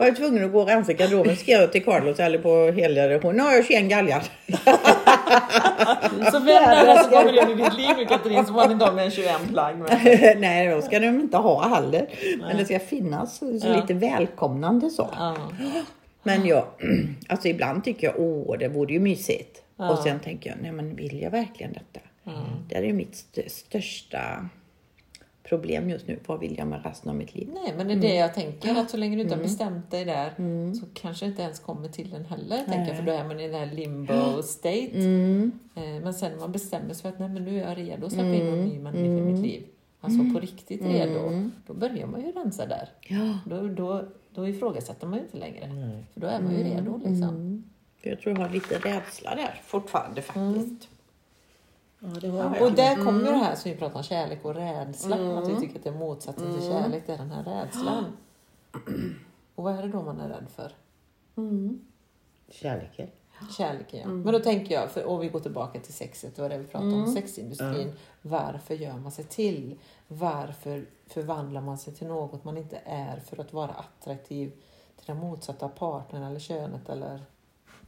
var 0.00 0.06
jag 0.06 0.16
tvungen 0.16 0.44
att 0.44 0.52
gå 0.52 0.60
och 0.60 0.68
rensa 0.68 0.92
garderoben. 0.92 1.36
Skrev 1.36 1.60
jag 1.60 1.72
till 1.72 1.84
Carlos 1.84 2.20
eller 2.20 2.38
på 2.38 2.70
helgare. 2.80 3.20
Hon 3.22 3.40
har 3.40 3.56
ju 3.56 3.62
21 3.62 3.84
galgar. 3.90 4.22
Så 6.32 6.38
vem 6.38 6.62
är 6.64 6.86
det 6.86 7.02
som 7.02 7.10
kommer 7.12 7.42
in 7.52 7.58
i 7.60 7.62
ditt 7.62 7.74
liv 7.76 7.90
nu 7.96 8.04
Katrin 8.04 8.46
som 8.46 8.54
man 8.54 8.72
inte 8.72 8.84
har 8.84 8.92
med 8.92 9.04
en 9.04 9.10
21 9.10 9.30
plagg? 9.48 9.76
Nej, 10.38 10.68
då 10.74 10.82
ska 10.82 10.98
de 10.98 11.06
inte 11.06 11.36
ha 11.36 11.68
heller. 11.68 12.06
Men 12.40 12.56
det 12.56 12.64
ska 12.64 12.78
finnas 12.78 13.36
så 13.38 13.60
Ja. 13.62 13.76
lite 13.76 13.94
välkomnande 13.94 14.90
så. 14.90 15.08
Ja. 15.18 15.36
Men 16.22 16.46
jag, 16.46 16.64
alltså 17.28 17.48
ibland 17.48 17.84
tycker 17.84 18.06
jag, 18.06 18.14
åh, 18.20 18.58
det 18.58 18.68
vore 18.68 18.92
ju 18.92 19.00
mysigt. 19.00 19.62
Ja. 19.76 19.90
Och 19.90 19.98
sen 19.98 20.20
tänker 20.20 20.50
jag, 20.50 20.58
nej 20.62 20.72
men 20.72 20.96
vill 20.96 21.22
jag 21.22 21.30
verkligen 21.30 21.72
detta? 21.72 22.06
Det 22.68 22.76
är 22.88 22.92
mitt 22.92 23.12
st- 23.14 23.48
största 23.50 24.48
problem 25.50 25.90
just 25.90 26.06
nu. 26.06 26.18
Vad 26.26 26.40
vill 26.40 26.58
jag 26.58 26.66
med 26.66 26.82
resten 26.84 27.10
av 27.10 27.16
mitt 27.16 27.34
liv? 27.34 27.48
Nej, 27.54 27.74
men 27.76 27.86
det 27.88 27.92
är 27.92 27.96
det 27.96 28.14
jag 28.14 28.34
tänker 28.34 28.80
att 28.80 28.90
så 28.90 28.96
länge 28.96 29.16
du 29.16 29.22
inte 29.22 29.34
har 29.34 29.42
bestämt 29.42 29.90
dig 29.90 30.04
där 30.04 30.30
så 30.74 30.86
kanske 30.94 31.24
det 31.24 31.28
inte 31.30 31.42
ens 31.42 31.58
kommer 31.58 31.88
till 31.88 32.10
den 32.10 32.24
heller. 32.24 32.56
Tänker 32.64 32.86
jag, 32.86 32.96
för 32.96 33.02
då 33.04 33.12
är 33.12 33.24
man 33.24 33.40
i 33.40 33.48
den 33.48 33.60
här 33.60 33.74
limbo 33.74 34.42
state. 34.42 34.90
Eh, 35.74 35.82
Men 36.02 36.14
sen 36.14 36.32
när 36.32 36.38
man 36.38 36.52
bestämmer 36.52 36.94
sig 36.94 37.02
för 37.02 37.08
att 37.08 37.18
nej, 37.18 37.28
men 37.28 37.44
nu 37.44 37.60
är 37.60 37.68
jag 37.68 37.78
redo 37.78 38.06
att 38.06 38.12
släppa 38.12 38.28
in 38.34 38.46
någon 38.46 38.64
ny 38.64 38.78
människa 38.78 39.04
i 39.04 39.20
mitt 39.32 39.42
liv. 39.42 39.62
Alltså 40.00 40.34
på 40.34 40.40
riktigt 40.40 40.82
redo. 40.82 41.50
Då 41.66 41.74
börjar 41.74 42.06
man 42.06 42.20
ju 42.20 42.32
rensa 42.32 42.66
där. 42.66 42.88
Ja. 43.08 43.38
Då, 43.46 43.68
då, 43.68 44.04
då 44.34 44.48
ifrågasätter 44.48 45.06
man 45.06 45.18
ju 45.18 45.24
inte 45.24 45.36
längre. 45.38 45.70
För 46.14 46.20
då 46.20 46.26
är 46.26 46.40
man 46.40 46.52
ju 46.58 46.64
redo 46.64 46.96
liksom. 46.96 47.64
För 48.02 48.10
jag 48.10 48.20
tror 48.20 48.34
jag 48.38 48.42
har 48.46 48.54
lite 48.54 48.74
rädsla 48.78 49.34
där 49.34 49.60
fortfarande 49.66 50.22
faktiskt. 50.22 50.88
Ja, 52.00 52.64
Och 52.64 52.72
där 52.72 52.94
kommer 53.04 53.24
det 53.32 53.36
här 53.36 53.54
som 53.54 53.70
vi 53.70 53.76
pratar 53.76 53.96
om, 53.96 54.02
kärlek 54.02 54.44
och 54.44 54.54
rädsla. 54.54 55.16
Att 55.38 55.48
vi 55.48 55.60
tycker 55.60 55.78
att 55.78 55.84
det 55.84 55.90
är 55.90 55.94
motsatsen 55.94 56.52
till 56.54 56.62
kärlek, 56.68 57.02
det 57.06 57.12
är 57.12 57.18
den 57.18 57.30
här 57.30 57.44
rädslan. 57.44 58.04
Och 59.54 59.64
vad 59.64 59.78
är 59.78 59.82
det 59.82 59.88
då 59.88 60.02
man 60.02 60.20
är 60.20 60.28
rädd 60.28 60.46
för? 60.56 60.72
Kärleken. 62.48 63.08
Kärleken, 63.56 64.00
ja. 64.00 64.06
Men 64.08 64.32
då 64.32 64.38
tänker 64.40 64.74
jag, 64.74 64.90
för, 64.90 65.04
och 65.04 65.22
vi 65.22 65.28
går 65.28 65.40
tillbaka 65.40 65.80
till 65.80 65.94
sexet, 65.94 66.36
det 66.36 66.42
var 66.42 66.48
det 66.48 66.58
vi 66.58 66.66
pratade 66.66 66.92
om, 66.94 67.06
sexindustrin. 67.14 67.92
Varför 68.22 68.74
gör 68.74 68.96
man 68.96 69.12
sig 69.12 69.24
till? 69.24 69.78
Varför 70.08 70.86
förvandlar 71.06 71.60
man 71.60 71.78
sig 71.78 71.94
till 71.94 72.06
något 72.06 72.44
man 72.44 72.56
inte 72.56 72.80
är 72.84 73.16
för 73.20 73.40
att 73.40 73.52
vara 73.52 73.70
attraktiv 73.70 74.50
till 74.96 75.06
den 75.06 75.16
motsatta 75.16 75.68
partnern 75.68 76.22
eller 76.22 76.40
könet 76.40 76.88
eller 76.88 77.20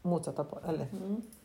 motsatta 0.02 0.44
par, 0.44 0.60
eller 0.68 0.86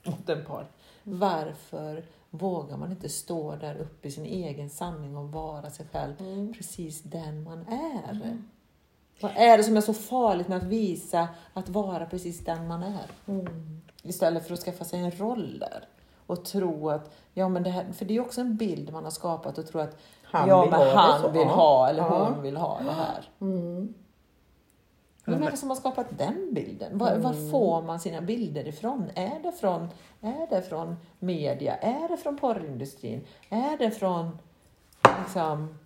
mot 0.03 0.30
en 0.30 0.45
part. 0.45 0.68
Varför 1.10 2.03
vågar 2.30 2.78
man 2.78 2.91
inte 2.91 3.10
stå 3.10 3.55
där 3.55 3.76
uppe 3.78 4.08
i 4.08 4.12
sin 4.12 4.26
egen 4.26 4.70
sanning 4.70 5.18
och 5.18 5.32
vara 5.32 5.70
sig 5.70 5.86
själv 5.91 6.14
precis 6.53 7.03
den 7.03 7.43
man 7.43 7.60
är? 7.68 8.38
Vad 9.22 9.32
är 9.36 9.58
det 9.58 9.64
som 9.64 9.78
är 9.78 9.82
så 9.82 9.93
farligt 9.93 10.47
med 10.47 10.58
att 10.58 10.64
visa 10.64 11.28
att 11.53 11.70
vara 11.70 12.05
precis 12.05 12.45
den 12.45 12.68
man 12.68 12.84
är? 12.84 13.05
Istället 14.03 14.47
för 14.47 14.53
att 14.53 14.60
skaffa 14.60 14.84
sig 14.86 14.99
en 14.99 15.12
roll 15.12 15.60
där. 15.60 15.88
Och 16.28 16.45
tro 16.45 16.89
att, 16.89 17.14
ja 17.34 17.49
men 17.49 17.64
det 17.64 17.70
här, 17.70 17.91
för 17.91 18.05
det 18.05 18.16
är 18.16 18.22
också 18.22 18.41
en 18.41 18.55
bild 18.58 18.93
man 18.93 19.03
har 19.03 19.12
skapat 19.12 19.58
och 19.58 19.68
tro 19.68 19.80
att 19.82 19.97
Han 20.24 20.49
ja 20.49 20.62
vill 20.62 20.72
men 20.72 20.80
ha 20.80 20.86
det 20.86 20.91
han 20.97 21.22
så. 21.22 21.30
vill 21.30 21.41
Ja. 21.41 21.55
ha 21.55 21.89
eller 21.89 22.03
Ja. 22.03 22.30
hon 22.34 22.41
vill 22.43 22.58
ha 22.58 22.80
det 22.84 22.91
här. 22.91 23.30
Vem 25.32 25.43
är 25.43 25.51
det 25.51 25.57
som 25.57 25.69
har 25.69 25.75
skapat 25.75 26.17
den 26.17 26.53
bilden? 26.53 26.97
Var, 26.97 27.17
var 27.17 27.51
får 27.51 27.82
man 27.82 27.99
sina 27.99 28.21
bilder 28.21 28.67
ifrån? 28.67 29.05
Är 29.15 29.39
det 29.43 29.51
från, 29.51 29.88
är 30.21 30.47
det 30.49 30.61
från 30.61 30.95
media? 31.19 31.75
Är 31.75 32.07
det 32.09 32.17
från 32.17 32.38
porrindustrin? 32.38 33.21
Är 33.49 33.78
det 33.78 33.91
från 33.91 34.38
liksom... 35.23 35.78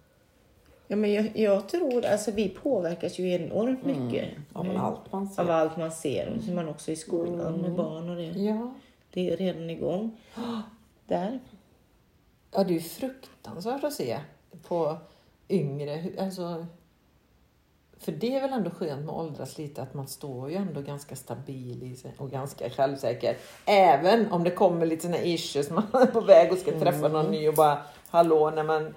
Ja, 0.87 0.95
men 0.95 1.13
jag, 1.13 1.37
jag 1.37 1.69
tror, 1.69 2.05
alltså 2.05 2.31
vi 2.31 2.49
påverkas 2.49 3.19
ju 3.19 3.29
enormt 3.33 3.85
mycket 3.85 4.29
Av 4.53 4.77
allt 4.77 5.11
man 5.11 5.27
ser. 5.29 5.41
av 5.41 5.49
allt 5.49 5.77
man 5.77 5.91
ser. 5.91 6.29
Och 6.47 6.53
man 6.53 6.69
också 6.69 6.91
i 6.91 6.95
skolan 6.95 7.53
med 7.53 7.73
barn 7.73 8.09
och 8.09 8.15
det. 8.15 8.23
Ja, 8.25 8.73
Det 9.13 9.29
är 9.29 9.37
redan 9.37 9.69
igång. 9.69 10.17
Där. 11.07 11.39
ja 12.51 12.63
det 12.63 12.75
är 12.75 12.79
fruktansvärt 12.79 13.83
att 13.83 13.93
se 13.93 14.19
på 14.67 14.97
yngre. 15.49 16.03
Alltså, 16.19 16.65
för 18.02 18.12
det 18.12 18.36
är 18.36 18.41
väl 18.41 18.54
ändå 18.54 18.70
skönt 18.70 19.06
med 19.06 19.16
åldras 19.16 19.58
lite 19.58 19.82
att 19.82 19.93
man 19.93 20.08
står 20.08 20.49
ju 20.49 20.56
ändå 20.56 20.82
ganska 20.82 21.16
stabil 21.16 21.97
och 22.18 22.32
ganska 22.32 22.70
självsäker. 22.70 23.38
Även 23.66 24.32
om 24.32 24.43
det 24.43 24.52
kommer 24.52 24.86
lite 24.86 25.02
såna 25.02 25.18
issues, 25.18 25.70
man 25.72 25.84
är 25.93 26.06
på 26.06 26.22
väg 26.22 26.52
och 26.52 26.58
ska 26.58 26.80
träffa 26.80 27.08
någon 27.08 27.32
ny 27.32 27.47
och 27.47 27.54
bara 27.54 27.78
hallå, 28.10 28.52
nej 28.56 28.64
men 28.64 28.93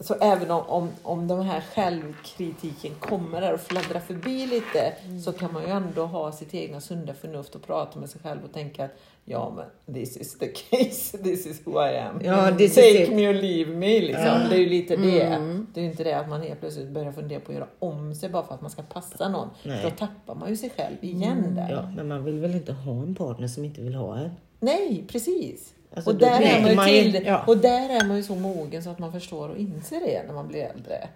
så 0.00 0.14
även 0.14 0.50
om, 0.50 0.62
om, 0.66 0.88
om 1.02 1.28
de 1.28 1.40
här 1.40 1.60
självkritiken 1.60 2.94
kommer 3.00 3.40
där 3.40 3.54
och 3.54 3.60
fladdrar 3.60 4.00
förbi 4.00 4.46
lite 4.46 4.92
så 5.24 5.32
kan 5.32 5.52
man 5.52 5.62
ju 5.62 5.68
ändå 5.68 6.06
ha 6.06 6.32
sitt 6.32 6.54
egna 6.54 6.80
sunda 6.80 7.14
förnuft 7.14 7.54
och 7.54 7.62
prata 7.62 7.98
med 7.98 8.10
sig 8.10 8.20
själv 8.20 8.44
och 8.44 8.52
tänka 8.52 8.84
att 8.84 8.90
ja 9.24 9.52
men 9.56 9.94
this 9.94 10.16
is 10.16 10.38
the 10.38 10.46
case, 10.48 11.18
this 11.22 11.46
is 11.46 11.60
who 11.64 11.70
I 11.70 11.98
am. 11.98 12.20
Ja, 12.24 12.56
this 12.56 12.70
is 12.70 12.74
Take 12.74 13.02
it. 13.02 13.12
me 13.12 13.28
or 13.28 13.34
leave 13.34 13.70
me 13.70 14.00
liksom. 14.00 14.48
Det 14.50 14.56
är 14.56 14.60
ju 14.60 14.68
lite 14.68 14.96
det. 14.96 15.38
Det 15.74 15.80
är 15.80 15.84
ju 15.84 15.90
inte 15.90 16.04
det 16.04 16.12
att 16.12 16.28
man 16.28 16.42
helt 16.42 16.60
plötsligt 16.60 16.88
börjar 16.88 17.12
fundera 17.12 17.40
på 17.40 17.52
att 17.52 17.58
göra 17.58 17.68
om 17.78 18.14
sig 18.14 18.28
bara 18.28 18.42
för 18.42 18.54
att 18.54 18.60
man 18.60 18.70
ska 18.70 18.82
passa 18.82 19.28
någon. 19.28 19.48
Nej. 19.62 19.82
För 19.82 19.90
då 19.90 19.96
tappar 19.96 20.34
man 20.34 20.48
ju 20.48 20.56
sig 20.56 20.70
själv 20.76 20.96
igen 21.00 21.54
där. 21.54 21.70
Ja, 21.70 21.88
men 21.96 22.08
man 22.08 22.24
vill 22.24 22.38
väl 22.38 22.54
inte 22.54 22.72
ha 22.72 22.92
en 22.92 23.14
partner 23.14 23.48
som 23.48 23.64
inte 23.64 23.80
vill 23.80 23.94
ha 23.94 24.16
en? 24.16 24.30
Nej, 24.64 25.04
precis. 25.08 25.74
Alltså, 25.94 26.10
och, 26.10 26.16
där 26.16 26.40
är 26.40 26.76
man 26.76 26.92
ju- 26.92 27.12
till, 27.12 27.24
ja. 27.26 27.44
och 27.46 27.58
där 27.58 27.90
är 27.90 28.04
man 28.08 28.16
ju 28.16 28.22
så 28.22 28.34
mogen 28.34 28.82
så 28.82 28.90
att 28.90 28.98
man 28.98 29.12
förstår 29.12 29.48
och 29.48 29.58
inser 29.58 30.00
det 30.00 30.22
när 30.26 30.34
man 30.34 30.48
blir 30.48 30.62
äldre. 30.62 31.08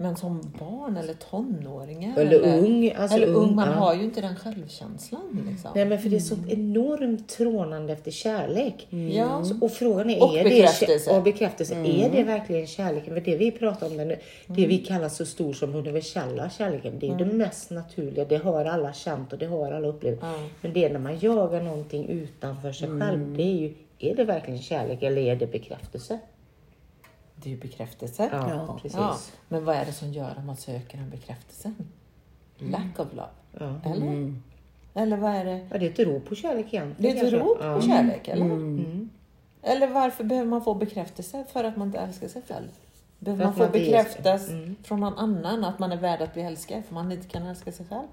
Men 0.00 0.16
som 0.16 0.52
barn 0.58 0.96
eller 0.96 1.14
tonåringar 1.14 2.18
Eller 2.18 2.58
ung, 2.58 2.92
alltså 2.92 3.16
eller 3.16 3.26
ung, 3.26 3.54
man 3.54 3.68
ja. 3.68 3.74
har 3.74 3.94
ju 3.94 4.04
inte 4.04 4.20
den 4.20 4.36
självkänslan. 4.36 5.46
Liksom. 5.50 5.70
Nej, 5.74 5.84
men 5.84 5.98
för 5.98 6.08
det 6.08 6.16
är 6.16 6.20
så 6.20 6.36
enormt 6.48 7.28
trånande 7.28 7.92
efter 7.92 8.10
kärlek. 8.10 8.86
Ja. 8.90 9.44
Så, 9.44 9.64
och 9.64 9.72
frågan 9.72 10.10
är, 10.10 10.22
Och 10.22 10.38
är 10.38 10.44
bekräftelse. 10.44 11.10
Det, 11.10 11.16
och 11.16 11.22
bekräftelse. 11.22 11.74
Är 11.74 12.10
det 12.10 12.22
verkligen 12.22 12.66
kärleken? 12.66 13.14
För 13.14 13.20
det 13.20 13.36
vi 13.36 13.50
pratar 13.50 13.86
om, 13.86 13.96
den, 13.96 14.08
det 14.46 14.66
vi 14.66 14.78
kallar 14.78 15.08
så 15.08 15.26
stor 15.26 15.52
som 15.52 15.74
universella 15.74 16.50
kärleken, 16.50 16.98
det 16.98 17.08
är 17.08 17.14
det 17.14 17.24
mest 17.24 17.70
naturliga. 17.70 18.24
Det 18.24 18.36
har 18.36 18.64
alla 18.64 18.92
känt 18.92 19.32
och 19.32 19.38
det 19.38 19.46
har 19.46 19.72
alla 19.72 19.88
upplevt. 19.88 20.20
Men 20.60 20.72
det 20.72 20.84
är 20.84 20.90
när 20.90 21.00
man 21.00 21.18
jagar 21.18 21.62
någonting 21.62 22.08
utanför 22.08 22.72
sig 22.72 22.88
själv, 23.00 23.36
det 23.36 23.42
är 23.42 23.56
ju, 23.56 23.74
är 23.98 24.16
det 24.16 24.24
verkligen 24.24 24.62
kärlek 24.62 25.02
eller 25.02 25.22
är 25.22 25.36
det 25.36 25.46
bekräftelse? 25.46 26.18
Det 27.42 27.48
är 27.48 27.54
ju 27.54 27.60
bekräftelse. 27.60 28.28
Ja, 28.32 28.78
precis. 28.82 28.98
Ja. 28.98 29.16
Men 29.48 29.64
vad 29.64 29.76
är 29.76 29.84
det 29.84 29.92
som 29.92 30.12
gör 30.12 30.30
att 30.30 30.44
man 30.44 30.56
söker 30.56 30.98
den 30.98 31.10
bekräftelsen? 31.10 31.74
Lack 32.58 32.98
of 32.98 33.08
love. 33.12 33.28
Ja. 33.82 33.90
Eller? 33.90 34.34
Eller 34.94 35.16
vad 35.16 35.30
är 35.30 35.44
det? 35.44 35.66
Ja, 35.70 35.78
det 35.78 35.86
är 35.86 35.90
ett 35.90 35.98
rop 36.08 36.28
på 36.28 36.34
kärlek 36.34 36.66
Det 36.70 36.76
egentligen. 36.76 37.16
är 37.18 37.24
ett 37.26 37.32
rop 37.32 37.58
på 37.58 37.64
ja. 37.64 37.80
kärlek, 37.82 38.28
eller? 38.28 38.46
Eller 39.62 39.86
varför 39.88 40.24
behöver 40.24 40.48
man 40.50 40.64
få 40.64 40.74
bekräftelse 40.74 41.44
för 41.52 41.64
att 41.64 41.76
man 41.76 41.86
inte 41.88 41.98
älskar 41.98 42.28
sig 42.28 42.42
själv? 42.48 42.68
Behöver 43.18 43.42
För 43.44 43.48
man 43.48 43.54
få 43.54 43.62
man 43.62 43.72
bekräftas 43.72 44.48
Mm. 44.48 44.76
från 44.82 45.00
någon 45.00 45.14
annan 45.18 45.64
att 45.64 45.78
man 45.78 45.92
är 45.92 45.96
värd 45.96 46.20
att 46.20 46.32
bli 46.34 46.42
älskad 46.42 46.84
för 46.84 46.94
man 46.94 47.12
inte 47.12 47.28
kan 47.28 47.42
älska 47.46 47.72
sig 47.72 47.86
själv? 47.86 48.06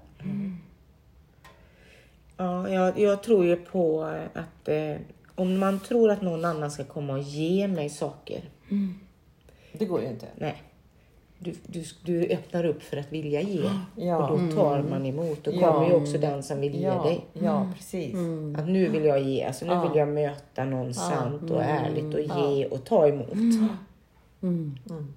Ja, 2.36 2.68
jag, 2.68 2.98
jag 2.98 3.22
tror 3.22 3.44
ju 3.44 3.56
på 3.56 4.02
att 4.34 4.68
eh, 4.68 4.96
om 5.34 5.58
man 5.58 5.80
tror 5.80 6.10
att 6.10 6.22
någon 6.22 6.44
annan 6.44 6.70
ska 6.70 6.84
komma 6.84 7.12
och 7.12 7.18
ge 7.22 7.68
mig 7.68 7.88
saker. 7.88 8.42
Det 9.78 9.84
går 9.84 10.00
ju 10.02 10.08
inte. 10.08 10.26
Nej. 10.36 10.62
Du, 11.40 11.52
du, 11.66 11.84
du 12.04 12.26
öppnar 12.26 12.64
upp 12.64 12.82
för 12.82 12.96
att 12.96 13.12
vilja 13.12 13.40
ge. 13.40 13.70
Ja. 13.96 14.28
Och 14.28 14.38
då 14.40 14.56
tar 14.56 14.82
man 14.82 15.06
emot. 15.06 15.44
Då 15.44 15.50
Ja. 15.54 15.72
kommer 15.72 15.88
ju 15.88 15.94
också 15.94 16.18
den 16.18 16.42
som 16.42 16.60
vill 16.60 16.74
ge 16.74 16.86
Ja, 16.86 17.02
dig. 17.02 17.20
ja 17.32 17.70
precis. 17.76 18.14
Att 18.58 18.68
nu 18.68 18.88
vill 18.88 19.04
jag 19.04 19.20
ge. 19.22 19.44
Alltså 19.44 19.64
nu 19.64 19.72
Ja. 19.72 19.88
vill 19.88 19.98
jag 19.98 20.08
möta 20.08 20.64
någon 20.64 20.94
sant 20.94 21.50
och 21.50 21.62
ärligt 21.62 22.14
och 22.14 22.20
ge 22.20 22.66
och 22.66 22.84
ta 22.84 23.08
emot. 23.08 23.32
Mm. 24.42 24.76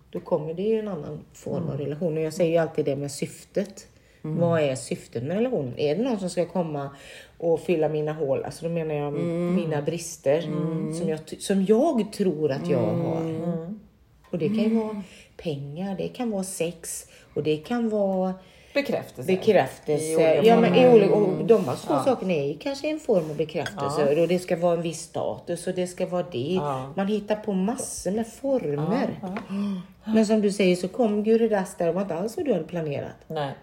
Då 0.10 0.20
kommer 0.20 0.54
det 0.54 0.62
ju 0.62 0.80
en 0.80 0.88
annan 0.88 1.20
form 1.34 1.70
av 1.70 1.78
relation. 1.78 2.18
Och 2.18 2.24
jag 2.24 2.34
säger 2.34 2.52
ju 2.52 2.58
alltid 2.58 2.86
det 2.86 2.96
med 2.96 3.12
syftet. 3.12 3.88
Vad 4.22 4.62
är 4.62 4.76
syftet 4.76 5.24
med 5.24 5.38
relationen? 5.38 5.74
Är 5.80 5.96
det 5.96 6.04
någon 6.04 6.20
som 6.20 6.30
ska 6.30 6.46
komma 6.46 6.90
och 7.38 7.60
fylla 7.60 7.90
mina 7.90 8.14
hål? 8.14 8.44
Alltså 8.44 8.66
då 8.66 8.72
menar 8.72 8.96
jag 8.96 9.14
mina 9.56 9.82
brister 9.82 10.42
som, 11.00 11.10
jag, 11.10 11.20
som 11.42 11.64
jag 11.66 12.14
tror 12.14 12.52
att 12.52 12.70
jag 12.70 12.80
har. 12.80 13.74
Och 14.32 14.38
det 14.38 14.48
kan 14.48 14.58
ju 14.58 14.76
vara 14.76 15.04
pengar, 15.38 15.96
det 15.98 16.08
kan 16.08 16.32
vara 16.32 16.44
sex 16.44 17.06
och 17.34 17.44
det 17.44 17.58
kan 17.58 17.90
vara 17.90 18.34
Bekräftelse. 18.74 19.32
Bekräftelse. 19.32 20.42
Ja, 20.44 20.60
men 20.60 20.76
i 20.76 20.88
olika, 20.88 21.14
och 21.14 21.46
de 21.46 21.66
här 21.66 21.76
två 21.76 22.00
sakerna 22.06 22.34
är 22.34 22.48
ju 22.48 22.58
kanske 22.58 22.90
en 22.90 23.00
form 23.00 23.30
av 23.30 23.38
bekräftelse. 23.38 24.22
Och 24.22 24.28
det 24.28 24.40
ska 24.40 24.56
vara 24.56 24.74
en 24.74 24.82
viss 24.82 25.02
status 25.02 25.68
och 25.68 25.74
det 25.74 25.88
ska 25.88 26.06
vara 26.06 26.26
det. 26.32 26.54
Ja. 26.54 26.94
Man 26.96 27.08
hittar 27.08 27.36
på 27.36 27.54
massor 27.54 28.12
med 28.12 28.28
former. 28.28 29.10
Men 30.06 30.26
som 30.26 30.42
du 30.42 30.52
säger 30.52 30.76
så 30.76 30.88
kom 30.88 31.24
Guru 31.24 31.50
Das 31.50 31.76
där 31.76 31.88
och 31.88 31.96
var 31.96 32.02
inte 32.02 32.16
alls 32.16 32.38
vad 32.38 32.46
du 32.46 32.54
hade 32.54 32.66
planerat. 32.66 33.16
Nej. 33.28 33.54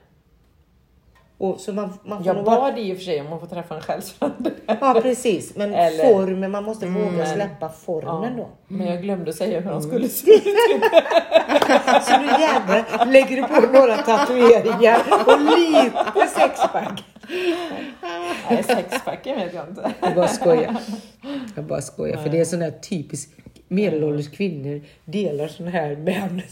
Och 1.38 1.60
så 1.60 1.72
man, 1.72 1.98
man 2.04 2.24
får 2.24 2.34
Jag 2.36 2.44
bad 2.44 2.78
i 2.78 2.92
och 2.92 2.96
för 2.96 3.04
sig 3.04 3.20
om 3.20 3.32
att 3.32 3.40
få 3.40 3.46
träffa 3.46 3.74
en 3.74 3.80
själsfrände. 3.80 4.50
Ja 4.80 4.98
precis, 5.02 5.56
men 5.56 5.74
Eller- 5.74 6.04
formen, 6.12 6.50
man 6.50 6.64
måste 6.64 6.86
våga 6.86 7.26
släppa 7.26 7.68
formen 7.68 8.36
då. 8.36 8.48
Men 8.68 8.86
jag 8.86 9.02
glömde 9.02 9.32
säga 9.32 9.60
hur 9.60 9.70
han 9.70 9.82
skulle 9.82 10.08
se 10.08 10.30
ut. 10.30 10.42
Så 12.02 12.18
nu 12.20 12.26
jävlar 12.26 13.06
lägger 13.12 13.36
du 13.36 13.42
på 13.42 13.72
några 13.72 13.96
tatueringar 13.96 15.00
och 15.26 15.40
lite 15.58 16.26
sexpack. 16.34 17.04
Nej, 18.50 18.62
sexpacken 18.62 19.36
vet 19.38 19.54
jag 19.54 19.68
inte. 19.68 19.92
Jag 20.00 20.14
bara 20.14 20.28
skojar. 20.28 20.76
Jag 21.56 21.64
bara 21.64 21.80
skojar. 21.82 22.16
För 22.16 22.30
det 22.30 22.40
är 22.40 22.44
sån 22.44 22.62
här 22.62 22.70
typiskt 22.70 23.32
medelålders 23.68 24.30
kvinnor 24.30 24.80
delar 25.04 25.48
sån 25.48 25.66
här 25.68 25.96
män. 25.96 26.42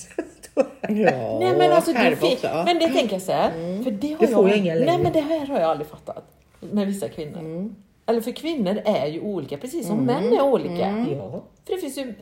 Ja, 0.89 1.39
Nej 1.41 1.57
men 1.59 1.73
alltså 1.73 1.93
det, 1.93 2.19
ja. 2.43 2.65
men 2.65 2.79
det 2.79 2.89
tänker 2.89 3.13
jag 3.13 3.23
så 3.23 3.33
här, 3.33 3.83
för 3.83 3.91
det 3.91 4.13
har 4.13 4.21
Det 4.21 4.27
får 4.27 4.49
jag, 4.49 4.59
jag 4.59 4.87
Nej 4.87 4.99
men 4.99 5.13
det 5.13 5.21
här 5.21 5.47
har 5.47 5.61
jag 5.61 5.71
aldrig 5.71 5.89
fattat 5.89 6.25
med 6.61 6.87
vissa 6.87 7.09
kvinnor. 7.09 7.71
Eller 8.07 8.21
för 8.21 8.31
kvinnor 8.31 8.81
är 8.85 9.07
ju 9.07 9.21
olika 9.21 9.59
precis 9.59 9.87
som 9.87 9.99
män 9.99 10.33
är 10.33 10.43
olika. 10.43 11.07
Ja. 11.11 11.43
För 11.65 11.75
det 11.75 11.79
finns 11.81 11.99
ju, 11.99 12.15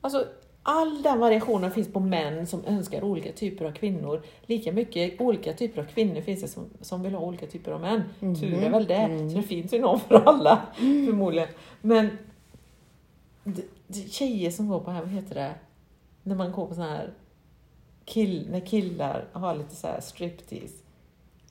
alltså 0.00 0.24
all 0.62 1.02
den 1.02 1.18
variationen 1.18 1.70
finns 1.70 1.92
på 1.92 2.00
män 2.00 2.46
som 2.46 2.64
önskar 2.66 3.04
olika 3.04 3.32
typer 3.32 3.64
av 3.64 3.72
kvinnor. 3.72 4.22
Lika 4.46 4.72
mycket 4.72 5.20
olika 5.20 5.52
typer 5.52 5.82
av 5.82 5.86
kvinnor 5.86 6.20
finns 6.20 6.40
det 6.40 6.48
som, 6.48 6.64
som 6.80 7.02
vill 7.02 7.14
ha 7.14 7.20
olika 7.20 7.46
typer 7.46 7.72
av 7.72 7.80
män. 7.80 8.02
Tur 8.20 8.62
är 8.62 8.70
väl 8.70 8.86
det. 8.86 9.28
Så 9.30 9.36
det 9.36 9.42
finns 9.42 9.74
ju 9.74 9.80
någon 9.80 10.00
för 10.00 10.14
alla 10.14 10.62
förmodligen. 10.76 11.48
Men 11.80 12.18
det, 13.44 13.62
det, 13.86 14.12
tjejer 14.12 14.50
som 14.50 14.68
går 14.68 14.80
på 14.80 14.90
här, 14.90 15.00
vad 15.00 15.10
heter 15.10 15.34
det? 15.34 15.54
När 16.22 16.36
man 16.36 16.52
går 16.52 16.66
på 16.66 16.74
sån 16.74 16.84
här 16.84 17.10
kill, 18.10 18.46
när 18.50 18.60
killar 18.60 19.24
har 19.32 19.54
lite 19.54 19.74
så 19.76 19.86
här 19.86 20.00
striptease. 20.00 20.74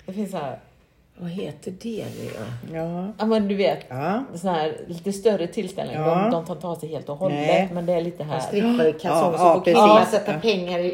Det 0.06 0.14
finns 0.14 0.32
så 0.32 0.38
här 0.38 0.60
Vad 1.18 1.30
heter 1.30 1.74
det 1.82 2.06
nu 2.20 2.30
då? 2.34 2.76
Ja. 2.78 3.14
Ja 3.18 3.26
men 3.26 3.48
du 3.48 3.56
vet, 3.56 3.80
Ja. 3.90 4.24
sån 4.36 4.50
här 4.50 4.78
lite 4.88 5.14
större 5.14 5.48
tillställningar. 5.48 6.08
Ja. 6.08 6.16
De, 6.16 6.32
de 6.32 6.46
tar 6.46 6.56
inte 6.56 6.68
av 6.68 6.76
sig 6.76 6.90
helt 6.90 7.10
och 7.10 7.18
hållet. 7.18 7.38
Nej. 7.38 7.70
Men 7.74 7.86
det 7.86 7.94
är 7.94 8.02
lite 8.02 8.24
här. 8.24 8.40
Strippare, 8.40 8.92
kalsonger, 8.92 9.38
Ja, 9.38 9.62
så 9.66 9.70
ja, 9.72 10.00
får 10.06 10.12
sätta 10.12 10.40
pengar 10.40 10.80
i. 10.80 10.90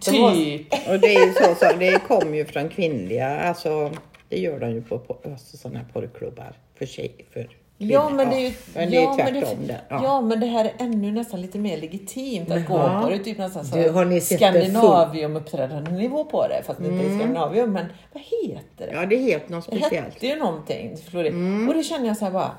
Typ. 0.00 0.72
Och 0.88 1.00
det 1.00 1.14
är 1.14 1.26
ju 1.26 1.32
så, 1.32 1.54
så 1.54 1.76
det 1.78 1.98
kommer 2.08 2.36
ju 2.36 2.44
från 2.44 2.68
kvinnliga, 2.68 3.40
alltså 3.40 3.90
det 4.28 4.38
gör 4.38 4.60
de 4.60 4.70
ju 4.70 4.82
på, 4.82 4.98
på 4.98 5.18
alltså, 5.30 5.56
sådana 5.56 5.78
här 5.78 5.86
porrklubbar 5.92 6.52
för 6.78 6.86
tjej, 6.86 7.14
för 7.32 7.48
Ja 7.90 8.08
men 8.08 8.30
det 8.30 8.36
är 8.36 8.40
ju 8.40 8.52
men 8.74 8.90
det 8.90 8.96
är 8.96 9.02
ja, 9.02 9.14
men 9.16 9.26
tvärtom 9.34 9.58
det, 9.60 9.66
där. 9.66 9.80
ja. 9.88 10.20
men 10.20 10.40
det 10.40 10.46
här 10.46 10.64
är 10.64 10.72
ännu 10.78 11.12
nästan 11.12 11.40
lite 11.40 11.58
mer 11.58 11.76
legitimt 11.76 12.50
att 12.50 12.66
gå 12.66 12.76
Jaha. 12.76 13.02
på 13.02 13.10
det. 13.10 13.18
Typ 13.18 13.38
nästan 13.38 13.64
så 13.64 13.76
Du, 13.76 13.90
har 13.90 14.04
ni 14.04 14.20
sett 14.20 14.38
det 14.38 14.46
Skandinavium 14.52 15.36
uppträdande 15.36 15.90
nivå 15.90 16.24
på 16.24 16.48
det. 16.48 16.62
Fast 16.66 16.80
det 16.80 16.88
inte 16.88 17.04
är 17.06 17.18
Skandinavium. 17.18 17.72
Men 17.72 17.86
vad 18.12 18.22
heter 18.22 18.86
det? 18.86 18.92
ja, 18.92 19.06
det 19.06 19.16
helt 19.16 19.48
något 19.48 19.70
Det 19.70 19.76
speciellt. 19.78 20.14
hette 20.14 20.26
ju 20.26 20.36
någonting. 20.36 20.96
Mm. 21.14 21.68
Och 21.68 21.74
det 21.74 21.82
känner 21.82 22.06
jag 22.06 22.16
så 22.16 22.24
här 22.24 22.32
bara. 22.32 22.50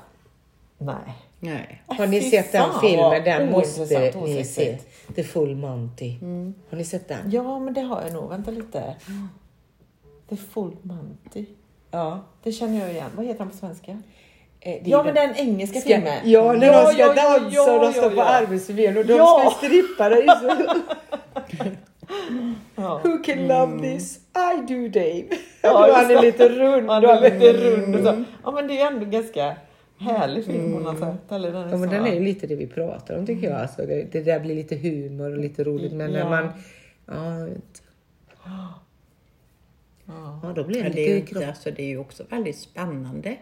Nej. 0.78 0.96
Nej. 1.40 1.82
Har 1.86 2.06
ni 2.06 2.20
Fy 2.20 2.30
sett 2.30 2.52
den 2.52 2.70
filmen? 2.80 3.24
Den 3.24 3.50
måste 3.50 4.10
ni 4.24 4.44
se. 4.44 4.78
The 5.14 5.24
Full 5.24 5.56
Monty. 5.56 6.14
Har 6.70 6.76
ni 6.76 6.84
sett 6.84 7.08
den? 7.08 7.30
Ja 7.30 7.58
men 7.58 7.74
det 7.74 7.80
har 7.80 8.02
jag 8.02 8.12
nog. 8.12 8.28
Vänta 8.30 8.50
lite. 8.50 8.94
The 10.28 10.36
Full 10.36 10.76
Monty. 10.82 11.46
Ja. 11.90 12.20
Det 12.42 12.52
känner 12.52 12.80
jag 12.80 12.90
igen. 12.90 13.10
Vad 13.16 13.26
heter 13.26 13.38
han 13.38 13.50
på 13.50 13.56
svenska? 13.56 14.02
Eh, 14.66 14.70
det 14.84 14.88
är 14.88 14.90
Ja 14.90 14.98
ju 14.98 15.04
men 15.04 15.14
den 15.14 15.36
engelska 15.36 15.80
Ska- 15.80 15.88
filmen. 15.88 16.18
Ja, 16.24 16.52
när 16.52 16.66
Ja, 16.66 16.82
de 16.84 16.92
ska 16.92 16.98
ja, 17.02 17.14
dansa 17.14 17.48
ja, 17.56 17.74
och 17.74 17.80
de 17.80 17.86
ja, 17.86 17.92
står 17.92 18.10
på 18.10 18.16
ja. 18.16 18.24
arbetsförmedlingen 18.24 18.96
och 18.98 19.06
de 19.06 19.12
Ja. 19.14 19.50
ska 19.56 19.66
strippa. 19.66 20.08
Det 20.08 20.22
är 20.22 20.36
så... 20.40 20.74
Ja. 22.76 23.00
Who 23.04 23.18
can 23.24 23.46
love 23.48 23.82
this? 23.82 24.16
I 24.16 24.56
do 24.74 24.88
Dave. 24.88 25.24
Ja, 25.62 25.86
då 25.86 25.92
han 25.92 26.04
är 26.10 26.14
det. 26.14 26.20
lite 26.22 26.48
rund. 26.48 26.90
Han 26.90 27.02
då 27.02 27.08
är 27.08 27.20
lite 27.30 27.52
rund 27.52 27.96
och 27.96 28.02
så. 28.02 28.24
Ja 28.44 28.50
men 28.50 28.66
det 28.66 28.72
är 28.72 28.90
ju 28.90 28.96
ändå 28.96 29.06
ganska 29.06 29.56
härlig 29.98 30.44
film 30.44 30.72
på 30.72 30.78
något 30.80 30.98
sätt. 30.98 31.32
Eller 31.32 31.52
den 31.52 31.62
är, 31.62 31.70
Ja, 31.70 31.76
men 31.76 31.88
den 31.90 32.06
är 32.06 32.14
ju 32.14 32.20
lite 32.20 32.46
det 32.46 32.54
vi 32.56 32.66
pratar 32.66 33.18
om 33.18 33.26
tycker 33.26 33.50
jag. 33.50 33.60
Alltså, 33.60 33.82
det, 33.86 34.12
det 34.12 34.20
där 34.20 34.40
blir 34.40 34.54
lite 34.54 34.76
humor 34.76 35.32
och 35.32 35.38
lite 35.38 35.64
roligt. 35.64 35.92
Men 35.92 36.10
när 36.12 36.18
Ja. 36.20 36.28
man... 36.30 36.48
Ja. 37.06 37.46
Ja. 40.06 40.40
ja 40.42 40.52
då 40.56 40.64
blir 40.64 40.82
det 40.82 40.88
det 40.88 41.00
är, 41.00 41.08
ju 41.08 41.14
lite 41.14 41.18
inte, 41.20 41.32
kropp. 41.32 41.44
alltså, 41.48 41.70
det 41.70 41.82
är 41.82 41.86
ju 41.86 41.98
också 41.98 42.24
väldigt 42.30 42.58
spännande 42.58 43.36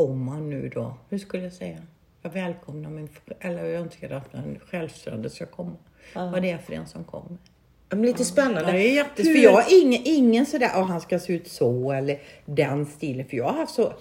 om 0.00 0.24
man 0.24 0.50
nu 0.50 0.68
då, 0.68 0.94
hur 1.08 1.18
skulle 1.18 1.42
jag 1.42 1.52
säga, 1.52 1.78
jag 2.22 2.30
välkomnar 2.30 2.90
min, 2.90 3.08
eller 3.40 3.64
jag 3.64 3.80
önskar 3.80 4.10
att 4.10 4.34
en 4.34 4.58
självstrande 4.66 5.30
ska 5.30 5.46
komma. 5.46 5.76
Vad 6.14 6.42
det 6.42 6.50
är 6.50 6.58
för 6.58 6.72
en 6.72 6.86
som 6.86 7.04
kommer. 7.04 7.38
Ja, 7.88 7.96
men 7.96 8.02
lite 8.06 8.20
Ja, 8.22 8.24
spännande. 8.26 8.72
det 8.72 8.88
är 8.88 8.94
jättes, 8.94 9.26
Hur- 9.26 9.34
för 9.34 9.42
jag 9.42 9.52
har 9.52 9.64
ingen, 9.84 10.00
ingen 10.04 10.46
sådär, 10.46 10.70
och 10.80 10.86
han 10.86 11.00
ska 11.00 11.18
se 11.18 11.32
ut 11.32 11.48
så 11.48 11.92
eller 11.92 12.18
den 12.46 12.86
stilen. 12.86 13.26
För 13.26 13.36
jag 13.36 13.44
har 13.44 13.52
haft 13.52 13.74
så, 13.74 13.92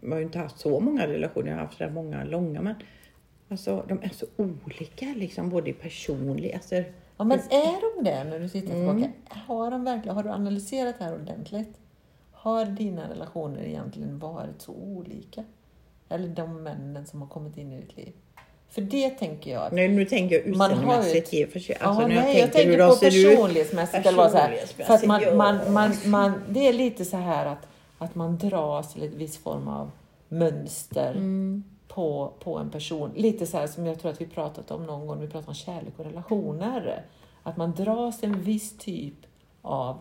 jag 0.00 0.10
har 0.10 0.16
ju 0.16 0.22
inte 0.22 0.38
haft 0.38 0.58
så 0.60 0.80
många 0.80 1.06
relationer, 1.06 1.46
jag 1.48 1.54
har 1.54 1.62
haft 1.64 1.78
sådär 1.78 1.90
många 1.90 2.24
långa 2.24 2.62
men 2.62 2.74
alltså 3.48 3.84
de 3.88 3.98
är 4.02 4.08
så 4.08 4.26
olika 4.36 5.06
liksom, 5.16 5.50
både 5.50 5.72
personligt, 5.72 6.54
alltså 6.54 6.74
Ja 7.18 7.24
men 7.24 7.38
är 7.38 7.96
de 7.96 8.04
det 8.04 8.24
när 8.24 8.40
du 8.40 8.48
tittar 8.48 8.74
tillbaka? 8.74 9.12
Har, 9.28 9.70
de 9.70 9.84
verkligen, 9.84 10.16
har 10.16 10.22
du 10.22 10.30
analyserat 10.30 10.98
det 10.98 11.04
här 11.04 11.14
ordentligt? 11.14 11.68
Har 12.46 12.64
dina 12.64 13.08
relationer 13.10 13.62
egentligen 13.64 14.18
varit 14.18 14.62
så 14.62 14.72
olika? 14.72 15.44
Eller 16.08 16.28
de 16.28 16.62
männen 16.62 17.06
som 17.06 17.20
har 17.22 17.28
kommit 17.28 17.56
in 17.56 17.72
i 17.72 17.80
ditt 17.80 17.96
liv? 17.96 18.12
För 18.68 18.82
det 18.82 19.10
tänker 19.10 19.50
jag. 19.52 19.72
Nej, 19.72 19.88
nu 19.88 20.04
tänker 20.04 20.36
jag 20.36 20.44
utseendemässigt 20.46 21.28
ett- 21.28 21.34
i 21.34 21.44
och 21.44 21.48
för 21.48 21.60
sig. 21.60 21.76
Alltså, 21.80 22.06
nej, 22.06 22.38
jag 22.40 22.52
tänker 22.52 22.70
hur 22.70 22.88
på 22.88 22.96
personlighetsmässigt. 22.96 24.06
Eller 24.06 24.18
vad 24.18 24.30
så 24.30 24.36
här. 24.36 24.56
För 24.84 24.94
att 24.94 25.06
man, 25.06 25.36
man, 25.36 25.72
man, 25.72 25.92
man, 26.06 26.32
det 26.48 26.68
är 26.68 26.72
lite 26.72 27.04
så 27.04 27.16
här 27.16 27.46
att, 27.46 27.66
att 27.98 28.14
man 28.14 28.38
dras 28.38 28.92
till 28.92 29.02
en 29.02 29.18
viss 29.18 29.36
form 29.38 29.68
av 29.68 29.90
mönster 30.28 31.10
Mm. 31.12 31.64
på, 31.88 32.32
på 32.40 32.58
en 32.58 32.70
person. 32.70 33.10
Lite 33.16 33.46
så 33.46 33.56
här 33.58 33.66
som 33.66 33.86
jag 33.86 33.98
tror 34.00 34.10
att 34.10 34.20
vi 34.20 34.26
pratat 34.26 34.70
om 34.70 34.86
någon 34.86 35.06
gång, 35.06 35.20
vi 35.20 35.26
pratade 35.26 35.48
om 35.48 35.54
kärlek 35.54 35.92
och 35.96 36.04
relationer. 36.04 37.02
Att 37.42 37.56
man 37.56 37.72
dras 37.72 38.20
till 38.20 38.28
en 38.28 38.42
viss 38.42 38.78
typ 38.78 39.14
av 39.62 39.96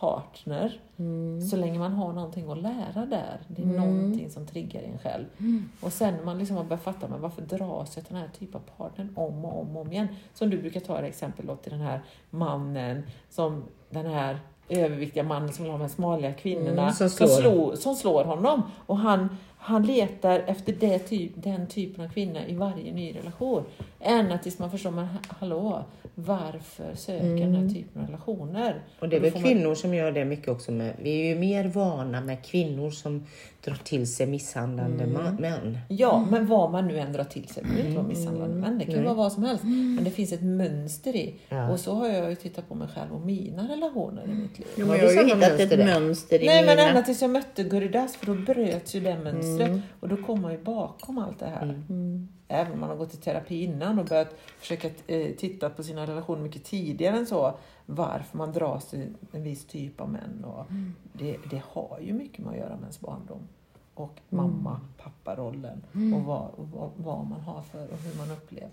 partner 0.00 0.80
Mm. 0.98 1.40
så 1.40 1.56
länge 1.56 1.78
man 1.78 1.92
har 1.92 2.12
någonting 2.12 2.50
att 2.50 2.58
lära 2.62 3.06
där. 3.06 3.40
Det 3.48 3.62
är 3.62 3.66
någonting 3.66 4.30
som 4.30 4.46
triggar 4.46 4.82
en 4.82 4.98
själv. 4.98 5.24
Mm. 5.38 5.68
Och 5.80 5.92
sen 5.92 6.14
när 6.14 6.24
man 6.24 6.38
liksom 6.38 6.56
har 6.56 6.64
börjat 6.64 6.82
fatta, 6.82 7.08
men 7.08 7.20
varför 7.20 7.42
dras 7.42 7.96
jag 7.96 8.04
till 8.06 8.14
den 8.14 8.22
här 8.22 8.30
typen 8.38 8.60
av 8.60 8.76
partner 8.86 9.08
om 9.14 9.44
och 9.44 9.60
om 9.60 9.76
och 9.76 9.82
om 9.82 9.92
igen? 9.92 10.08
Som 10.34 10.50
du 10.50 10.58
brukar 10.58 10.80
ta 10.80 11.00
det 11.00 11.06
exempel 11.06 11.46
då, 11.46 11.56
till 11.56 11.72
den 11.72 11.80
här 11.80 12.00
mannen, 12.30 13.02
som 13.30 13.64
den 13.90 14.06
här 14.06 14.38
överviktiga 14.68 15.22
mannen 15.22 15.52
som 15.52 15.62
vill 15.64 15.72
ha 15.72 15.78
de 15.78 15.82
här 15.82 15.88
smaliga 15.88 16.32
kvinnorna, 16.32 16.82
Mm, 16.82 16.92
som 16.94 17.08
som, 17.10 17.28
slår. 17.28 17.40
slår, 17.40 17.74
som 17.74 17.94
slår 17.94 18.24
honom. 18.24 18.62
Och 18.86 18.96
han, 18.98 19.36
han 19.58 19.82
letar 19.86 20.38
efter 20.46 20.72
det 20.72 20.98
typ, 20.98 21.32
den 21.34 21.66
typen 21.66 22.04
av 22.04 22.08
kvinna 22.08 22.46
i 22.46 22.54
varje 22.54 22.92
ny 22.92 23.16
relation. 23.16 23.64
Ända 24.00 24.38
tills 24.38 24.58
man 24.58 24.70
förstår, 24.70 24.90
men 24.90 25.06
ha- 25.06 25.20
hallå, 25.28 25.84
varför 26.14 26.94
söker 26.94 27.26
jag 27.26 27.38
den 27.38 27.54
här 27.54 27.68
typen 27.74 28.00
av 28.02 28.06
relationer? 28.06 28.80
Och 28.98 29.08
det 29.08 29.16
är 29.16 29.20
väl 29.20 29.30
får 29.32 29.40
man- 29.40 29.48
kvinnor 29.48 29.74
som 29.74 29.94
gör 29.94 30.12
det 30.12 30.24
mycket 30.24 30.48
också. 30.48 30.72
Med, 30.72 30.92
vi 31.02 31.20
är 31.20 31.24
ju 31.34 31.34
mer 31.40 31.64
vana 31.68 32.20
med 32.20 32.44
kvinnor 32.44 32.90
som 32.90 33.26
drar 33.66 33.74
till 33.84 34.06
sig 34.14 34.26
misshandlande 34.26 35.04
ma- 35.06 35.40
män. 35.40 35.78
Ja, 35.88 36.26
men 36.30 36.46
vad 36.46 36.70
man 36.70 36.86
nu 36.86 36.98
än 36.98 37.12
drar 37.12 37.24
till 37.24 37.48
sig. 37.48 37.64
Det 37.76 37.80
inte 37.80 37.96
vara 37.96 38.06
misshandlande 38.08 38.56
män, 38.56 38.78
det 38.78 38.84
kan 38.84 39.04
vara 39.04 39.14
vad 39.14 39.32
som 39.32 39.42
helst. 39.42 39.64
Men 39.64 40.04
det 40.04 40.10
finns 40.10 40.32
ett 40.32 40.42
mönster 40.42 41.16
i. 41.16 41.34
Ja. 41.48 41.70
Och 41.70 41.80
så 41.80 41.94
har 41.94 42.08
jag 42.08 42.30
ju 42.30 42.36
tittat 42.36 42.68
på 42.68 42.74
mig 42.74 42.88
själv 42.88 43.12
och 43.12 43.20
mina 43.20 43.68
relationer 43.68 44.24
i 44.24 44.34
mitt 44.34 44.58
liv. 44.58 44.68
Jo, 44.76 44.86
Har 44.86 44.90
men 44.96 45.00
du 45.00 45.06
jag 45.14 45.14
har 45.16 45.22
ju 45.22 45.34
hittat 45.34 45.38
mönster 45.40 45.64
ett 45.64 45.70
där? 45.86 46.00
mönster 46.00 46.42
i 46.42 46.46
Nej 46.46 46.66
men 46.66 46.76
mina. 46.76 46.88
ända 46.88 47.02
tills 47.02 47.22
jag 47.22 47.30
mötte 47.30 47.62
Guridas 47.64 48.16
för 48.16 48.26
då 48.26 48.34
bröts 48.34 48.94
ju 48.94 49.00
det 49.00 49.18
mönstret. 49.24 49.80
Och 50.00 50.08
då 50.08 50.16
kom 50.16 50.40
man 50.42 50.52
ju 50.52 50.58
bakom 50.58 51.18
allt 51.18 51.38
det 51.38 51.46
här. 51.46 51.82
Även 52.48 52.72
om 52.72 52.80
man 52.80 52.88
har 52.88 52.96
gått 52.96 53.14
i 53.14 53.16
terapi 53.16 53.62
innan 53.64 53.98
och 53.98 54.04
börjat 54.04 54.34
försöka 54.58 54.88
eh, 55.06 55.26
titta 55.38 55.70
på 55.70 55.82
sina 55.82 56.06
relationer 56.06 56.42
mycket 56.42 56.64
tidigare 56.64 57.16
än 57.16 57.26
så. 57.26 57.58
Varför 57.86 58.38
man 58.38 58.52
dras 58.52 58.90
till 58.90 59.14
en 59.32 59.42
viss 59.42 59.66
typ 59.66 60.00
av 60.00 60.08
män. 60.10 60.44
Och 60.44 60.64
det, 61.12 61.36
det 61.50 61.62
har 61.72 61.98
ju 62.02 62.12
mycket 62.12 62.38
med 62.44 62.50
att 62.52 62.58
göra 62.58 62.68
med 62.74 62.80
ens 62.80 63.00
barndom. 63.00 63.40
Och 63.96 64.20
mamma, 64.28 64.80
papparollen. 65.02 65.82
Och 66.14 66.22
vad, 66.22 66.50
och 66.56 66.68
vad, 66.68 66.90
vad 66.96 67.26
man 67.26 67.40
har 67.40 67.62
för 67.62 67.88
och 67.92 67.98
hur 67.98 68.18
man 68.18 68.30
upplevt. 68.30 68.72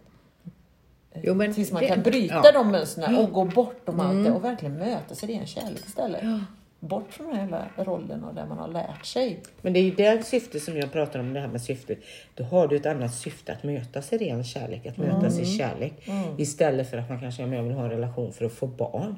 Eh, 1.11 1.21
Jo, 1.23 1.33
men 1.33 1.53
Tills 1.53 1.71
man 1.71 1.81
det- 1.81 1.87
kan 1.87 2.01
bryta 2.01 2.41
ja. 2.43 2.51
de 2.51 2.71
mönstren 2.71 3.15
och 3.17 3.31
gå 3.31 3.45
bortom 3.45 3.99
allt 3.99 4.23
det 4.25 4.31
och 4.31 4.43
verkligen 4.43 4.77
mötas 4.77 5.23
i 5.23 5.27
ren 5.27 5.45
kärlek 5.45 5.85
istället. 5.85 6.23
Bort 6.87 7.13
från 7.13 7.27
den 7.27 7.35
här 7.35 7.45
hela 7.45 7.67
rollen 7.77 8.23
och 8.23 8.35
det 8.35 8.45
man 8.45 8.57
har 8.57 8.67
lärt 8.67 9.05
sig. 9.05 9.39
Men 9.61 9.73
det 9.73 9.79
är 9.79 9.83
ju 9.83 9.91
det 9.91 10.25
syfte 10.25 10.59
som 10.59 10.77
jag 10.77 10.91
pratar 10.91 11.19
om, 11.19 11.33
det 11.33 11.39
här 11.39 11.47
med 11.47 11.61
syftet. 11.61 11.97
Då 12.35 12.43
har 12.43 12.67
du 12.67 12.75
ett 12.75 12.85
annat 12.85 13.13
syfte 13.13 13.51
att 13.51 13.63
mötas 13.63 14.13
i 14.13 14.17
ren 14.17 14.43
kärlek, 14.43 14.85
att 14.85 14.97
mötas 14.97 15.39
i 15.39 15.45
kärlek. 15.45 15.93
Istället 16.37 16.89
för 16.89 16.97
att 16.97 17.09
man 17.09 17.19
kanske, 17.19 17.43
jag 17.43 17.63
vill 17.63 17.71
ha 17.71 17.83
en 17.83 17.89
relation 17.89 18.33
för 18.33 18.45
att 18.45 18.53
få 18.53 18.67
barn. 18.67 19.15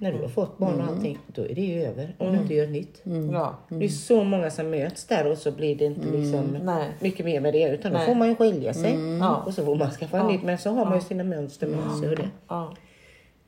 När 0.00 0.12
du 0.12 0.18
har 0.18 0.28
fått 0.28 0.58
barn 0.58 0.80
och 0.80 0.86
allting, 0.86 1.18
då 1.26 1.42
är 1.42 1.54
det 1.54 1.60
ju 1.60 1.82
över. 1.82 2.14
Om 2.18 2.32
du 2.32 2.38
inte 2.38 2.54
gör 2.54 2.66
nytt. 2.66 3.02
Ja. 3.32 3.58
Det 3.68 3.84
är 3.84 3.88
så 3.88 4.24
många 4.24 4.50
som 4.50 4.70
möts 4.70 5.04
där 5.04 5.30
och 5.30 5.38
så 5.38 5.52
blir 5.52 5.76
det 5.76 5.84
inte 5.84 6.06
liksom 6.10 6.58
mycket 7.00 7.26
mer 7.26 7.40
med 7.40 7.54
det. 7.54 7.68
Utan 7.68 7.92
då 7.92 7.98
Nej. 7.98 8.06
får 8.06 8.14
man 8.14 8.28
ju 8.28 8.34
skilja 8.34 8.74
sig. 8.74 9.18
Ja. 9.20 9.42
Och 9.46 9.54
så 9.54 9.64
får 9.64 9.76
man 9.76 9.90
skaffa 9.90 10.28
nytt. 10.28 10.42
Men 10.42 10.58
så 10.58 10.70
har 10.70 10.84
man 10.84 10.94
ju 10.94 11.00
sina 11.00 11.24
mönster 11.24 11.66
med 11.66 11.98
sig 12.00 12.08
och 12.08 12.16
det. 12.16 12.28
Ja. 12.48 12.74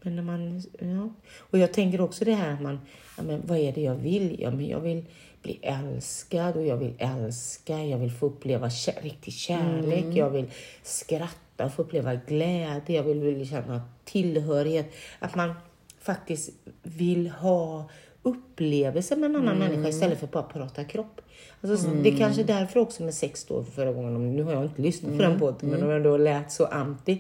Men 0.03 0.16
när 0.16 0.23
man, 0.23 0.62
ja. 0.79 1.09
Och 1.39 1.59
jag 1.59 1.73
tänker 1.73 2.01
också 2.01 2.25
det 2.25 2.33
här, 2.33 2.57
man, 2.61 2.81
ja, 3.21 3.27
men 3.27 3.43
vad 3.47 3.59
är 3.59 3.73
det 3.73 3.81
jag 3.81 3.95
vill? 3.95 4.37
Ja, 4.41 4.51
men 4.51 4.68
jag 4.68 4.81
vill 4.81 5.05
bli 5.43 5.59
älskad 5.62 6.57
och 6.57 6.66
jag 6.66 6.77
vill 6.77 6.95
älska. 6.99 7.85
Jag 7.85 7.99
vill 7.99 8.11
få 8.11 8.27
uppleva 8.27 8.71
kär, 8.71 8.95
riktig 9.03 9.35
kärlek. 9.35 10.05
Jag 10.14 10.31
vill 10.31 10.51
skratta 10.83 11.64
och 11.64 11.73
få 11.73 11.83
uppleva 11.83 12.14
glädje. 12.14 12.97
Jag 12.97 13.03
vill, 13.03 13.21
vill 13.21 13.49
känna 13.49 13.83
tillhörighet. 14.05 14.93
Att 15.18 15.35
man 15.35 15.55
faktiskt 16.01 16.51
vill 16.83 17.31
ha 17.31 17.91
upplevelser 18.23 19.16
med 19.16 19.31
en 19.31 19.37
annan 19.37 19.59
människa 19.59 19.89
istället 19.89 20.18
för 20.18 20.27
att 20.27 20.33
bara 20.33 20.43
prata 20.43 20.85
kropp. 20.85 21.21
Alltså, 21.61 21.89
Det 21.89 22.09
är 22.09 22.18
kanske 22.18 22.43
därför 22.43 22.81
också 22.81 23.03
med 23.03 23.14
sex 23.14 23.45
då 23.45 23.64
förra 23.64 23.93
gången, 23.93 24.37
nu 24.37 24.43
har 24.43 24.53
jag 24.53 24.64
inte 24.64 24.83
lyssnat 24.83 25.16
på 25.16 25.23
den 25.23 25.39
båten, 25.39 25.68
men 25.68 25.83
om 25.83 25.89
jag 25.89 26.03
då 26.03 26.16
lät 26.16 26.53
så 26.53 26.66
anti. 26.66 27.18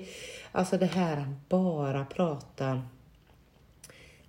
Alltså 0.52 0.78
det 0.78 0.86
här 0.86 1.16
att 1.16 1.48
bara 1.48 2.04
prata 2.04 2.82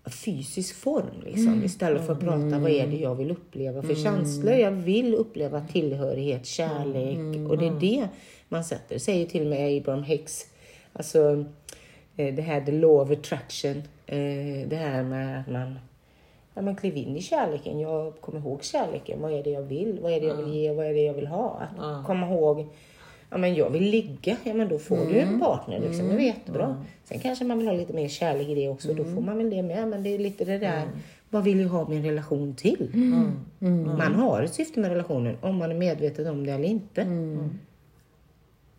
fysisk 0.05 0.75
form 0.75 1.21
liksom, 1.25 1.63
istället 1.63 2.05
för 2.05 2.13
att 2.13 2.19
prata 2.19 2.59
vad 2.59 2.71
är 2.71 2.87
det 2.87 2.97
jag 2.97 3.15
vill 3.15 3.31
uppleva 3.31 3.81
för 3.81 3.95
känslor. 3.95 4.53
Jag 4.53 4.71
vill 4.71 5.15
uppleva 5.15 5.61
tillhörighet, 5.61 6.45
kärlek 6.45 7.49
och 7.49 7.57
det 7.57 7.67
är 7.67 7.79
det 7.79 8.07
man 8.49 8.63
sätter. 8.63 8.95
Det 8.95 8.99
säger 8.99 9.25
till 9.25 9.41
och 9.41 9.47
med 9.47 9.77
Abraham 9.77 10.03
Hicks, 10.03 10.45
alltså 10.93 11.45
eh, 12.17 12.35
det 12.35 12.41
här 12.41 12.61
the 12.61 12.71
law 12.71 13.01
of 13.01 13.19
attraction, 13.19 13.77
eh, 14.05 14.67
det 14.67 14.75
här 14.75 15.03
med 15.03 15.39
att 15.39 15.51
man 15.51 15.79
Ja, 16.53 16.61
men 16.61 16.75
kliv 16.75 16.97
in 16.97 17.17
i 17.17 17.21
kärleken. 17.21 17.79
Jag 17.79 18.21
kommer 18.21 18.39
ihåg 18.39 18.63
kärleken. 18.63 19.21
Vad 19.21 19.33
är 19.33 19.43
det 19.43 19.49
jag 19.49 19.61
vill? 19.61 19.99
Vad 20.01 20.11
är 20.11 20.19
det 20.19 20.27
jag 20.27 20.35
vill 20.35 20.53
ge? 20.53 20.73
Vad 20.73 20.85
är 20.85 20.93
det 20.93 21.01
jag 21.01 21.13
vill 21.13 21.27
ha? 21.27 21.61
Att 21.79 22.05
komma 22.05 22.27
ihåg. 22.27 22.67
Ja, 23.31 23.37
men 23.37 23.55
jag 23.55 23.69
vill 23.69 23.83
ligga. 23.83 24.35
Ja, 24.43 24.53
men 24.53 24.67
då 24.67 24.79
får 24.79 24.97
du 25.05 25.19
en 25.19 25.39
partner. 25.39 25.79
Liksom. 25.79 26.07
Det 26.07 26.13
är 26.15 26.19
jättebra. 26.19 26.85
Sen 27.03 27.19
kanske 27.19 27.45
man 27.45 27.57
vill 27.57 27.67
ha 27.67 27.73
lite 27.73 27.93
mer 27.93 28.07
kärlek 28.07 28.47
i 28.47 28.55
det 28.55 28.69
också. 28.69 28.93
Då 28.93 29.03
får 29.03 29.21
man 29.21 29.37
väl 29.37 29.49
det 29.49 29.61
med. 29.63 29.87
Men 29.87 30.03
det 30.03 30.09
är 30.15 30.19
lite 30.19 30.45
det 30.45 30.57
där 30.57 30.83
vad 31.29 31.43
vill 31.43 31.59
jag 31.61 31.69
ha 31.69 31.87
min 31.89 32.03
relation 32.05 32.55
till? 32.55 32.89
Man 33.97 34.15
har 34.15 34.43
ett 34.43 34.53
syfte 34.53 34.79
med 34.79 34.89
relationen 34.91 35.37
om 35.41 35.55
man 35.57 35.71
är 35.71 35.75
medveten 35.75 36.27
om 36.27 36.45
det 36.45 36.51
eller 36.51 36.67
inte. 36.67 37.01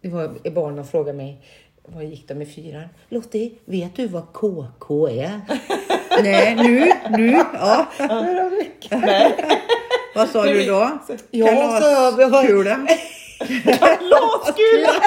Det 0.01 0.09
var 0.09 0.51
barnen 0.51 0.85
frågade 0.85 1.17
mig, 1.19 1.41
vad 1.87 2.05
gick 2.05 2.29
de 2.29 2.43
i 2.43 2.47
fyran? 2.47 2.85
Lottie, 3.09 3.51
vet 3.65 3.97
du 3.97 4.07
vad 4.07 4.33
KK 4.33 5.09
är? 5.09 5.41
Nej, 6.23 6.55
nu, 6.57 6.93
nu, 7.19 7.33
ja. 7.55 7.87
Vad 10.15 10.29
sa 10.29 10.45
du 10.45 10.65
då? 10.65 10.99
Ja, 11.31 11.47
Kalaskula? 11.47 12.87
Kalaskula! 13.65 14.93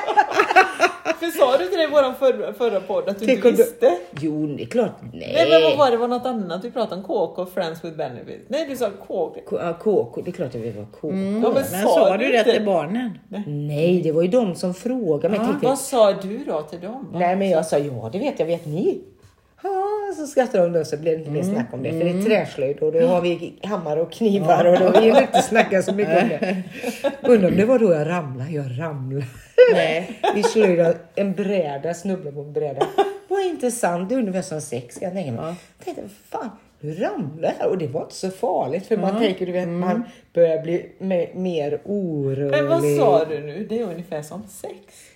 För 1.19 1.25
sa 1.37 1.57
du 1.57 1.65
till 1.67 1.77
dig 1.77 1.87
i 1.87 1.89
vår 1.91 2.13
förra, 2.13 2.53
förra 2.53 2.79
podd 2.79 3.09
att 3.09 3.19
du 3.19 3.25
Tänk 3.25 3.37
inte 3.37 3.47
om 3.47 3.55
du- 3.55 3.63
visste? 3.63 3.97
Jo, 4.19 4.47
det 4.47 4.63
är 4.63 4.67
klart. 4.67 4.91
Nej. 5.13 5.31
Nej 5.33 5.49
men 5.49 5.61
vad 5.63 5.77
var 5.77 5.85
det? 5.85 5.91
Det 5.91 5.97
var 5.97 6.07
något 6.07 6.25
annat 6.25 6.65
vi 6.65 6.71
pratade 6.71 7.01
om? 7.01 7.03
KK, 7.07 7.45
Friends 7.53 7.83
with 7.85 7.97
Benefits. 7.97 8.45
Nej 8.47 8.65
du 8.69 8.75
sa 8.77 8.89
KK. 9.07 9.35
K- 9.49 9.57
ja, 9.61 9.73
KK, 9.73 10.21
det 10.21 10.29
är 10.29 10.33
klart 10.33 10.53
jag 10.53 10.61
vet 10.61 10.75
vad 10.75 10.91
KK 10.91 11.07
Ja, 11.07 11.13
men 11.13 11.53
Men 11.53 11.63
sa 11.63 11.87
sa 11.87 12.17
du 12.17 12.27
det 12.31 12.37
inte? 12.37 12.51
till 12.53 12.65
barnen? 12.65 13.17
Nej, 13.47 14.01
det 14.01 14.11
var 14.11 14.21
ju 14.21 14.27
de 14.27 14.55
som 14.55 14.73
frågade 14.73 15.29
mig. 15.29 15.37
Jag 15.39 15.47
tänkte, 15.47 15.67
Vad 15.67 15.79
sa 15.79 16.13
du 16.13 16.37
då 16.37 16.61
till 16.61 16.79
dem? 16.79 17.07
Vad- 17.11 17.21
Nej, 17.21 17.35
men 17.35 17.49
jag 17.49 17.65
sa 17.65 17.77
ja, 17.77 18.09
det 18.11 18.19
vet 18.19 18.39
jag, 18.39 18.45
vet 18.45 18.65
ni? 18.65 19.01
Ja, 19.65 20.13
så 20.17 20.27
skrattade 20.27 20.63
de 20.63 20.73
då 20.79 20.85
så 20.85 20.97
blev 20.97 21.13
det 21.13 21.19
inte 21.19 21.31
mer 21.31 21.43
snack 21.43 21.65
om 21.73 21.83
det. 21.83 21.91
För 21.91 21.99
det 21.99 22.09
är 22.09 22.23
träslöjd 22.23 22.79
och 22.79 22.91
då 22.91 23.07
har 23.07 23.21
vi 23.21 23.53
hammare 23.63 24.01
och 24.01 24.11
knivar 24.11 24.65
och 24.65 24.79
då 24.79 24.99
vill 25.01 25.13
vi 25.13 25.21
inte 25.21 25.41
snacka 25.41 25.81
så 25.81 25.93
mycket 25.93 26.23
om 26.23 26.29
det. 26.29 26.63
Undrar 27.23 27.49
om 27.49 27.57
det 27.57 27.65
var 27.65 27.79
då 27.79 27.93
jag 27.93 28.07
ramlade. 28.07 28.51
Jag 28.51 28.65
ramlade. 28.79 29.25
Nej. 29.73 30.19
Vi 30.35 30.43
slöjde 30.43 30.97
en 31.15 31.33
bräda, 31.33 31.93
snubblade 31.93 32.31
på 32.35 32.41
en 32.41 32.53
bräda. 32.53 32.87
Vad 33.27 33.41
intressant, 33.45 34.09
det 34.09 34.15
är 34.15 34.19
ungefär 34.19 34.41
som 34.41 34.61
sex 34.61 34.97
kan 34.97 35.03
jag 35.07 35.13
tänka 35.13 35.41
mig. 35.41 35.55
Jag 35.77 35.85
tänkte, 35.85 36.03
fan, 36.29 36.49
nu 36.79 36.93
ramlade 36.93 37.53
jag 37.59 37.69
och 37.69 37.77
det 37.77 37.87
var 37.87 38.01
inte 38.01 38.15
så 38.15 38.29
farligt 38.29 38.85
för 38.87 38.97
man 38.97 39.19
tänker, 39.19 39.45
du 39.45 39.51
vet, 39.51 39.67
man 39.67 40.03
börjar 40.33 40.61
bli 40.63 40.85
me- 40.99 41.35
mer 41.37 41.79
orolig. 41.85 42.51
Men 42.51 42.67
vad 42.67 42.83
sa 42.99 43.25
du 43.25 43.39
nu? 43.39 43.65
Det 43.69 43.79
är 43.79 43.83
ungefär 43.83 44.21
som 44.21 44.43
sex. 44.47 44.75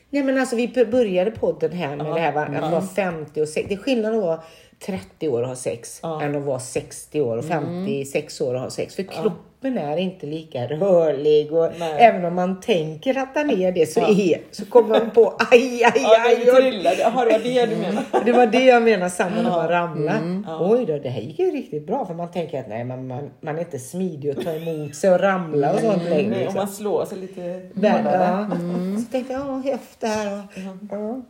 Nej 0.09 0.23
men 0.23 0.37
alltså 0.37 0.55
vi 0.55 0.67
började 0.91 1.31
podden 1.31 1.71
här 1.71 1.95
med 1.95 2.05
det 2.05 2.19
här 2.19 2.33
va, 2.33 2.41
att 2.41 2.71
vara 2.71 2.81
50 2.81 3.41
och 3.41 3.47
60. 3.47 3.67
Det 3.69 3.73
är 3.73 3.83
skillnad 3.83 4.15
att 4.15 4.21
vara 4.21 4.39
30 4.85 5.29
år 5.29 5.41
och 5.41 5.47
ha 5.47 5.55
sex 5.55 6.01
än 6.21 6.35
att 6.35 6.43
vara 6.43 6.59
60 6.59 7.21
år 7.21 7.37
och 7.37 7.45
56 7.45 8.41
år 8.41 8.53
och 8.53 8.61
ha 8.61 8.69
sex. 8.69 8.95
För 8.95 9.03
kroppen 9.03 9.77
är 9.77 9.97
inte 9.97 10.25
lika 10.25 10.67
rörlig 10.67 11.53
och 11.53 11.71
Nej. 11.79 11.93
även 11.99 12.25
om 12.25 12.35
man 12.35 12.59
tänker 12.59 13.17
att 13.17 13.33
den 13.33 13.49
är 13.49 13.71
det 13.71 13.85
så, 13.85 13.99
är, 13.99 14.41
så 14.51 14.65
kommer 14.65 14.89
man 14.99 15.11
på 15.11 15.35
aj, 15.51 15.83
aj, 15.83 15.91
Ja, 15.95 16.17
aj. 16.25 16.51
och-. 16.51 16.99
Jaha, 16.99 17.25
det 17.25 17.31
var 17.31 17.39
det 17.39 17.65
du 17.65 17.75
menade. 17.75 18.05
det 18.25 18.31
var 18.31 18.47
det 18.47 18.65
jag 18.65 18.83
menade 18.83 19.09
samma 19.11 19.35
när 19.41 19.49
man 19.51 19.67
ramlade. 19.67 20.43
Oj 20.59 20.85
då, 20.85 20.97
det 20.99 21.09
här 21.09 21.21
gick 21.21 21.39
ju 21.39 21.51
riktigt 21.51 21.87
bra. 21.87 22.05
För 22.05 22.13
man 22.13 22.31
tänker 22.31 22.59
att 22.59 22.69
nej, 22.69 22.83
man, 22.83 23.07
man, 23.07 23.29
man 23.41 23.55
är 23.55 23.59
inte 23.59 23.79
smidig 23.79 24.29
att 24.29 24.41
ta 24.45 24.51
emot 24.53 24.95
sig 24.95 25.11
och 25.11 25.19
ramla 25.19 25.73
och 25.73 25.79
sånt 25.79 26.03
längre. 26.03 26.29
Nej, 26.29 26.33
Om 26.37 26.39
Liksom. 26.39 26.55
man 26.55 26.67
slår 26.67 27.05
sig 27.05 27.17
lite 27.17 27.41
hårdare. 27.75 28.47
ja. 28.51 29.01
Så 29.05 29.11
tänkte 29.11 29.33
jag, 29.33 29.41
ja, 29.41 29.71
höft 29.71 29.99
där 29.99 30.33
och, 30.33 30.59
ja. 30.91 31.21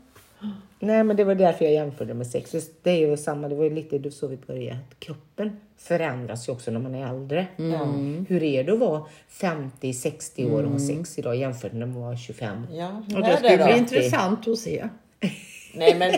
Nej, 0.80 1.04
men 1.04 1.16
det 1.16 1.24
var 1.24 1.36
därför 1.36 1.66
jag 1.66 1.74
jämförde 1.74 2.14
med 2.14 2.28
sex. 2.28 2.56
Det 2.84 2.90
är 2.92 2.96
ju 3.10 3.18
samma, 3.18 3.48
det 3.48 3.56
var 3.56 3.64
ju 3.64 3.70
lite 3.70 4.12
så 4.12 4.28
vi 4.28 4.38
började. 4.38 4.80
Att 4.92 5.00
kroppen 5.00 5.60
förändras 5.78 6.48
ju 6.50 6.54
också 6.54 6.72
när 6.72 6.80
man 6.80 6.96
är 6.96 7.10
äldre. 7.10 7.48
Hur 8.30 8.44
är 8.44 8.64
det 8.64 8.72
att 8.74 8.80
vara 8.80 9.04
50-60 9.32 10.52
år 10.54 10.64
och 10.64 10.72
ha 10.72 10.80
sex 10.80 11.20
idag 11.20 11.36
jämfört 11.36 11.72
med 11.72 11.80
när 11.80 11.88
man 11.88 12.02
var 12.02 12.16
25? 12.16 12.68
Ja, 12.72 13.04
Och 13.16 13.22
det 13.22 13.28
är 13.28 13.36
skulle 13.38 13.64
bli 13.66 13.78
intressant 13.78 14.48
att 14.48 14.58
se. 14.60 14.90
Nej 15.74 15.96
men 15.96 16.12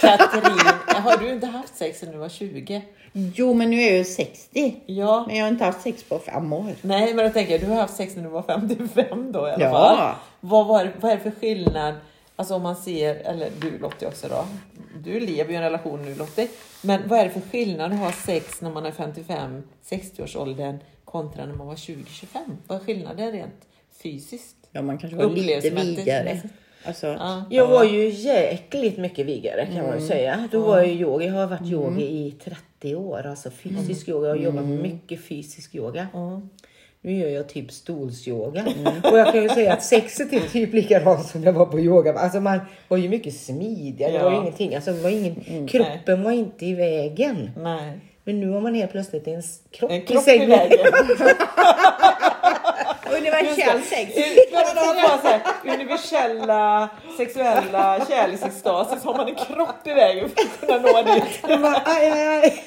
Katrin, 0.00 0.58
har 0.86 1.16
du 1.24 1.30
inte 1.32 1.46
haft 1.46 1.76
sex 1.76 1.98
sedan 2.00 2.12
du 2.12 2.18
var 2.18 2.28
20? 2.28 2.82
Jo, 3.12 3.54
men 3.54 3.70
nu 3.70 3.76
är 3.80 3.86
jag 3.88 3.98
ju 3.98 4.04
60. 4.04 4.76
Ja. 4.86 5.24
Men 5.28 5.36
jag 5.36 5.44
har 5.44 5.48
inte 5.50 5.64
haft 5.64 5.80
sex 5.82 6.02
på 6.04 6.18
fem 6.18 6.52
år. 6.52 6.72
Nej 6.82 7.14
men 7.14 7.26
då 7.26 7.32
tänker 7.32 7.52
jag, 7.52 7.60
du 7.60 7.66
har 7.66 7.76
haft 7.80 7.96
sex 7.96 8.16
när 8.16 8.22
du 8.22 8.28
var 8.28 8.42
55 8.42 9.32
då 9.32 9.48
i 9.48 9.50
alla 9.50 9.64
Ja. 9.64 9.70
fall. 9.70 10.14
Vad, 10.40 10.66
var, 10.66 10.90
vad 11.00 11.10
är 11.12 11.16
det 11.16 11.22
för 11.22 11.30
skillnad? 11.40 11.94
Alltså 12.38 12.54
om 12.54 12.62
man 12.62 12.76
ser, 12.76 13.14
eller 13.14 13.50
du 13.60 13.78
Lottie 13.78 14.08
också 14.08 14.28
då. 14.28 14.46
Du 15.04 15.20
lever 15.20 15.50
ju 15.50 15.52
i 15.52 15.56
en 15.56 15.62
relation 15.62 16.04
nu 16.04 16.14
Lottie. 16.14 16.48
Men 16.82 17.08
vad 17.08 17.18
är 17.18 17.24
det 17.24 17.30
för 17.30 17.40
skillnad 17.40 17.92
att 17.92 17.98
ha 17.98 18.12
sex 18.12 18.60
när 18.60 18.70
man 18.70 18.86
är 18.86 18.90
55, 18.90 19.62
60-årsåldern 19.88 20.78
kontra 21.04 21.46
när 21.46 21.54
man 21.54 21.66
var 21.66 21.74
20-25? 21.74 22.26
Vad 22.66 22.80
är 22.80 22.84
skillnaden 22.84 23.32
rent 23.32 23.66
fysiskt? 24.02 24.56
Ja, 24.72 24.82
man 24.82 24.98
kanske 24.98 25.16
var 25.16 25.30
lite 25.30 25.70
vigare. 25.70 26.40
Alltså, 26.84 27.06
Ja. 27.06 27.44
Jag 27.50 27.66
var 27.68 27.84
ju 27.84 28.08
jäkligt 28.08 28.98
mycket 28.98 29.26
vigare 29.26 29.66
kan 29.66 29.86
man 29.86 30.00
ju 30.00 30.06
säga. 30.06 30.48
Då 30.52 30.60
var 30.60 30.78
jag 30.78 30.88
yoga. 30.88 31.26
Jag 31.26 31.34
har 31.34 31.46
varit 31.46 31.70
yogi 31.70 32.04
i 32.04 32.34
30 32.44 32.94
år. 32.94 33.26
Alltså 33.26 33.50
fysisk 33.50 34.08
yoga. 34.08 34.28
Jag 34.28 34.36
har 34.36 34.42
jobbat 34.42 34.64
med 34.64 34.78
mycket 34.78 35.24
fysisk 35.24 35.74
yoga. 35.74 36.08
Nu 37.02 37.12
gör 37.18 37.28
jag 37.28 37.48
typ 37.48 37.72
stolsyoga. 37.72 38.64
Och 39.12 39.18
jag 39.18 39.32
kan 39.32 39.42
ju 39.42 39.48
säga 39.48 39.72
att 39.72 39.82
sexet 39.84 40.32
är 40.32 40.40
typ 40.40 40.72
likadant 40.74 41.26
som 41.26 41.40
det 41.42 41.52
var 41.52 41.66
på 41.66 41.80
yoga. 41.80 42.12
Alltså 42.14 42.40
man 42.40 42.60
var 42.88 42.96
ju 42.96 43.08
mycket 43.08 43.34
smidigare. 43.36 44.12
Det 44.12 44.18
var 44.24 44.30
ju 44.30 44.36
Ja. 44.36 44.42
ingenting. 44.42 44.74
Alltså 44.74 44.92
var 44.92 45.10
ingen, 45.10 45.66
kroppen 45.68 46.22
var 46.22 46.32
inte 46.32 46.66
i 46.66 46.74
vägen. 46.74 47.50
Nej. 47.56 47.98
Men 48.24 48.40
nu 48.40 48.48
har 48.50 48.60
man 48.60 48.74
helt 48.74 48.90
plötsligt 48.92 49.28
en 49.28 49.42
kropp, 49.70 49.90
En 49.90 49.96
i 49.96 50.06
kropp 50.06 50.20
i 50.22 50.24
sängen. 50.24 50.50
vägen. 50.50 50.78
universell 53.16 53.82
sex. 53.82 54.12
Universella 55.64 56.88
sexuella 57.16 58.06
kärleksextaser 58.08 58.96
så 58.96 59.08
har 59.08 59.16
man 59.16 59.28
en 59.28 59.34
kropp 59.34 59.86
i 59.86 59.92
vägen 59.94 60.28
för 60.28 60.40
att 60.42 60.60
kunna 60.60 60.78
nå 60.92 61.14
dit. 61.14 61.40
Aj, 61.84 62.10
aj, 62.10 62.28
aj. 62.28 62.64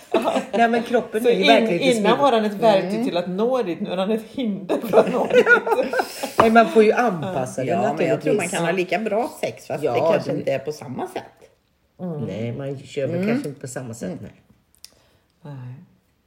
Nej 0.53 0.67
men 0.69 0.83
kroppen 0.83 1.23
Så 1.23 1.29
är 1.29 1.33
ju 1.33 1.41
in, 1.41 1.47
verkligen 1.47 1.97
innan 1.97 2.19
var 2.19 2.31
han 2.31 2.45
ett 2.45 2.53
verktyg 2.53 3.03
till 3.05 3.17
att 3.17 3.27
nå 3.29 3.61
dit, 3.63 3.79
nu 3.81 3.89
är 3.91 3.97
han 3.97 4.11
ett 4.11 4.25
hinder 4.31 4.77
för 4.89 4.97
att 4.97 5.11
nå 5.13 5.25
dit. 5.27 5.45
Nej, 6.39 6.51
man 6.51 6.69
får 6.69 6.83
ju 6.83 6.91
anpassa 6.91 7.61
det 7.63 7.67
Ja, 7.67 7.93
men 7.97 8.07
jag 8.07 8.21
tror 8.21 8.33
man 8.33 8.47
kan 8.47 8.65
ha 8.65 8.71
lika 8.71 8.99
bra 8.99 9.31
sex 9.41 9.67
fast 9.67 9.83
Ja, 9.83 9.93
det 9.93 9.99
kanske 9.99 10.31
det- 10.31 10.37
inte 10.37 10.51
är 10.53 10.59
på 10.59 10.71
samma 10.71 11.07
sätt. 11.07 11.23
Nej, 12.27 12.51
man 12.51 12.79
kör 12.79 13.07
väl 13.07 13.27
kanske 13.29 13.47
inte 13.49 13.61
på 13.61 13.67
samma 13.67 13.93
sätt. 13.93 14.11
Nej. 14.21 14.31
Nej. 15.41 15.73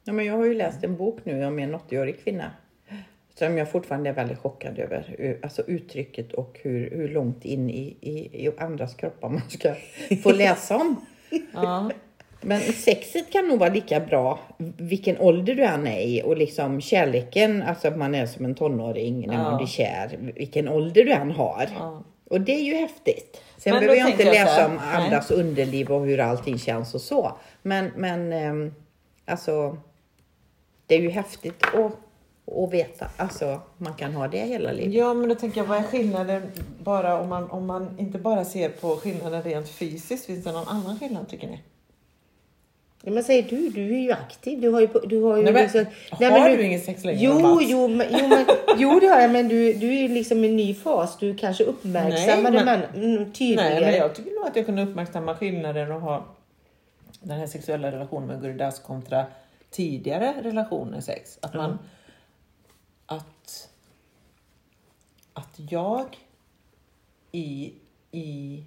Ja, 0.03 0.13
men 0.13 0.25
jag 0.25 0.37
har 0.37 0.45
ju 0.45 0.53
läst 0.53 0.83
en 0.83 0.97
bok 0.97 1.19
nu 1.23 1.45
om 1.45 1.59
en 1.59 1.75
80-årig 1.75 2.23
kvinna 2.23 2.51
som 3.39 3.57
jag 3.57 3.71
fortfarande 3.71 4.09
är 4.09 4.13
väldigt 4.13 4.39
chockad 4.39 4.79
över. 4.79 5.37
Alltså 5.43 5.61
uttrycket 5.67 6.33
och 6.33 6.59
hur, 6.63 6.89
hur 6.91 7.07
långt 7.07 7.45
in 7.45 7.69
i, 7.69 7.97
i, 8.01 8.45
i 8.45 8.51
andras 8.57 8.95
kroppar 8.95 9.29
man 9.29 9.49
ska 9.49 9.73
få 10.23 10.31
läsa 10.33 10.75
om. 10.75 11.05
Ja. 11.53 11.91
Men 12.41 12.59
sexet 12.59 13.31
kan 13.31 13.47
nog 13.47 13.59
vara 13.59 13.69
lika 13.69 13.99
bra 13.99 14.39
vilken 14.77 15.17
ålder 15.17 15.55
du 15.55 15.63
än 15.63 15.87
är 15.87 16.01
i 16.01 16.21
och 16.25 16.37
liksom 16.37 16.81
kärleken, 16.81 17.63
alltså 17.63 17.87
att 17.87 17.97
man 17.97 18.15
är 18.15 18.25
som 18.25 18.45
en 18.45 18.55
tonåring 18.55 19.27
när 19.27 19.37
man 19.37 19.51
Ja. 19.51 19.57
blir 19.57 19.67
kär, 19.67 20.17
vilken 20.35 20.69
ålder 20.69 21.03
du 21.03 21.11
än 21.11 21.31
har. 21.31 21.67
Ja. 21.79 22.03
Och 22.29 22.41
det 22.41 22.51
är 22.51 22.63
ju 22.63 22.73
häftigt. 22.75 23.41
Sen 23.57 23.73
Men 23.73 23.79
behöver 23.79 23.99
jag 23.99 24.09
inte 24.09 24.23
jag 24.23 24.33
läsa 24.33 24.51
här, 24.51 24.65
om 24.65 24.75
nej. 24.75 25.03
andras 25.03 25.31
underliv 25.31 25.91
och 25.91 26.05
hur 26.05 26.19
allting 26.19 26.59
känns 26.59 26.93
och 26.95 27.01
så. 27.01 27.31
Men, 27.61 27.91
men 27.95 28.33
ehm, 28.33 28.73
alltså, 29.25 29.77
det 30.85 30.95
är 30.95 30.99
ju 30.99 31.09
häftigt 31.09 31.63
att, 31.73 31.91
att 32.51 32.73
veta. 32.73 33.07
Alltså, 33.17 33.61
man 33.77 33.93
kan 33.93 34.13
ha 34.13 34.27
det 34.27 34.39
hela 34.39 34.71
livet. 34.71 34.93
ja, 34.93 35.13
men 35.13 35.29
då 35.29 35.35
tänker 35.35 35.61
jag, 35.61 35.65
vad 35.67 35.77
är 35.77 35.83
skillnaden 35.83 36.51
bara 36.83 37.19
om 37.19 37.29
man, 37.29 37.51
om 37.51 37.65
man 37.65 37.99
inte 37.99 38.17
bara 38.19 38.45
ser 38.45 38.69
på 38.69 38.95
skillnaden 38.95 39.43
rent 39.43 39.69
fysiskt, 39.69 40.25
finns 40.25 40.43
det 40.43 40.51
någon 40.51 40.67
annan 40.67 40.99
skillnad 40.99 41.27
tycker 41.29 41.47
ni? 41.47 41.59
Ja, 43.07 43.11
men 43.11 43.23
säger 43.23 43.43
du, 43.43 43.69
du 43.69 43.95
är 43.95 43.99
ju 43.99 44.11
aktiv. 44.11 44.61
Du 44.61 44.69
har 44.69 44.81
ju, 44.81 44.87
du 44.87 45.21
har 45.21 45.37
ju 45.37 45.43
Nej, 45.43 45.53
men, 45.53 45.63
liksom, 45.63 45.85
har 46.19 46.57
du 46.57 46.63
ingen 46.63 46.79
sex 46.79 47.03
längre, 47.03 47.19
Jo, 47.23 47.59
jo, 47.61 47.87
men, 47.87 48.07
jo, 48.09 48.27
men, 48.27 48.45
jo, 48.77 48.99
det 48.99 49.07
har 49.07 49.21
jag. 49.21 49.31
Men 49.31 49.47
du, 49.47 49.73
du 49.73 49.87
är 49.87 50.01
ju 50.01 50.07
liksom 50.07 50.43
i 50.43 50.47
en 50.47 50.55
ny 50.55 50.73
fas. 50.73 51.17
Du 51.19 51.35
kanske 51.35 51.63
uppmärksammar 51.63 52.51
Nej, 52.51 52.59
det 52.59 52.65
men- 52.65 52.79
men, 52.93 53.15
mm, 53.15 53.33
tydligare. 53.33 53.69
Nej, 53.69 53.81
men 53.81 53.95
jag 53.95 54.15
tycker 54.15 54.31
nog 54.31 54.47
att 54.47 54.55
jag 54.55 54.65
kunde 54.65 54.83
uppmärksamma 54.83 55.35
skillnaden 55.35 55.91
och 55.91 56.01
ha 56.01 56.25
den 57.21 57.39
här 57.39 57.47
sexuella 57.47 57.91
relationen 57.91 58.27
med 58.27 58.41
Guridas 58.41 58.79
kontra 58.79 59.25
tidigare 59.71 60.33
relationer 60.41 61.01
sex. 61.01 61.37
Att 61.41 61.53
man... 61.53 61.71
Att... 61.71 61.79
Att 65.35 65.59
jag 65.69 66.05
i... 67.31 67.73
i 68.11 68.63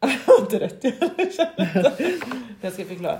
inte 0.40 0.60
rätt, 0.60 0.84
jag 0.84 1.32
känner 1.32 2.12
inte. 2.12 2.26
Jag 2.60 2.72
ska 2.72 2.84
förklara. 2.84 3.18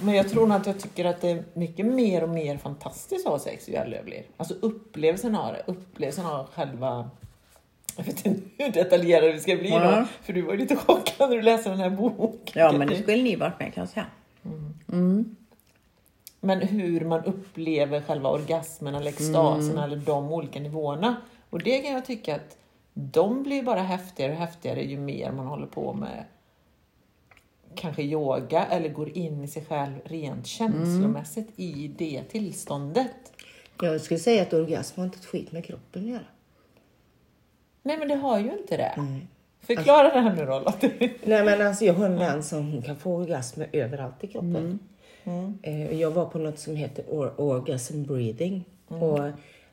Men 0.00 0.14
jag 0.14 0.28
tror 0.28 0.46
nog 0.46 0.56
att 0.56 0.66
jag 0.66 0.80
tycker 0.80 1.04
att 1.04 1.20
det 1.20 1.30
är 1.30 1.44
mycket 1.54 1.86
mer 1.86 2.22
och 2.22 2.28
mer 2.28 2.56
fantastiskt 2.56 3.26
att 3.26 3.32
ha 3.32 3.38
sex 3.38 3.68
ju 3.68 3.74
äldre 3.74 3.96
jag 3.96 4.04
blir. 4.04 4.22
Alltså 4.36 4.54
upplevelsen 4.54 5.34
av 5.34 5.52
det, 5.52 5.62
upplevelsen 5.66 6.26
av 6.26 6.46
själva 6.50 7.10
jag 7.96 8.04
vet 8.04 8.26
inte 8.26 8.64
hur 8.64 8.72
detaljerade 8.72 9.32
vi 9.32 9.40
ska 9.40 9.56
bli 9.56 9.68
Ja. 9.68 10.00
då, 10.00 10.06
för 10.22 10.32
du 10.32 10.42
var 10.42 10.52
ju 10.52 10.58
lite 10.58 10.76
chockad 10.76 11.30
när 11.30 11.36
du 11.36 11.42
läste 11.42 11.70
den 11.70 11.78
här 11.78 11.90
boken. 11.90 12.52
Ja, 12.54 12.72
men 12.72 12.88
det 12.88 13.02
skulle 13.02 13.22
ni 13.22 13.36
varit 13.36 13.60
med 13.60 13.74
kan 13.74 13.82
jag 13.82 13.88
säga. 13.88 14.06
Men 16.40 16.60
hur 16.60 17.00
man 17.00 17.24
upplever 17.24 18.00
själva 18.00 18.28
orgasmen 18.28 18.94
eller 18.94 19.08
extasen 19.08 19.78
eller 19.78 19.96
de 19.96 20.32
olika 20.32 20.60
nivåerna. 20.60 21.16
Och 21.50 21.62
det 21.62 21.78
kan 21.78 21.92
jag 21.92 22.04
tycka 22.04 22.36
att 22.36 22.56
de 22.94 23.42
blir 23.42 23.62
bara 23.62 23.82
häftigare 23.82 24.32
och 24.32 24.38
häftigare 24.38 24.82
ju 24.82 24.98
mer 24.98 25.32
man 25.32 25.46
håller 25.46 25.66
på 25.66 25.92
med 25.92 26.24
kanske 27.74 28.02
yoga 28.02 28.64
eller 28.64 28.88
går 28.88 29.18
in 29.18 29.44
i 29.44 29.48
sig 29.48 29.64
själv 29.64 29.94
rent 30.04 30.46
känslomässigt 30.46 31.48
i 31.56 31.88
det 31.98 32.22
tillståndet. 32.22 33.32
Jag 33.80 34.00
skulle 34.00 34.20
säga 34.20 34.42
att 34.42 34.52
orgasm 34.52 35.00
har 35.00 35.04
inte 35.06 35.18
ett 35.18 35.26
skit 35.26 35.52
med 35.52 35.64
kroppen 35.64 36.02
att 36.02 36.08
göra. 36.08 36.24
Nej 37.82 37.98
men 37.98 38.08
det 38.08 38.14
har 38.14 38.38
ju 38.38 38.58
inte 38.58 38.76
det. 38.76 39.18
Förklara 39.60 40.14
det 40.14 40.20
här 40.20 40.34
nu 40.34 40.46
då 40.46 40.60
Lottie. 40.60 41.12
Nej 41.24 41.44
men 41.44 41.66
alltså 41.66 41.84
jag 41.84 41.94
har 41.94 42.06
en 42.06 42.18
vän 42.18 42.42
som 42.42 42.82
kan 42.82 42.96
få 42.96 43.16
orgasmer 43.16 43.68
överallt 43.72 44.24
i 44.24 44.26
kroppen. 44.26 44.78
Eh, 45.62 46.00
Jag 46.00 46.10
var 46.10 46.24
på 46.26 46.38
något 46.38 46.58
som 46.58 46.76
heter 46.76 47.02
or- 47.04 47.40
orgasm 47.40 48.02
breathing. 48.04 48.64
Och 48.88 49.20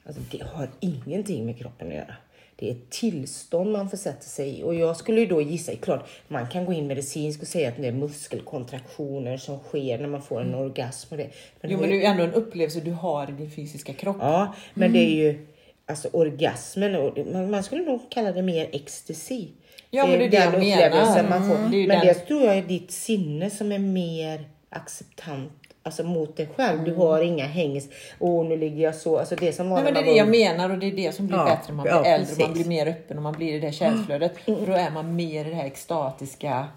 alltså, 0.06 0.22
det 0.32 0.44
har 0.44 0.70
ingenting 0.80 1.46
med 1.46 1.58
kroppen 1.60 1.88
att 1.88 1.94
göra. 1.94 2.16
Det 2.56 2.68
är 2.68 2.72
ett 2.72 2.90
tillstånd 2.90 3.72
man 3.72 3.90
försätter 3.90 4.28
sig 4.30 4.60
i. 4.60 4.64
Och 4.64 4.76
jag 4.76 4.98
skulle 4.98 5.20
ju 5.20 5.26
då 5.28 5.42
gissa, 5.42 5.76
klart 5.76 6.10
man 6.28 6.48
kan 6.50 6.66
gå 6.66 6.74
in 6.74 6.88
medicinskt 6.88 7.42
och 7.42 7.48
säga 7.48 7.70
att 7.70 7.78
det 7.78 7.88
är 7.88 7.92
muskelkontraktioner 7.92 9.38
som 9.38 9.60
sker 9.60 9.98
när 10.00 10.08
man 10.08 10.22
får 10.22 10.42
en 10.42 10.56
orgasm. 10.56 11.08
Och 11.14 11.18
det. 11.18 11.30
Men 11.62 11.72
Jo 11.72 11.78
det 11.78 11.82
men 11.82 11.84
är- 11.84 11.94
det 11.94 11.96
är 11.98 12.00
ju 12.00 12.06
ändå 12.06 12.24
en 12.24 12.34
upplevelse 12.34 12.80
du 12.80 12.92
har 12.92 13.30
i 13.30 13.32
din 13.32 13.52
fysiska 13.52 13.94
kropp. 13.94 14.18
Ja, 14.20 14.56
men 14.74 14.94
det 14.94 15.00
är 15.00 15.16
ju 15.16 15.48
alltså 15.86 16.08
orgasmen 16.14 16.96
och 16.96 17.14
det- 17.16 17.26
man, 17.34 17.52
man 17.52 17.64
skulle 17.64 17.84
nog 17.86 18.02
kalla 18.12 18.32
det 18.32 18.42
mer 18.42 18.70
ecstasy. 18.72 19.48
Ja, 19.90 20.08
men 20.08 20.20
det 20.20 20.26
är 20.26 20.30
det 20.30 20.38
den 20.58 20.68
jag 20.70 20.92
menar. 20.92 21.30
man 21.30 21.50
får. 21.50 21.56
Mm. 21.58 21.72
Det 21.72 21.78
men 21.88 21.98
den- 22.00 22.08
det 22.08 22.14
tror 22.14 22.42
jag 22.44 22.58
är 22.58 22.62
ditt 22.64 22.92
sinne 22.92 23.50
som 23.50 23.72
är 23.72 23.80
mer 23.80 24.46
acceptant 24.76 25.52
Alltså 25.86 26.04
mot 26.04 26.38
dig 26.38 26.50
själv. 26.56 26.84
Du 26.84 26.96
har 26.96 27.22
inga 27.22 27.46
hängis. 27.46 27.90
Åh, 28.20 28.46
nu 28.46 28.58
ligger 28.58 28.84
jag 28.84 28.96
så. 28.96 29.18
Alltså 29.20 29.36
det 29.36 29.54
som 29.54 29.70
var 29.70 29.76
Nej, 29.76 29.84
men 29.84 29.94
det 29.94 30.00
är 30.00 30.04
det 30.04 30.10
man 30.10 30.18
jag 30.18 30.30
menar 30.30 30.70
och 30.70 30.78
det 30.78 30.86
är 30.86 30.96
det 30.96 31.12
som 31.16 31.28
blir 31.28 31.38
Ja, 31.38 31.46
bättre 31.46 31.64
när 31.68 31.74
man 31.74 31.84
blir 31.84 31.94
ja, 31.94 32.06
äldre. 32.06 32.30
Man 32.30 32.48
precis. 32.48 32.54
blir 32.54 32.66
mer 32.66 32.88
öppen 32.88 33.18
och 33.18 33.24
man 33.24 33.34
blir 33.34 33.54
i 33.54 33.60
det 33.60 33.72
känsloflödet. 33.72 34.38
För 34.38 34.66
då 34.66 34.74
är 34.74 34.92
man 34.92 35.16
mer 35.16 35.46
i 35.46 35.50
det 35.50 35.56
här 35.56 35.66
extatiska 35.66 36.68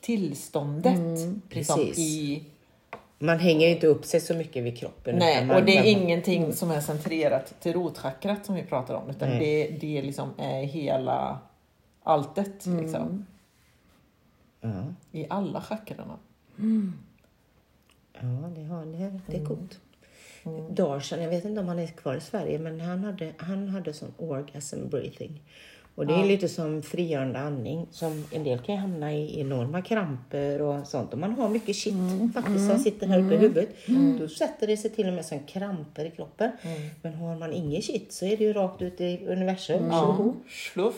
tillståndet. 0.00 0.98
Liksom 1.50 1.76
precis. 1.78 1.98
i, 1.98 2.44
Man 3.18 3.38
hänger 3.38 3.68
inte 3.68 3.86
upp 3.86 4.04
sig 4.04 4.20
så 4.20 4.34
mycket 4.34 4.64
vid 4.64 4.78
kroppen. 4.78 5.16
nej, 5.16 5.44
man, 5.44 5.56
och 5.56 5.64
det 5.64 5.76
är 5.76 5.94
man, 5.94 6.02
ingenting 6.02 6.52
som 6.52 6.70
är 6.70 6.80
centrerat 6.80 7.60
till 7.60 7.72
rotchakrat 7.72 8.46
som 8.46 8.54
vi 8.54 8.62
pratar 8.62 8.94
om. 8.94 9.10
Utan 9.10 9.28
Nej. 9.28 9.38
det, 9.38 9.86
det 9.86 10.02
liksom 10.02 10.30
är 10.38 10.62
hela 10.62 11.38
alltet. 12.02 12.66
Liksom, 12.66 13.26
Ja, 14.60 14.70
I 15.12 15.26
alla 15.30 15.60
chakrarna. 15.60 16.18
Ja 18.22 18.48
det, 18.56 18.64
har, 18.64 18.84
det, 18.84 18.92
det 19.26 19.36
Mm. 19.36 19.42
är 19.42 19.46
coolt. 19.46 19.78
Darshan, 20.70 21.22
jag 21.22 21.30
vet 21.30 21.44
inte 21.44 21.60
om 21.60 21.68
han 21.68 21.78
är 21.78 21.86
kvar 21.86 22.14
i 22.14 22.20
Sverige, 22.20 22.58
men 22.58 22.80
han 22.80 23.04
hade, 23.04 23.32
han 23.36 23.68
hade 23.68 23.92
sån 23.92 24.14
orgasm 24.18 24.88
breathing. 24.90 25.40
Och 25.94 26.06
det 26.06 26.14
är 26.14 26.24
lite 26.24 26.48
som 26.48 26.82
frigörande 26.82 27.38
andning. 27.38 27.86
Som 27.90 28.24
en 28.32 28.44
del 28.44 28.58
kan 28.58 28.76
hamna 28.76 29.12
i 29.14 29.40
enorma 29.40 29.82
kramper 29.82 30.62
och 30.62 30.86
sånt. 30.86 31.12
Och 31.12 31.18
man 31.18 31.32
har 31.32 31.48
mycket 31.48 31.76
shit 31.76 31.92
Mm. 31.94 32.32
faktiskt 32.32 32.68
som 32.70 32.78
sitter 32.78 33.06
här 33.06 33.18
uppe 33.24 33.34
i 33.34 33.38
huvudet. 33.38 33.68
Då 34.20 34.28
sätter 34.28 34.66
det 34.66 34.76
sig 34.76 34.90
till 34.90 35.08
och 35.08 35.14
med 35.14 35.24
som 35.24 35.38
kramper 35.40 36.04
i 36.04 36.10
kroppen. 36.10 36.50
Mm. 36.62 36.80
Men 37.02 37.14
har 37.14 37.36
man 37.36 37.52
ingen 37.52 37.82
shit 37.82 38.12
så 38.12 38.24
är 38.26 38.36
det 38.36 38.44
ju 38.44 38.52
rakt 38.52 38.82
ut 38.82 39.00
i 39.00 39.26
universum. 39.26 39.82
Ja, 39.90 40.00
Tjoho. 40.16 40.34
sluff. 40.72 40.94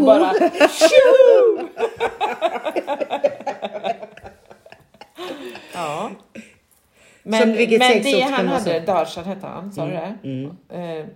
Bara 0.06 0.34
tjo! 0.68 1.68
ja. 5.78 6.10
Men, 7.22 7.52
vilket 7.52 7.78
men 7.78 8.02
det 8.02 8.20
han 8.20 8.48
hade, 8.48 8.80
så. 8.80 8.86
Darshan 8.86 9.24
hette 9.24 9.46
han, 9.46 9.72
sa 9.72 9.84
du 9.86 9.90
det? 9.92 10.14
Mm. 10.24 10.56
Eh, 10.68 11.06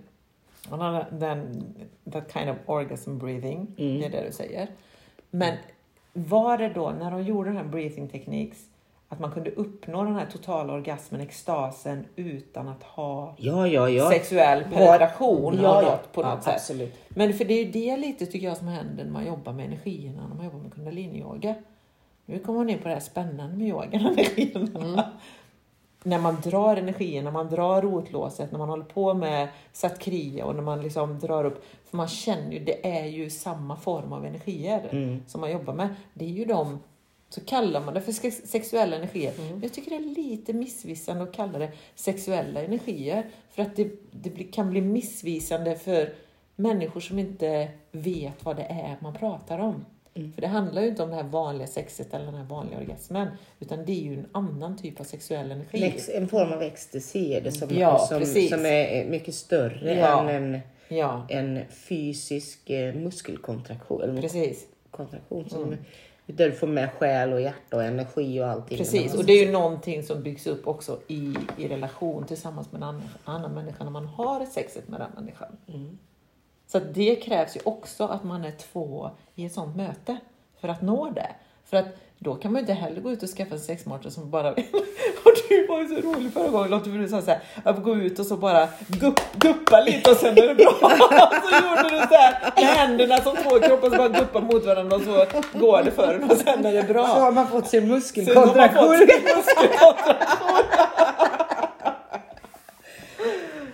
han 0.69 0.79
hade 0.79 1.05
den, 1.11 1.63
that 2.11 2.33
kind 2.33 2.49
of 2.49 2.57
orgasm 2.65 3.17
breathing, 3.17 3.67
Mm. 3.77 3.99
det 3.99 4.05
är 4.05 4.09
det 4.09 4.25
du 4.27 4.31
säger. 4.31 4.67
Men 5.31 5.53
var 6.13 6.57
det 6.57 6.69
då, 6.69 6.89
när 6.89 7.11
de 7.11 7.23
gjorde 7.23 7.49
den 7.49 7.57
här 7.57 7.63
breathing 7.63 8.07
techniques, 8.07 8.57
att 9.09 9.19
man 9.19 9.31
kunde 9.31 9.51
uppnå 9.51 10.03
den 10.03 10.15
här 10.15 10.25
totala 10.25 10.73
orgasmen, 10.73 11.21
extasen, 11.21 12.05
utan 12.15 12.67
att 12.67 12.83
ha 12.83 13.35
Ja, 13.37 13.67
ja, 13.67 13.89
ja. 13.89 14.09
sexuell 14.09 14.63
penetration 14.63 15.59
Ja, 15.61 15.81
ja. 15.83 15.89
något 15.91 16.11
på 16.13 16.21
Ja, 16.21 16.35
något 16.35 16.43
sätt. 16.43 16.53
absolut. 16.53 16.93
Men 17.09 17.33
för 17.33 17.45
det 17.45 17.53
är 17.53 17.65
ju 17.65 17.71
det 17.71 17.97
lite 17.97 18.25
tycker 18.25 18.47
jag 18.47 18.57
som 18.57 18.67
händer 18.67 19.03
när 19.03 19.11
man 19.11 19.25
jobbar 19.25 19.53
med 19.53 19.65
energierna, 19.65 20.27
när 20.27 20.35
man 20.35 20.45
jobbar 20.45 20.59
med 20.59 20.73
kundaliniyoga. 20.73 21.55
Nu 22.25 22.39
kommer 22.39 22.59
man 22.59 22.69
in 22.69 22.79
på 22.79 22.87
det 22.87 22.93
här 22.93 23.01
spännande 23.01 23.57
med 23.57 23.67
yogan, 23.67 23.93
energierna. 23.93 25.11
När 26.03 26.19
man 26.19 26.41
drar 26.41 26.75
energierna, 26.77 27.23
när 27.23 27.31
man 27.31 27.49
drar 27.49 27.81
rotlåset, 27.81 28.51
när 28.51 28.59
man 28.59 28.69
håller 28.69 28.83
på 28.83 29.13
med 29.13 29.47
satkriya 29.71 30.45
och 30.45 30.55
när 30.55 30.61
man 30.61 30.81
liksom 30.81 31.19
drar 31.19 31.45
upp, 31.45 31.65
för 31.85 31.97
man 31.97 32.07
känner 32.07 32.51
ju, 32.51 32.59
det 32.59 32.87
är 32.97 33.05
ju 33.05 33.29
samma 33.29 33.75
form 33.75 34.13
av 34.13 34.25
energier 34.25 35.21
som 35.27 35.41
man 35.41 35.51
jobbar 35.51 35.73
med. 35.73 35.95
Det 36.13 36.25
är 36.25 36.29
ju 36.29 36.45
de, 36.45 36.79
så 37.29 37.41
kallar 37.41 37.81
man 37.81 37.93
det 37.93 38.01
för 38.01 38.11
sex- 38.11 38.41
sexuella 38.51 38.95
energier. 38.95 39.33
Men 39.37 39.61
jag 39.61 39.73
tycker 39.73 39.89
det 39.89 39.95
är 39.95 40.15
lite 40.15 40.53
missvisande 40.53 41.23
att 41.23 41.33
kalla 41.33 41.59
det 41.59 41.71
sexuella 41.95 42.61
energier. 42.61 43.29
För 43.49 43.61
att 43.61 43.75
det, 43.75 43.91
det 44.11 44.43
kan 44.43 44.69
bli 44.69 44.81
missvisande 44.81 45.75
för 45.75 46.13
människor 46.55 46.99
som 46.99 47.19
inte 47.19 47.69
vet 47.91 48.45
vad 48.45 48.55
det 48.55 48.63
är 48.63 48.97
man 48.99 49.13
pratar 49.13 49.59
om. 49.59 49.85
För 50.13 50.41
det 50.41 50.47
handlar 50.47 50.81
ju 50.81 50.87
inte 50.87 51.03
om 51.03 51.09
det 51.09 51.15
här 51.15 51.23
vanliga 51.23 51.67
sexet 51.67 52.13
eller 52.13 52.25
den 52.25 52.35
här 52.35 52.43
vanliga 52.43 52.77
orgasmen. 52.79 53.27
Utan 53.59 53.85
det 53.85 53.91
är 53.91 54.03
ju 54.03 54.13
en 54.13 54.27
annan 54.31 54.77
typ 54.77 54.99
av 54.99 55.03
sexuell 55.03 55.51
energi. 55.51 55.99
En 56.13 56.27
form 56.27 56.51
av 56.53 56.61
ecstasy 56.61 57.33
är 57.33 57.41
det 57.41 57.51
som, 57.51 57.69
Ja, 57.71 57.97
som, 57.99 58.25
som 58.25 58.65
är 58.65 59.05
mycket 59.05 59.35
större 59.35 59.93
Ja. 59.95 60.29
än 60.29 60.53
en, 60.53 60.59
Ja, 60.87 61.25
en 61.29 61.59
fysisk 61.69 62.69
eh, 62.69 62.95
muskelkontraktion. 62.95 64.17
Precis. 64.21 64.65
kontraktion 64.91 65.49
som, 65.49 65.75
Där 66.25 66.45
du 66.49 66.51
får 66.55 66.67
med 66.67 66.91
själ 66.91 67.33
och 67.33 67.41
hjärta 67.41 67.75
och 67.77 67.83
energi 67.83 68.41
och 68.41 68.47
allting. 68.47 68.77
Precis, 68.77 69.13
och 69.13 69.25
det 69.25 69.33
är 69.33 69.45
ju 69.45 69.51
någonting 69.51 70.03
som 70.03 70.23
byggs 70.23 70.47
upp 70.47 70.67
också 70.67 70.99
i, 71.07 71.35
i 71.57 71.67
relation 71.67 72.25
tillsammans 72.25 72.71
med 72.71 72.79
en 72.79 72.83
annan, 72.83 73.03
annan 73.23 73.53
människa 73.53 73.83
när 73.83 73.91
man 73.91 74.05
har 74.05 74.45
sexet 74.45 74.87
med 74.87 74.99
den 74.99 75.11
människan. 75.15 75.57
Så 76.67 76.77
att 76.77 76.93
det 76.93 77.15
krävs 77.15 77.55
ju 77.55 77.59
också 77.63 78.05
att 78.05 78.23
man 78.23 78.45
är 78.45 78.51
två 78.51 79.09
i 79.35 79.45
ett 79.45 79.53
sånt 79.53 79.75
möte 79.75 80.17
för 80.61 80.67
att 80.67 80.81
nå 80.81 81.09
det. 81.09 81.29
För 81.65 81.77
att 81.77 81.85
då 82.23 82.35
kan 82.35 82.51
man 82.51 82.59
ju 82.59 82.61
inte 82.61 82.73
heller 82.73 83.01
gå 83.01 83.11
ut 83.11 83.23
och 83.23 83.29
skaffa 83.29 83.53
en 83.53 83.59
sexpartner 83.59 84.11
som 84.11 84.29
bara... 84.29 84.51
och 85.25 85.33
du 85.49 85.67
var 85.67 85.81
ju 85.81 85.87
så 85.87 86.07
rolig 86.07 86.33
förra 86.33 86.47
gången 86.47 86.69
Lotte, 86.69 86.89
för 86.89 86.97
du 86.97 87.07
sa 87.07 87.21
såhär, 87.21 87.39
att 87.63 87.83
gå 87.83 87.95
ut 87.95 88.19
och 88.19 88.25
så 88.25 88.37
bara 88.37 88.67
gupp, 88.87 89.19
guppa 89.35 89.81
lite 89.81 90.11
och 90.11 90.17
sen 90.17 90.37
är 90.37 90.47
det 90.47 90.55
bra. 90.55 90.71
så 91.43 91.55
gjorde 91.55 91.89
du 91.89 92.07
såhär 92.07 92.53
med 92.55 92.65
händerna 92.65 93.17
som 93.17 93.35
två 93.35 93.59
kroppar 93.59 93.89
så 93.89 93.97
bara 93.97 94.09
guppa 94.09 94.39
mot 94.39 94.65
varandra 94.65 94.95
och 94.95 95.01
så 95.01 95.25
går 95.59 95.83
det 95.83 95.91
för 95.91 96.13
en 96.13 96.31
och 96.31 96.37
sen 96.37 96.65
är 96.65 96.73
det 96.73 96.83
bra. 96.83 97.07
Så 97.07 97.13
har 97.13 97.31
man 97.31 97.47
fått 97.47 97.67
sin 97.67 97.87
muskelkontraktion. 97.87 99.07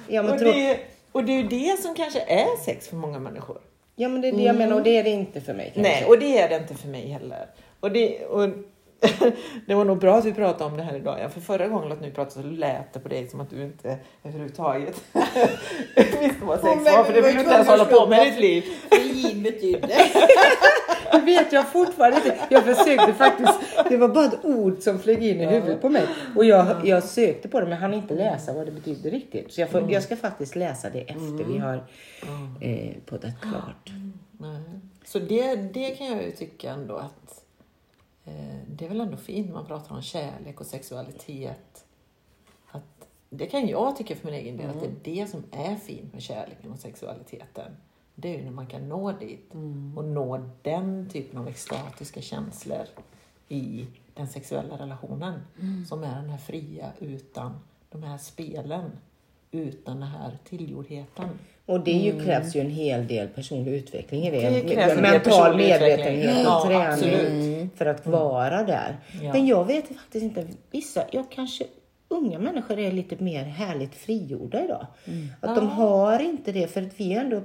Ja, 0.08 0.24
men 0.24 0.32
Och 0.32 0.40
det, 0.40 0.80
och 1.12 1.24
det 1.24 1.32
är 1.32 1.38
ju 1.38 1.47
det 1.47 1.82
som 1.82 1.95
kanske 1.95 2.20
är 2.20 2.57
sex 2.66 2.88
för 2.88 2.95
många 2.95 3.20
människor. 3.20 3.57
ja 3.95 4.10
men 4.10 4.22
det 4.22 4.28
är 4.28 4.32
det 4.32 4.43
jag 4.43 4.55
menar 4.55 4.76
och 4.76 4.84
det 4.84 4.97
är 4.97 5.03
det 5.03 5.10
inte 5.10 5.41
för 5.41 5.53
mig. 5.53 5.72
kanske. 5.76 5.91
Nej, 5.91 6.05
och 6.05 6.20
det 6.20 6.39
är 6.39 6.49
det 6.49 6.55
inte 6.55 6.76
för 6.76 6.88
mig 6.88 7.07
heller. 7.07 7.45
Och 7.80 7.91
det, 7.91 8.26
och 8.26 8.49
det 9.68 9.76
var 9.76 9.86
nog 9.86 9.97
bra 9.99 10.16
att 10.18 10.26
vi 10.26 10.34
pratade 10.34 10.66
om 10.66 10.78
det 10.78 10.84
här 10.84 10.95
idag. 10.95 11.32
För 11.34 11.41
förra 11.41 11.68
gången 11.68 11.91
att 11.91 12.01
vi 12.01 12.12
pratade 12.12 12.41
så 12.47 12.53
lät 12.53 12.93
det 12.93 12.99
på 12.99 13.10
dig 13.10 13.28
som 13.28 13.39
att 13.39 13.49
du 13.49 13.64
inte 13.64 13.97
överhuvudtaget 14.24 15.01
visste 15.95 16.45
vad 16.45 16.60
sex 16.60 16.84
var. 16.86 17.03
För 17.03 17.14
det 17.14 17.22
vi 17.22 17.28
vill 17.28 17.36
du 17.36 17.41
inte 17.41 17.53
ens 17.53 17.68
hålla 17.68 17.86
på 17.86 18.07
med 18.07 18.28
i 18.28 18.30
ditt 18.30 18.39
liv. 18.39 18.64
Fri 18.89 19.36
betydde. 19.36 19.88
Det 21.12 21.20
vet 21.20 21.53
jag 21.53 21.72
fortfarande 21.72 22.18
inte. 22.18 22.38
Jag 22.49 22.64
försökte 22.64 23.14
faktiskt. 23.14 23.60
Det 23.89 23.97
var 23.97 24.07
bara 24.07 24.26
ett 24.26 24.45
ord 24.45 24.80
som 24.80 24.99
flög 24.99 25.24
in 25.24 25.41
i 25.41 25.45
huvudet 25.45 25.82
på 25.82 25.89
mig. 25.89 26.07
Och 26.36 26.45
jag, 26.45 26.88
jag 26.88 27.03
sökte 27.03 27.47
på 27.47 27.60
det 27.60 27.66
men 27.66 27.78
hann 27.78 27.93
inte 27.93 28.16
läsa 28.16 28.53
vad 28.53 28.66
det 28.66 28.72
betydde 28.72 29.10
riktigt. 29.10 29.53
Så 29.53 29.62
jag, 29.62 29.70
får, 29.70 29.91
jag 29.91 30.03
ska 30.03 30.16
faktiskt 30.16 30.55
läsa 30.55 30.89
det 30.89 31.01
efter 31.01 31.43
vi 31.43 31.57
har 31.57 31.84
eh, 32.62 32.93
poddat 33.05 33.41
klart. 33.41 33.89
Så 35.05 35.20
det, 35.20 35.55
det 35.55 35.89
kan 35.89 36.07
jag 36.07 36.24
ju 36.24 36.32
tycka 36.32 36.72
ändå 36.72 36.95
att 36.95 37.43
eh, 38.26 38.60
det 38.68 38.86
är 38.86 38.89
väl 38.89 39.01
ändå 39.01 39.18
fint 39.18 39.53
man 39.53 39.66
pratar 39.66 39.95
om 39.95 40.01
kärlek 40.01 40.60
och 40.60 40.66
sexualitet. 40.66 41.86
Att 42.72 43.07
det 43.30 43.45
kan 43.45 43.68
jag 43.68 43.97
tycka 43.97 44.16
för 44.16 44.26
min 44.26 44.34
egen 44.36 44.57
del 44.57 44.70
att 44.70 44.80
det 44.82 44.88
är 44.88 45.22
det 45.22 45.28
som 45.28 45.43
är 45.51 45.76
fint 45.76 46.14
med 46.14 46.22
kärleken 46.22 46.72
och 46.72 46.80
sexualiteten. 46.80 47.72
Det 48.22 48.34
är 48.34 48.38
ju 48.38 48.43
när 48.43 48.51
man 48.51 48.67
kan 48.67 48.89
nå 48.89 49.11
dit 49.11 49.51
och 49.95 50.05
nå 50.05 50.49
den 50.61 51.09
typen 51.09 51.39
av 51.39 51.47
extatiska 51.47 52.22
känslor 52.22 52.86
i 53.47 53.86
den 54.13 54.28
sexuella 54.28 54.78
relationen. 54.78 55.41
Som 55.88 56.03
är 56.03 56.15
den 56.15 56.30
här 56.30 56.38
fria 56.38 56.91
utan 56.99 57.59
de 57.89 58.03
här 58.03 58.17
spelen. 58.17 58.91
Utan 59.51 59.99
den 59.99 60.09
här 60.09 60.38
tillgjordheten. 60.49 61.30
Och 61.65 61.80
det 61.80 61.91
ju, 61.91 62.26
krävs 62.26 62.55
ju 62.55 62.61
en 62.61 62.70
hel 62.70 63.07
del 63.07 63.28
personlig 63.28 63.74
utveckling 63.74 64.24
i 64.24 64.32
det. 64.32 64.49
Det 64.49 65.01
Mental 65.01 65.57
medvetenhet 65.57 66.47
och 66.47 66.51
Ja, 66.51 66.63
träning 66.65 66.88
absolut. 66.88 67.78
för 67.78 67.86
att 67.86 68.07
vara 68.07 68.63
där. 68.63 68.97
Ja. 69.22 69.34
Men 69.34 69.47
jag 69.47 69.65
vet 69.65 69.88
faktiskt 69.88 70.24
inte. 70.24 70.47
Vissa, 70.72 71.03
jag 71.11 71.32
kanske 71.32 71.65
unga 72.07 72.39
människor 72.39 72.80
är 72.80 72.91
lite 72.91 73.24
mer 73.24 73.43
härligt 73.43 73.95
frigjorda 73.95 74.63
idag. 74.63 74.86
Att 75.39 75.55
de 75.55 75.67
har 75.67 76.20
inte 76.20 76.51
det 76.51 76.67
för 76.67 76.82
att 76.82 76.99
vi 76.99 77.13
är 77.13 77.22
ändå 77.22 77.41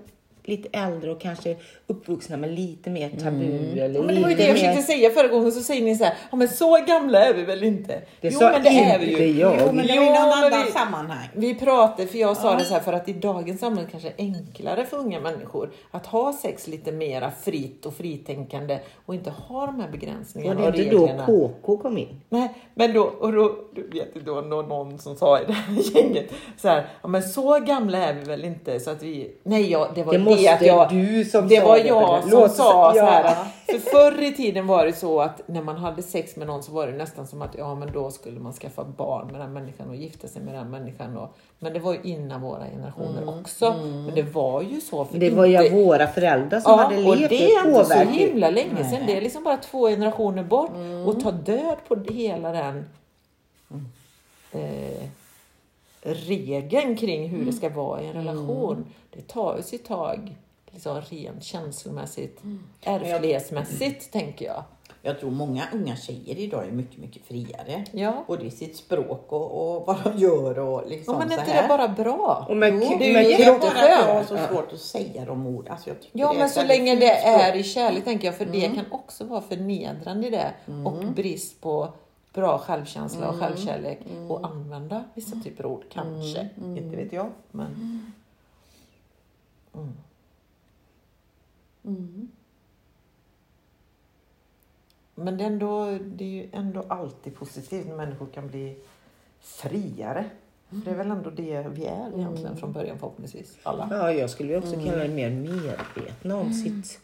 lite 0.49 0.69
äldre 0.79 1.11
och 1.13 1.21
kanske 1.21 1.57
uppvuxna 1.87 2.37
med 2.37 2.51
lite 2.51 2.91
mer 2.91 3.09
tabu. 3.11 3.45
Eller 3.81 3.95
Ja, 4.01 4.03
men 4.03 4.15
det 4.15 4.21
var 4.23 4.29
ju 4.29 4.35
det 4.37 4.43
jag 4.43 4.49
mer... 4.55 4.55
försökte 4.61 4.83
säga 4.83 5.11
förra 5.11 5.29
gången, 5.29 5.53
så 5.53 5.61
säger 5.61 5.83
ni 5.85 5.97
så 5.97 6.05
här, 6.05 6.15
ja 6.31 6.37
men 6.37 6.49
så 6.49 6.79
gamla 6.87 7.25
är 7.25 7.35
vi 7.35 7.43
väl 7.45 7.63
inte? 7.65 7.93
Det 8.21 8.29
jo 8.29 8.39
sa 8.39 8.51
men 8.51 8.63
det 8.63 8.69
är 8.69 8.99
vi 8.99 9.19
ju. 9.25 9.41
jag. 9.41 9.57
Jo, 9.61 9.67
men 9.73 9.87
det 9.87 9.93
var 9.97 10.03
i 10.03 10.07
Jo, 10.07 10.13
någon 10.13 10.13
men 10.13 10.45
annan 10.55 10.65
vi- 10.67 10.73
sammanhang. 10.73 11.29
Vi 11.35 11.55
pratade, 11.55 12.09
för 12.09 12.19
jag 12.19 12.37
sa 12.37 12.55
det 12.59 12.65
så 12.65 12.75
här, 12.75 12.81
för 12.81 12.93
att 12.93 13.09
i 13.09 13.13
dagens 13.13 13.61
samhälle 13.61 13.89
kanske 13.91 14.09
är 14.09 14.15
enklare 14.19 14.85
för 14.87 14.97
unga 14.97 15.21
människor 15.21 15.71
att 15.91 16.07
ha 16.07 16.33
sex 16.33 16.67
lite 16.69 16.93
mera 16.93 17.31
fritt 17.31 17.87
och 17.87 17.95
fritänkande 17.95 18.79
och 19.07 19.15
inte 19.15 19.31
ha 19.31 19.67
de 19.67 19.81
här 19.81 19.87
Var 19.87 19.93
begränsningarna 19.93 20.61
det 20.61 20.69
och 20.69 20.75
inte 20.79 20.91
då 20.91 21.03
reglerna. 21.07 21.27
KK 21.27 21.77
kom 21.77 21.99
in? 21.99 22.21
Nej, 22.29 22.49
men 22.75 22.93
då, 22.93 23.03
och 23.03 23.33
då, 23.33 23.57
du 23.75 23.89
vet 23.89 24.27
då 24.27 24.35
nå- 24.41 24.63
någon 24.63 24.99
som 24.99 25.17
sa 25.17 25.41
i 25.41 25.45
det 25.47 25.53
här 25.53 25.75
gänget 25.97 26.33
så 26.59 26.69
här, 26.69 26.87
ja 27.03 27.09
men 27.09 27.23
så 27.23 27.59
gamla 27.61 27.99
är 27.99 28.15
vi 28.15 28.25
väl 28.25 28.45
inte 28.45 28.81
så 28.81 28.91
att 28.91 29.03
vi, 29.03 29.33
nej 29.43 29.71
jag, 29.71 29.89
det 29.95 30.03
var 30.03 30.13
Det 30.13 30.19
det, 30.37 30.51
måste 30.51 30.55
att 30.55 30.63
jag, 30.67 30.89
du 30.91 31.25
som 31.25 31.49
det 31.49 31.61
var 31.61 31.77
jag 31.77 32.17
det 32.17 32.23
som 32.23 32.31
låter 32.31 32.49
sa 32.55 32.93
så- 32.93 32.99
så 32.99 33.05
här, 33.05 33.25
ja. 33.25 33.37
för 33.67 33.79
förr 33.79 34.23
i 34.23 34.33
tiden 34.35 34.67
var 34.67 34.87
det 34.87 34.93
så 34.93 35.21
att 35.21 35.41
när 35.47 35.63
man 35.63 35.77
hade 35.77 36.03
sex 36.03 36.37
med 36.37 36.47
någon 36.47 36.63
så 36.63 36.73
var 36.73 36.87
det 36.87 36.93
nästan 36.93 37.27
som 37.27 37.43
att 37.43 37.55
ja 37.59 37.75
men 37.75 37.93
då 37.93 38.11
skulle 38.11 38.41
man 38.41 38.53
skaffa 38.53 38.85
barn 38.85 39.27
med 39.33 39.41
den 39.41 39.53
människan 39.53 39.89
och 39.89 39.97
gifta 39.97 40.29
sig 40.29 40.43
med 40.43 40.55
den 40.55 40.71
människan 40.71 41.17
och, 41.17 41.35
men 41.59 41.73
det 41.73 41.79
var 41.79 41.93
ju 41.93 42.01
innan 42.03 42.41
våra 42.41 42.65
generationer 42.67 43.39
också, 43.41 43.75
men 44.07 44.15
det 44.15 44.23
var 44.23 44.63
ju 44.63 44.81
så 44.81 45.05
för 45.05 45.19
Det 45.19 45.31
var 45.31 45.47
ju 45.47 45.65
inte- 45.65 45.75
våra 45.77 46.07
föräldrar 46.07 46.61
som 46.61 46.79
hade 46.79 46.97
och 47.05 47.17
levt 47.17 47.31
det 47.31 47.45
är 47.55 47.67
inte 47.69 47.85
så 47.85 47.95
himla 47.99 48.51
länge 48.51 48.85
sedan. 48.91 49.01
Det 49.07 49.17
är 49.17 49.21
liksom 49.21 49.45
bara 49.45 49.57
två 49.57 49.89
generationer 49.89 50.43
bort. 50.43 50.71
Och 51.07 51.21
ta 51.23 51.31
död 51.31 51.77
på 51.89 51.97
hela 52.13 52.53
den 52.53 52.85
eh, 54.53 55.09
regeln 56.05 56.97
kring 56.97 57.29
hur 57.29 57.45
det 57.45 57.53
ska 57.53 57.69
vara 57.69 58.03
i 58.03 58.07
en 58.07 58.13
relation. 58.13 58.87
Det 59.11 59.29
tar 59.29 59.57
ju 59.57 59.63
sitt 59.63 59.85
tag 59.85 60.37
liksom 60.71 61.01
rent 61.01 61.45
känslomässigt, 61.45 62.41
ärftlighetsmässigt 62.83 64.13
tänker 64.13 64.45
jag. 64.47 64.65
Jag 65.07 65.21
tror 65.21 65.31
många 65.31 65.63
unga 65.73 65.97
tjejer 65.97 66.39
idag 66.39 66.67
är 66.67 66.71
mycket, 66.73 66.99
mycket 66.99 67.23
friare. 67.27 67.85
Ja. 67.93 68.25
Både 68.27 68.45
i 68.45 68.51
sitt 68.51 68.77
språk 68.77 69.33
och, 69.33 69.77
och 69.77 69.87
vad 69.87 69.97
de 70.05 70.19
gör 70.19 70.59
och 70.59 70.89
liksom 70.89 71.15
Ja, 71.15 71.19
men 71.19 71.33
är 71.33 71.39
inte 71.41 71.63
det 71.63 71.69
bara 71.69 71.89
bra? 71.89 72.47
Och 72.49 72.57
med, 72.57 72.83
Jo, 72.83 72.97
det 72.99 73.15
är 73.15 73.23
ju 73.23 73.31
jätteskönt. 73.31 74.29
så 74.29 74.37
svårt 74.37 74.73
att 74.73 74.81
säga 74.81 75.25
de 75.25 75.47
ord. 75.47 75.69
Alltså 75.69 75.91
Ja, 76.13 76.33
men 76.33 76.51
så 76.51 76.63
länge 76.63 76.95
det 76.95 77.17
är 77.17 77.57
i 77.57 77.63
kärlek 77.63 78.05
tänker 78.05 78.27
jag, 78.27 78.35
för 78.39 78.45
det 78.45 78.61
kan 78.61 78.85
också 78.91 79.25
vara 79.25 79.41
förnedrande 79.41 80.27
i 80.27 80.31
det 80.31 80.53
och 80.85 81.05
brist 81.05 81.61
på 81.61 81.89
bra 82.35 82.59
självkänsla 82.59 83.29
och 83.29 83.37
självkärlek 83.37 83.99
och 84.29 84.47
använda 84.47 85.05
vissa 85.15 85.37
typer 85.37 85.65
av 85.65 85.73
ord, 85.73 85.85
kanske. 85.91 86.49
Inte 86.57 86.97
vet 86.97 87.13
jag, 87.13 87.31
men... 87.51 88.01
Mm. 91.85 92.29
Men 95.15 95.39
det 95.39 95.45
är, 95.45 95.47
ändå, 95.47 95.99
det 96.05 96.25
är 96.25 96.29
ju 96.29 96.49
ändå 96.53 96.85
alltid 96.89 97.37
positivt 97.37 97.87
när 97.87 97.97
människor 97.97 98.27
kan 98.27 98.49
bli 98.49 98.77
friare. 99.41 100.31
För 100.69 100.77
det 100.77 100.91
är 100.91 100.95
väl 100.95 101.11
ändå 101.11 101.31
det 101.31 101.67
vi 101.69 101.87
är 101.87 102.15
egentligen 102.15 102.57
från 102.57 102.73
början 102.73 102.99
förhoppningsvis, 102.99 103.59
alla. 103.63 103.89
Ja, 103.91 104.13
jag 104.13 104.31
skulle 104.31 104.53
ju 104.53 104.59
också 104.59 104.73
kalla 104.73 104.97
det 104.97 105.09
mer 105.09 105.31
medvetna 105.31 106.37
om 106.37 106.53
sitt... 106.53 107.01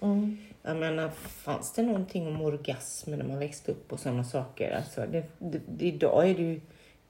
Jag 0.62 0.76
menar, 0.76 1.08
fanns 1.08 1.72
det 1.72 1.82
någonting 1.82 2.26
om 2.26 2.42
orgasmer 2.42 3.16
när 3.16 3.24
man 3.24 3.38
växte 3.38 3.72
upp 3.72 3.92
och 3.92 4.00
sådana 4.00 4.24
saker? 4.24 4.76
Alltså, 4.76 5.04
det, 5.12 5.24
det, 5.38 5.84
idag 5.84 6.30
är 6.30 6.34
det 6.34 6.42
ju... 6.42 6.60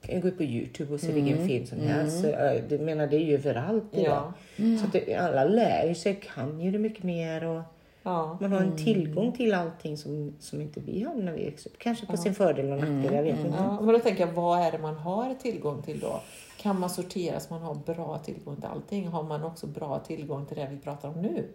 kan 0.01 0.15
ju 0.15 0.21
gå 0.21 0.31
på 0.37 0.43
Youtube 0.43 0.93
och 0.93 0.99
se 0.99 1.11
vilken 1.11 1.47
film 1.47 1.65
som 1.65 1.79
helst. 1.79 2.21
Så, 2.21 2.27
äh, 2.27 2.63
det, 2.69 2.79
menar, 2.79 3.07
det 3.07 3.15
är 3.15 3.25
ju 3.25 3.33
överallt 3.33 3.83
idag. 3.91 4.33
Ja. 4.55 4.77
Så 4.79 4.85
att 4.85 4.93
det, 4.93 5.15
alla 5.15 5.43
lär 5.43 5.87
ju 5.87 5.95
sig, 5.95 6.21
kan 6.35 6.59
ju 6.59 6.71
det 6.71 6.79
mycket 6.79 7.03
mer. 7.03 7.43
Och 7.43 7.61
Ja. 8.03 8.37
man 8.41 8.51
har 8.51 8.59
en 8.61 8.77
tillgång 8.77 9.31
till 9.31 9.53
allting 9.53 9.97
som, 9.97 10.33
som 10.39 10.61
inte 10.61 10.79
vi 10.79 11.03
hade 11.03 11.23
när 11.23 11.31
vi 11.33 11.45
växte 11.45 11.69
upp. 11.69 11.77
Kanske 11.79 12.05
på 12.05 12.17
sin 12.17 12.35
fördel 12.35 12.71
och 12.71 12.77
nackdel, 12.77 13.13
jag 13.13 13.23
vet 13.23 13.39
inte. 13.39 13.57
Ja, 13.57 13.81
men 13.81 13.93
då 13.93 13.99
tänker 13.99 14.27
jag, 14.27 14.33
vad 14.33 14.59
är 14.59 14.71
det 14.71 14.77
man 14.77 14.95
har 14.95 15.33
tillgång 15.35 15.81
till 15.81 15.99
då? 15.99 16.21
Kan 16.57 16.79
man 16.79 16.89
sortera 16.89 17.39
så 17.39 17.53
man 17.53 17.61
har 17.63 17.75
bra 17.75 18.17
tillgång 18.25 18.55
till 18.55 18.65
allting? 18.65 19.07
Har 19.07 19.23
man 19.23 19.43
också 19.43 19.67
bra 19.67 19.99
tillgång 19.99 20.45
till 20.45 20.57
det 20.57 20.67
vi 20.71 20.77
pratar 20.77 21.09
om 21.09 21.21
nu? 21.21 21.47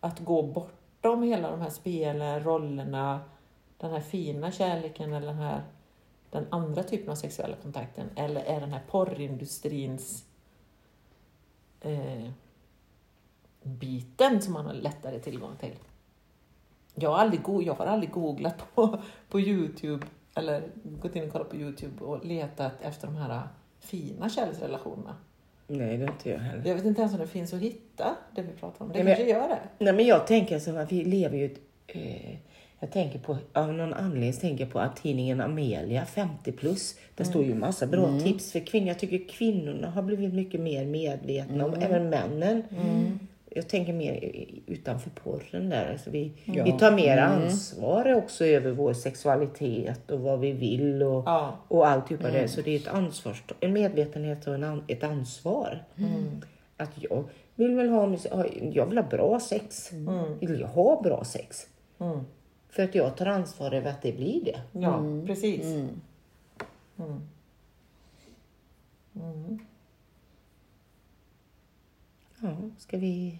Att 0.00 0.18
gå 0.18 0.42
bortom 1.02 1.22
hela 1.22 1.50
de 1.50 1.60
här 1.60 1.70
spelen, 1.70 2.42
rollerna, 2.44 3.20
den 3.78 3.90
här 3.90 4.00
fina 4.00 4.52
kärleken 4.52 5.12
eller 5.12 5.26
den 5.26 5.36
här 5.36 5.62
den 6.30 6.46
andra 6.50 6.82
typen 6.82 7.10
av 7.10 7.14
sexuella 7.14 7.56
kontakten? 7.62 8.10
Eller 8.16 8.40
är 8.44 8.60
den 8.60 8.72
här 8.72 8.82
porrindustrins 8.90 10.24
eh, 11.80 12.30
biten 13.62 14.42
som 14.42 14.52
man 14.52 14.66
har 14.66 14.74
lättare 14.74 15.18
tillgång 15.18 15.56
till? 15.56 15.76
Jag 16.94 17.10
har 17.10 17.18
aldrig, 17.18 17.42
go- 17.42 17.62
jag 17.62 17.74
har 17.74 17.86
aldrig 17.86 18.10
googlat 18.12 18.74
på, 18.74 19.02
på 19.28 19.40
Youtube 19.40 20.06
eller 20.34 20.70
gått 20.84 21.16
in 21.16 21.24
och 21.24 21.32
kollat 21.32 21.50
på 21.50 21.56
Youtube 21.56 22.04
och 22.04 22.24
letat 22.24 22.72
efter 22.80 23.06
de 23.06 23.16
här 23.16 23.48
fina 23.80 24.28
kärleksrelationerna. 24.28 25.16
Nej, 25.70 25.96
det 25.96 26.04
är 26.04 26.08
inte 26.08 26.30
jag 26.30 26.38
heller. 26.38 26.68
Jag 26.68 26.74
vet 26.74 26.84
inte 26.84 27.00
ens 27.00 27.14
om 27.14 27.20
det 27.20 27.26
finns 27.26 27.52
att 27.52 27.60
hitta, 27.60 28.16
det 28.34 28.42
vi 28.42 28.52
pratar 28.60 28.84
om. 28.84 28.92
Det 28.92 29.04
Nej, 29.04 29.16
kanske 29.16 29.32
gör 29.32 29.48
det. 29.48 29.84
Nej, 29.84 29.92
men 29.92 30.06
jag 30.06 30.26
tänker 30.26 30.58
så 30.58 30.76
att 30.76 30.92
vi 30.92 31.04
lever 31.04 31.36
ju 31.38 31.46
ett, 31.46 31.60
eh, 31.86 32.36
jag 32.80 32.92
tänker 32.92 33.18
på, 33.18 33.36
av 33.52 33.72
någon 33.72 33.94
anledning 33.94 34.32
tänker 34.32 34.64
jag 34.64 34.72
på 34.72 34.78
att 34.78 34.96
tidningen 34.96 35.40
Amelia 35.40 36.04
50 36.06 36.52
plus. 36.52 36.94
Där 37.14 37.24
står 37.24 37.44
ju 37.44 37.54
massa 37.54 37.86
bra 37.86 38.20
tips 38.20 38.52
för 38.52 38.60
kvinnor. 38.60 38.88
Jag 38.88 38.98
tycker 38.98 39.28
kvinnorna 39.28 39.90
har 39.90 40.02
blivit 40.02 40.34
mycket 40.34 40.60
mer 40.60 40.84
medvetna 40.84 41.66
och 41.66 41.82
även 41.82 42.10
männen. 42.10 42.62
Jag 43.58 43.68
tänker 43.68 43.92
mer 43.92 44.44
utanför 44.66 45.10
porren 45.10 45.68
där. 45.70 45.92
Alltså 45.92 46.10
vi, 46.10 46.32
vi 46.44 46.72
tar 46.78 46.92
mer 46.92 47.18
ansvar 47.18 48.14
också 48.14 48.44
över 48.44 48.70
vår 48.70 48.92
sexualitet 48.92 50.10
och 50.10 50.20
vad 50.20 50.40
vi 50.40 50.52
vill 50.52 51.02
och, 51.02 51.22
Ja. 51.26 51.58
och 51.68 51.86
alltihopa 51.88 52.30
det. 52.30 52.48
Så 52.48 52.60
det 52.62 52.70
är 52.70 52.76
ett 52.80 52.88
ansvar, 52.88 53.36
en 53.60 53.72
medvetenhet 53.72 54.46
och 54.46 54.54
en, 54.54 54.64
an- 54.64 54.84
ett 54.86 55.02
ansvar. 55.04 55.84
Att 56.76 56.90
jag 56.94 57.24
vill 57.54 57.74
väl 57.74 57.88
ha, 57.88 58.16
jag 58.72 58.86
vill 58.86 58.98
ha 58.98 59.04
bra 59.08 59.40
sex. 59.40 59.92
Vill 60.40 60.60
jag 60.60 60.68
ha 60.68 61.02
bra 61.02 61.24
sex? 61.24 61.66
Mm. 61.98 62.20
För 62.70 62.82
att 62.82 62.94
jag 62.94 63.16
tar 63.16 63.26
ansvar 63.26 63.72
över 63.74 63.90
att 63.90 64.02
det 64.02 64.12
blir 64.12 64.44
det. 64.44 64.60
Ja, 64.72 65.02
precis. 65.26 65.66
Ja, 72.40 72.56
ska 72.78 72.96
vi... 72.98 73.38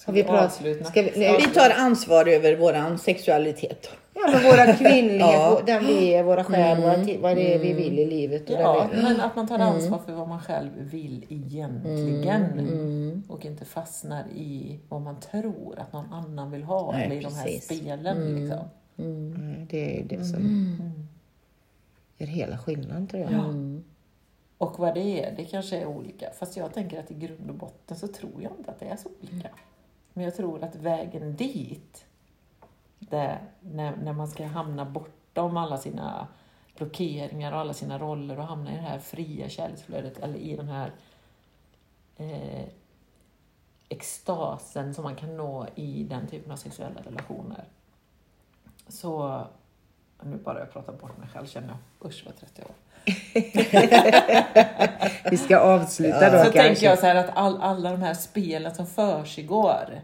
Ska 0.00 0.12
vi 0.12 0.22
vi 0.22 0.28
avsluta? 0.28 0.84
Ska 0.84 1.02
vi, 1.02 1.12
nej, 1.16 1.36
Vi 1.38 1.54
tar 1.54 1.70
ansvar 1.70 2.26
över 2.28 2.56
våran 2.56 2.98
sexualitet. 2.98 3.88
ja, 4.14 4.20
men 4.32 4.42
våra 4.42 4.72
kvinnlighet, 4.76 5.20
Ja. 5.20 5.58
vår- 5.60 5.66
den 5.66 5.86
vi 5.86 6.14
är, 6.14 6.22
våra 6.22 6.44
själ, 6.44 6.80
våra 6.82 6.96
ti- 6.96 7.20
vad 7.20 7.36
det 7.36 7.54
är 7.54 7.58
vi 7.58 7.72
vill 7.72 7.98
i 7.98 8.06
livet. 8.06 8.50
Och 8.50 8.60
Ja, 8.60 8.88
vi, 8.94 9.02
men 9.02 9.20
att 9.20 9.36
man 9.36 9.48
tar 9.48 9.58
ansvar 9.58 9.98
för 10.06 10.12
vad 10.12 10.28
man 10.28 10.40
själv 10.40 10.70
vill 10.76 11.24
egentligen. 11.28 12.42
Mm, 12.58 13.22
Och 13.28 13.44
inte 13.44 13.64
fastnar 13.64 14.24
i 14.34 14.78
vad 14.88 15.00
man 15.00 15.20
tror 15.20 15.78
att 15.78 15.92
någon 15.92 16.12
annan 16.12 16.50
vill 16.50 16.62
ha. 16.62 16.92
Nej, 16.92 17.04
eller 17.06 17.16
i 17.16 17.20
de 17.20 17.34
här 17.34 17.44
precis. 17.44 17.64
spelen. 17.80 18.34
Liksom. 18.40 18.64
Nej, 18.96 19.66
det 19.70 20.00
är 20.00 20.04
det 20.04 20.24
som 20.24 20.36
Mm. 20.36 21.06
gör 22.18 22.26
hela 22.26 22.58
skillnaden 22.58 23.06
tror 23.06 23.22
jag. 23.22 23.80
Och 24.58 24.78
vad 24.78 24.94
det 24.94 25.00
är, 25.24 25.34
det 25.36 25.44
kanske 25.44 25.76
är 25.76 25.86
olika. 25.86 26.26
Fast 26.38 26.56
jag 26.56 26.74
tänker 26.74 27.00
att 27.00 27.10
i 27.10 27.14
grund 27.14 27.50
och 27.50 27.54
botten 27.56 27.96
så 27.96 28.08
tror 28.08 28.42
jag 28.42 28.52
inte 28.58 28.70
att 28.70 28.80
det 28.80 28.86
är 28.86 28.96
så 28.96 29.08
olika. 29.22 29.48
Men 30.12 30.24
jag 30.24 30.36
tror 30.36 30.64
att 30.64 30.74
vägen 30.74 31.36
dit, 31.36 32.06
där, 32.98 33.40
när, 33.60 33.96
när 33.96 34.12
man 34.12 34.28
ska 34.28 34.46
hamna 34.46 34.84
bortom 34.84 35.56
alla 35.56 35.78
sina 35.78 36.28
blockeringar 36.76 37.52
och 37.52 37.58
alla 37.58 37.72
sina 37.72 37.98
roller 37.98 38.38
och 38.38 38.46
hamna 38.46 38.72
i 38.72 38.76
det 38.76 38.82
här 38.82 38.98
fria 38.98 39.48
kärleksflödet 39.48 40.18
eller 40.18 40.38
i 40.38 40.56
den 40.56 40.68
här 40.68 40.92
eh, 42.16 42.68
extasen 43.88 44.94
som 44.94 45.04
man 45.04 45.16
kan 45.16 45.36
nå 45.36 45.66
i 45.74 46.04
den 46.04 46.26
typen 46.26 46.52
av 46.52 46.56
sexuella 46.56 47.00
relationer. 47.00 47.64
Så, 48.88 49.40
nu 50.22 50.36
bara 50.36 50.58
jag 50.58 50.72
pratar 50.72 50.92
bort 50.92 51.18
mig 51.18 51.28
själv 51.28 51.46
känner 51.46 51.68
jag. 51.68 52.08
Usch 52.08 52.22
vad 52.26 52.36
trött 52.36 52.52
jag 52.54 52.64
var. 52.64 52.74
Vi 55.30 55.36
ska 55.36 55.58
avsluta 55.58 56.30
då 56.30 56.38
Så 56.38 56.42
kanske. 56.42 56.62
tänker 56.62 56.86
jag 56.86 56.98
så 56.98 57.06
här 57.06 57.14
att 57.14 57.30
all, 57.34 57.62
alla 57.62 57.90
de 57.90 58.02
här 58.02 58.14
spelen 58.14 58.74
som 58.74 58.86
försiggår, 58.86 60.00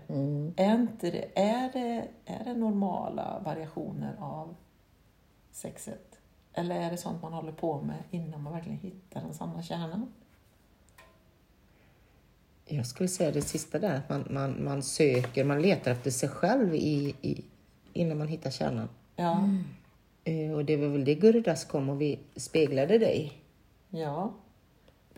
är, 0.57 0.75
inte 0.75 1.11
det, 1.11 1.25
är, 1.41 1.73
det, 1.73 2.09
är 2.27 2.45
det 2.45 2.55
normala 2.55 3.43
variationer 3.45 4.17
av 4.21 4.55
sexet? 5.53 6.19
Eller 6.55 6.75
är 6.81 6.91
det 6.91 6.97
sånt 6.97 7.23
man 7.23 7.33
håller 7.33 7.53
på 7.53 7.81
med 7.81 7.97
innan 8.11 8.43
man 8.43 8.53
verkligen 8.53 8.79
hittar 8.79 9.21
den 9.21 9.35
sanna 9.35 9.63
kärnan? 9.63 10.13
Jag 12.69 12.87
skulle 12.87 13.09
säga 13.09 13.31
det 13.31 13.43
sista 13.43 13.79
där, 13.79 13.95
att 13.95 14.09
man, 14.09 14.27
man, 14.31 14.65
man 14.65 14.83
söker, 14.83 15.45
man 15.45 15.63
letar 15.63 15.91
efter 15.91 16.11
sig 16.11 16.29
själv 16.29 16.75
i, 16.75 17.15
i, 17.23 17.45
innan 17.93 18.19
man 18.19 18.29
hittar 18.29 18.51
kärnan. 18.51 18.89
Ja, 19.17 19.33
Eh, 19.33 19.49
Och 20.55 20.65
det 20.65 20.77
var 20.77 20.89
väl 20.89 21.05
det 21.05 21.15
Gurras 21.15 21.65
kom 21.65 21.89
och 21.89 22.01
vi 22.01 22.21
speglade 22.37 22.99
dig. 22.99 23.33
ja. 23.91 24.33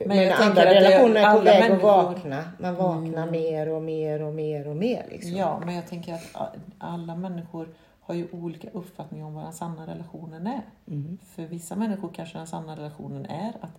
Men 0.01 0.09
Men, 0.09 0.33
andra 0.33 0.65
relationer 0.65 1.21
är 1.21 1.33
på 1.33 1.41
väg 1.41 1.63
att 1.63 1.69
människor- 1.71 1.95
Mm. 1.95 2.05
vakna. 2.07 2.45
Man 2.59 2.75
vaknar 2.75 3.31
mer 3.31 3.69
och 3.69 3.83
mer 3.83 4.23
och 4.23 4.35
mer 4.35 4.69
och 4.69 4.77
mer. 4.77 5.07
Liksom. 5.11 5.33
Ja, 5.37 5.61
men 5.67 5.75
jag 5.75 5.87
tänker 5.87 6.15
att 6.15 6.57
alla 6.79 7.15
människor 7.17 7.69
har 8.01 8.15
ju 8.15 8.29
olika 8.33 8.69
uppfattningar 8.71 9.27
om 9.27 9.35
vad 9.35 9.45
den 9.45 9.53
sanna 9.53 9.87
relationen 9.87 10.47
är. 10.47 10.61
Mm. 10.89 11.19
För 11.35 11.43
vissa 11.43 11.77
människor 11.77 12.11
kanske 12.15 12.39
den 12.39 12.47
sanna 12.47 12.77
relationen 12.77 13.27
är 13.27 13.53
att 13.61 13.79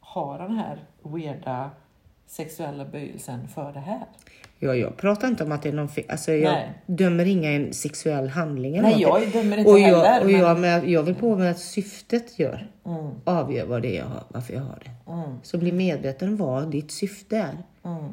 ha 0.00 0.38
den 0.38 0.56
här 0.56 0.78
weirda 1.02 1.70
sexuella 2.30 2.84
böjelsen 2.84 3.48
för 3.48 3.72
det 3.72 3.80
här. 3.80 4.00
Ja, 4.58 4.74
jag 4.74 4.96
pratar 4.96 5.28
inte 5.28 5.44
om 5.44 5.52
att 5.52 5.62
det 5.62 5.68
är 5.68 5.72
någon 5.72 5.88
fel. 5.88 6.04
Alltså, 6.08 6.32
jag 6.32 6.52
Nej. 6.52 6.68
dömer 6.86 7.24
inga 7.26 7.50
en 7.50 7.72
sexuell 7.72 8.28
handling. 8.28 8.76
eller 8.76 8.88
Nej, 8.90 9.02
någonting. 9.04 9.30
jag 9.34 9.42
dömer 9.44 9.58
inte 9.58 9.70
och 9.70 9.78
heller, 9.78 10.04
jag, 10.04 10.20
och 10.20 10.26
men- 10.26 10.40
jag, 10.40 10.58
men 10.60 10.90
jag 10.92 11.02
vill 11.02 11.14
på 11.14 11.36
med 11.36 11.50
att 11.50 11.58
syftet 11.58 12.38
gör, 12.38 12.70
Mm, 12.86 13.10
avgör 13.24 13.66
vad 13.66 13.82
det 13.82 13.96
är 13.96 13.98
jag 13.98 14.06
har, 14.06 14.22
varför 14.28 14.54
jag 14.54 14.60
har 14.60 14.78
det. 14.84 15.12
mm, 15.12 15.36
Så 15.42 15.58
bli 15.58 15.72
medveten 15.72 16.36
vad 16.36 16.70
ditt 16.70 16.90
syfte 16.90 17.36
är 17.36 17.58
mm. 17.90 18.10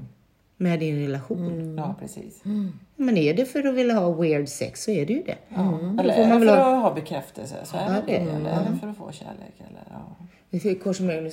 med 0.57 0.79
din 0.79 0.95
relation. 1.01 1.75
Ja, 1.77 1.95
precis. 1.99 2.41
Men 2.95 3.17
är 3.17 3.33
det 3.33 3.45
för 3.45 3.67
att 3.67 3.75
vilja 3.75 3.93
ha 3.93 4.11
weird 4.13 4.47
sex 4.49 4.83
så 4.83 4.91
är 4.91 5.05
det 5.05 5.13
ju 5.13 5.23
det. 5.23 5.35
Ja. 5.49 5.79
Eller 5.99 6.13
Mm. 6.23 6.29
det 6.29 6.45
väl 6.45 6.47
för 6.55 6.57
ha- 6.63 6.75
att 6.77 6.83
ha 6.83 6.93
bekräftelse, 6.93 7.55
så 7.63 7.77
är 7.77 7.81
Ja, 7.81 7.89
det 7.89 8.01
det. 8.05 8.17
Eller 8.17 8.71
det 8.71 8.77
för 8.81 8.87
att 8.87 8.97
få 8.97 9.11
kärlek? 9.11 9.53
Eller, 9.69 9.83
ja. 9.91 10.15
Vi 10.49 10.59
får 10.59 10.73
kurs 10.79 10.99
i 10.99 11.03
mirakel 11.03 11.31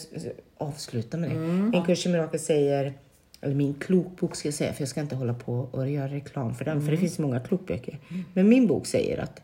avsluta 0.59 1.17
med 1.17 1.31
det. 1.31 1.37
En 1.79 1.85
kurs 1.85 2.07
i 2.07 2.09
mirakel 2.09 2.41
säger, 2.41 2.95
eller 3.41 3.55
min 3.55 3.75
klokbok 3.75 4.37
ska 4.37 4.49
jag 4.49 4.55
säga, 4.55 4.73
för 4.73 4.83
jag 4.83 4.89
ska 4.89 5.01
inte 5.01 5.17
hålla 5.17 5.35
på 5.35 5.69
och 5.71 5.91
göra 5.91 6.09
reklam 6.09 6.55
för 6.55 6.65
den, 6.65 6.83
för 6.83 6.91
det 6.91 6.97
finns 6.97 7.19
många 7.19 7.41
klokböcker. 7.41 7.99
Men 8.35 8.49
min 8.49 8.67
bok 8.67 8.87
säger 8.87 9.19
att 9.19 9.43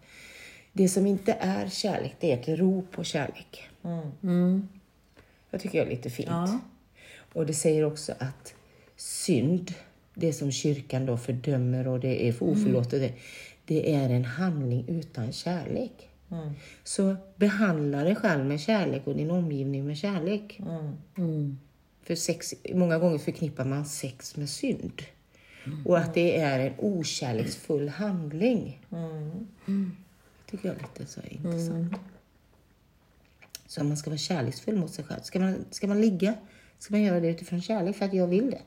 det 0.73 0.89
som 0.89 1.07
inte 1.07 1.37
är 1.41 1.69
kärlek, 1.69 2.17
det 2.21 2.33
är 2.33 2.37
ett 2.39 2.59
rop 2.59 2.91
på 2.91 3.05
kärlek. 3.05 3.69
Jag 5.51 5.61
tycker 5.61 5.79
jag 5.79 5.87
är 5.87 5.91
lite 5.91 6.11
fint. 6.11 6.29
Ja. 6.29 6.61
Och 7.33 7.47
det 7.47 7.55
säger 7.55 7.85
också 7.85 8.13
att 8.19 8.55
synd, 8.97 9.75
det 10.15 10.33
som 10.33 10.53
kyrkan 10.53 11.07
då 11.07 11.17
fördömer 11.17 11.89
och 11.89 12.01
det 12.01 12.29
är 12.29 12.33
för 12.33 12.47
oförlåtet, 12.47 13.01
det, 13.01 13.13
det 13.65 13.95
är 13.95 14.11
en 14.11 14.25
handling 14.25 14.85
utan 14.89 15.33
kärlek. 15.33 16.10
Så 16.85 17.17
behandla 17.37 18.05
dig 18.05 18.17
själv 18.17 18.45
med 18.45 18.61
kärlek 18.61 19.07
och 19.07 19.17
din 19.17 19.31
omgivning 19.31 19.87
med 19.87 19.97
kärlek. 19.99 20.61
För 22.03 22.15
sex, 22.15 22.55
många 22.75 22.99
gånger 22.99 23.19
förknippar 23.19 23.65
man 23.65 23.85
sex 23.87 24.37
med 24.37 24.49
synd. 24.49 25.03
Och 25.85 25.99
att 25.99 26.15
det 26.15 26.39
är 26.41 26.59
en 26.61 26.73
okärleksfull 26.79 27.89
handling. 27.89 28.81
Det 30.47 30.51
tycker 30.51 30.69
jag 30.69 30.77
är 30.77 30.81
lite 30.83 31.07
så 31.13 31.21
intressant. 31.29 31.95
Så 33.67 33.85
man 33.85 33.97
ska 33.97 34.11
vara 34.11 34.19
kärleksfull 34.19 34.77
mot 34.77 34.91
sig 34.91 35.05
själv. 35.05 35.21
Ska 35.23 35.41
man, 35.41 35.65
ska 35.71 35.87
man 35.87 36.01
ligga, 36.01 36.35
ska 36.79 36.95
man 36.95 37.03
göra 37.03 37.21
det 37.21 37.29
utifrån 37.29 37.63
kärlek 37.63 37.97
för 37.97 38.05
att 38.05 38.15
jag 38.15 38.27
vill 38.27 38.51
det. 38.51 38.63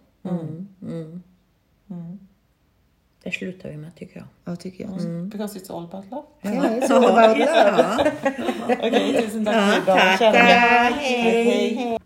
Det 3.24 3.32
slutar 3.32 3.70
vi 3.70 3.78
med 3.78 3.96
tycker 3.96 4.18
jag. 4.18 4.26
Ja, 4.46 4.56
tycker 4.56 4.84
jag 4.84 4.94
också. 4.94 5.08
Because 5.08 5.60
it's 5.60 5.78
all 5.78 5.84
about 5.84 6.06
love. 6.12 6.24
Ja, 6.42 6.52
it's 6.52 6.94
all 6.94 7.06
about 7.06 7.38
love. 7.38 8.12
Okej, 8.88 9.22
tusen 9.22 9.46
tack 9.46 9.74
för 9.74 9.82
idag. 9.84 9.98
tack, 9.98 10.22
vänner. 10.22 10.92
Hej, 10.92 11.74
Hej. 11.76 12.00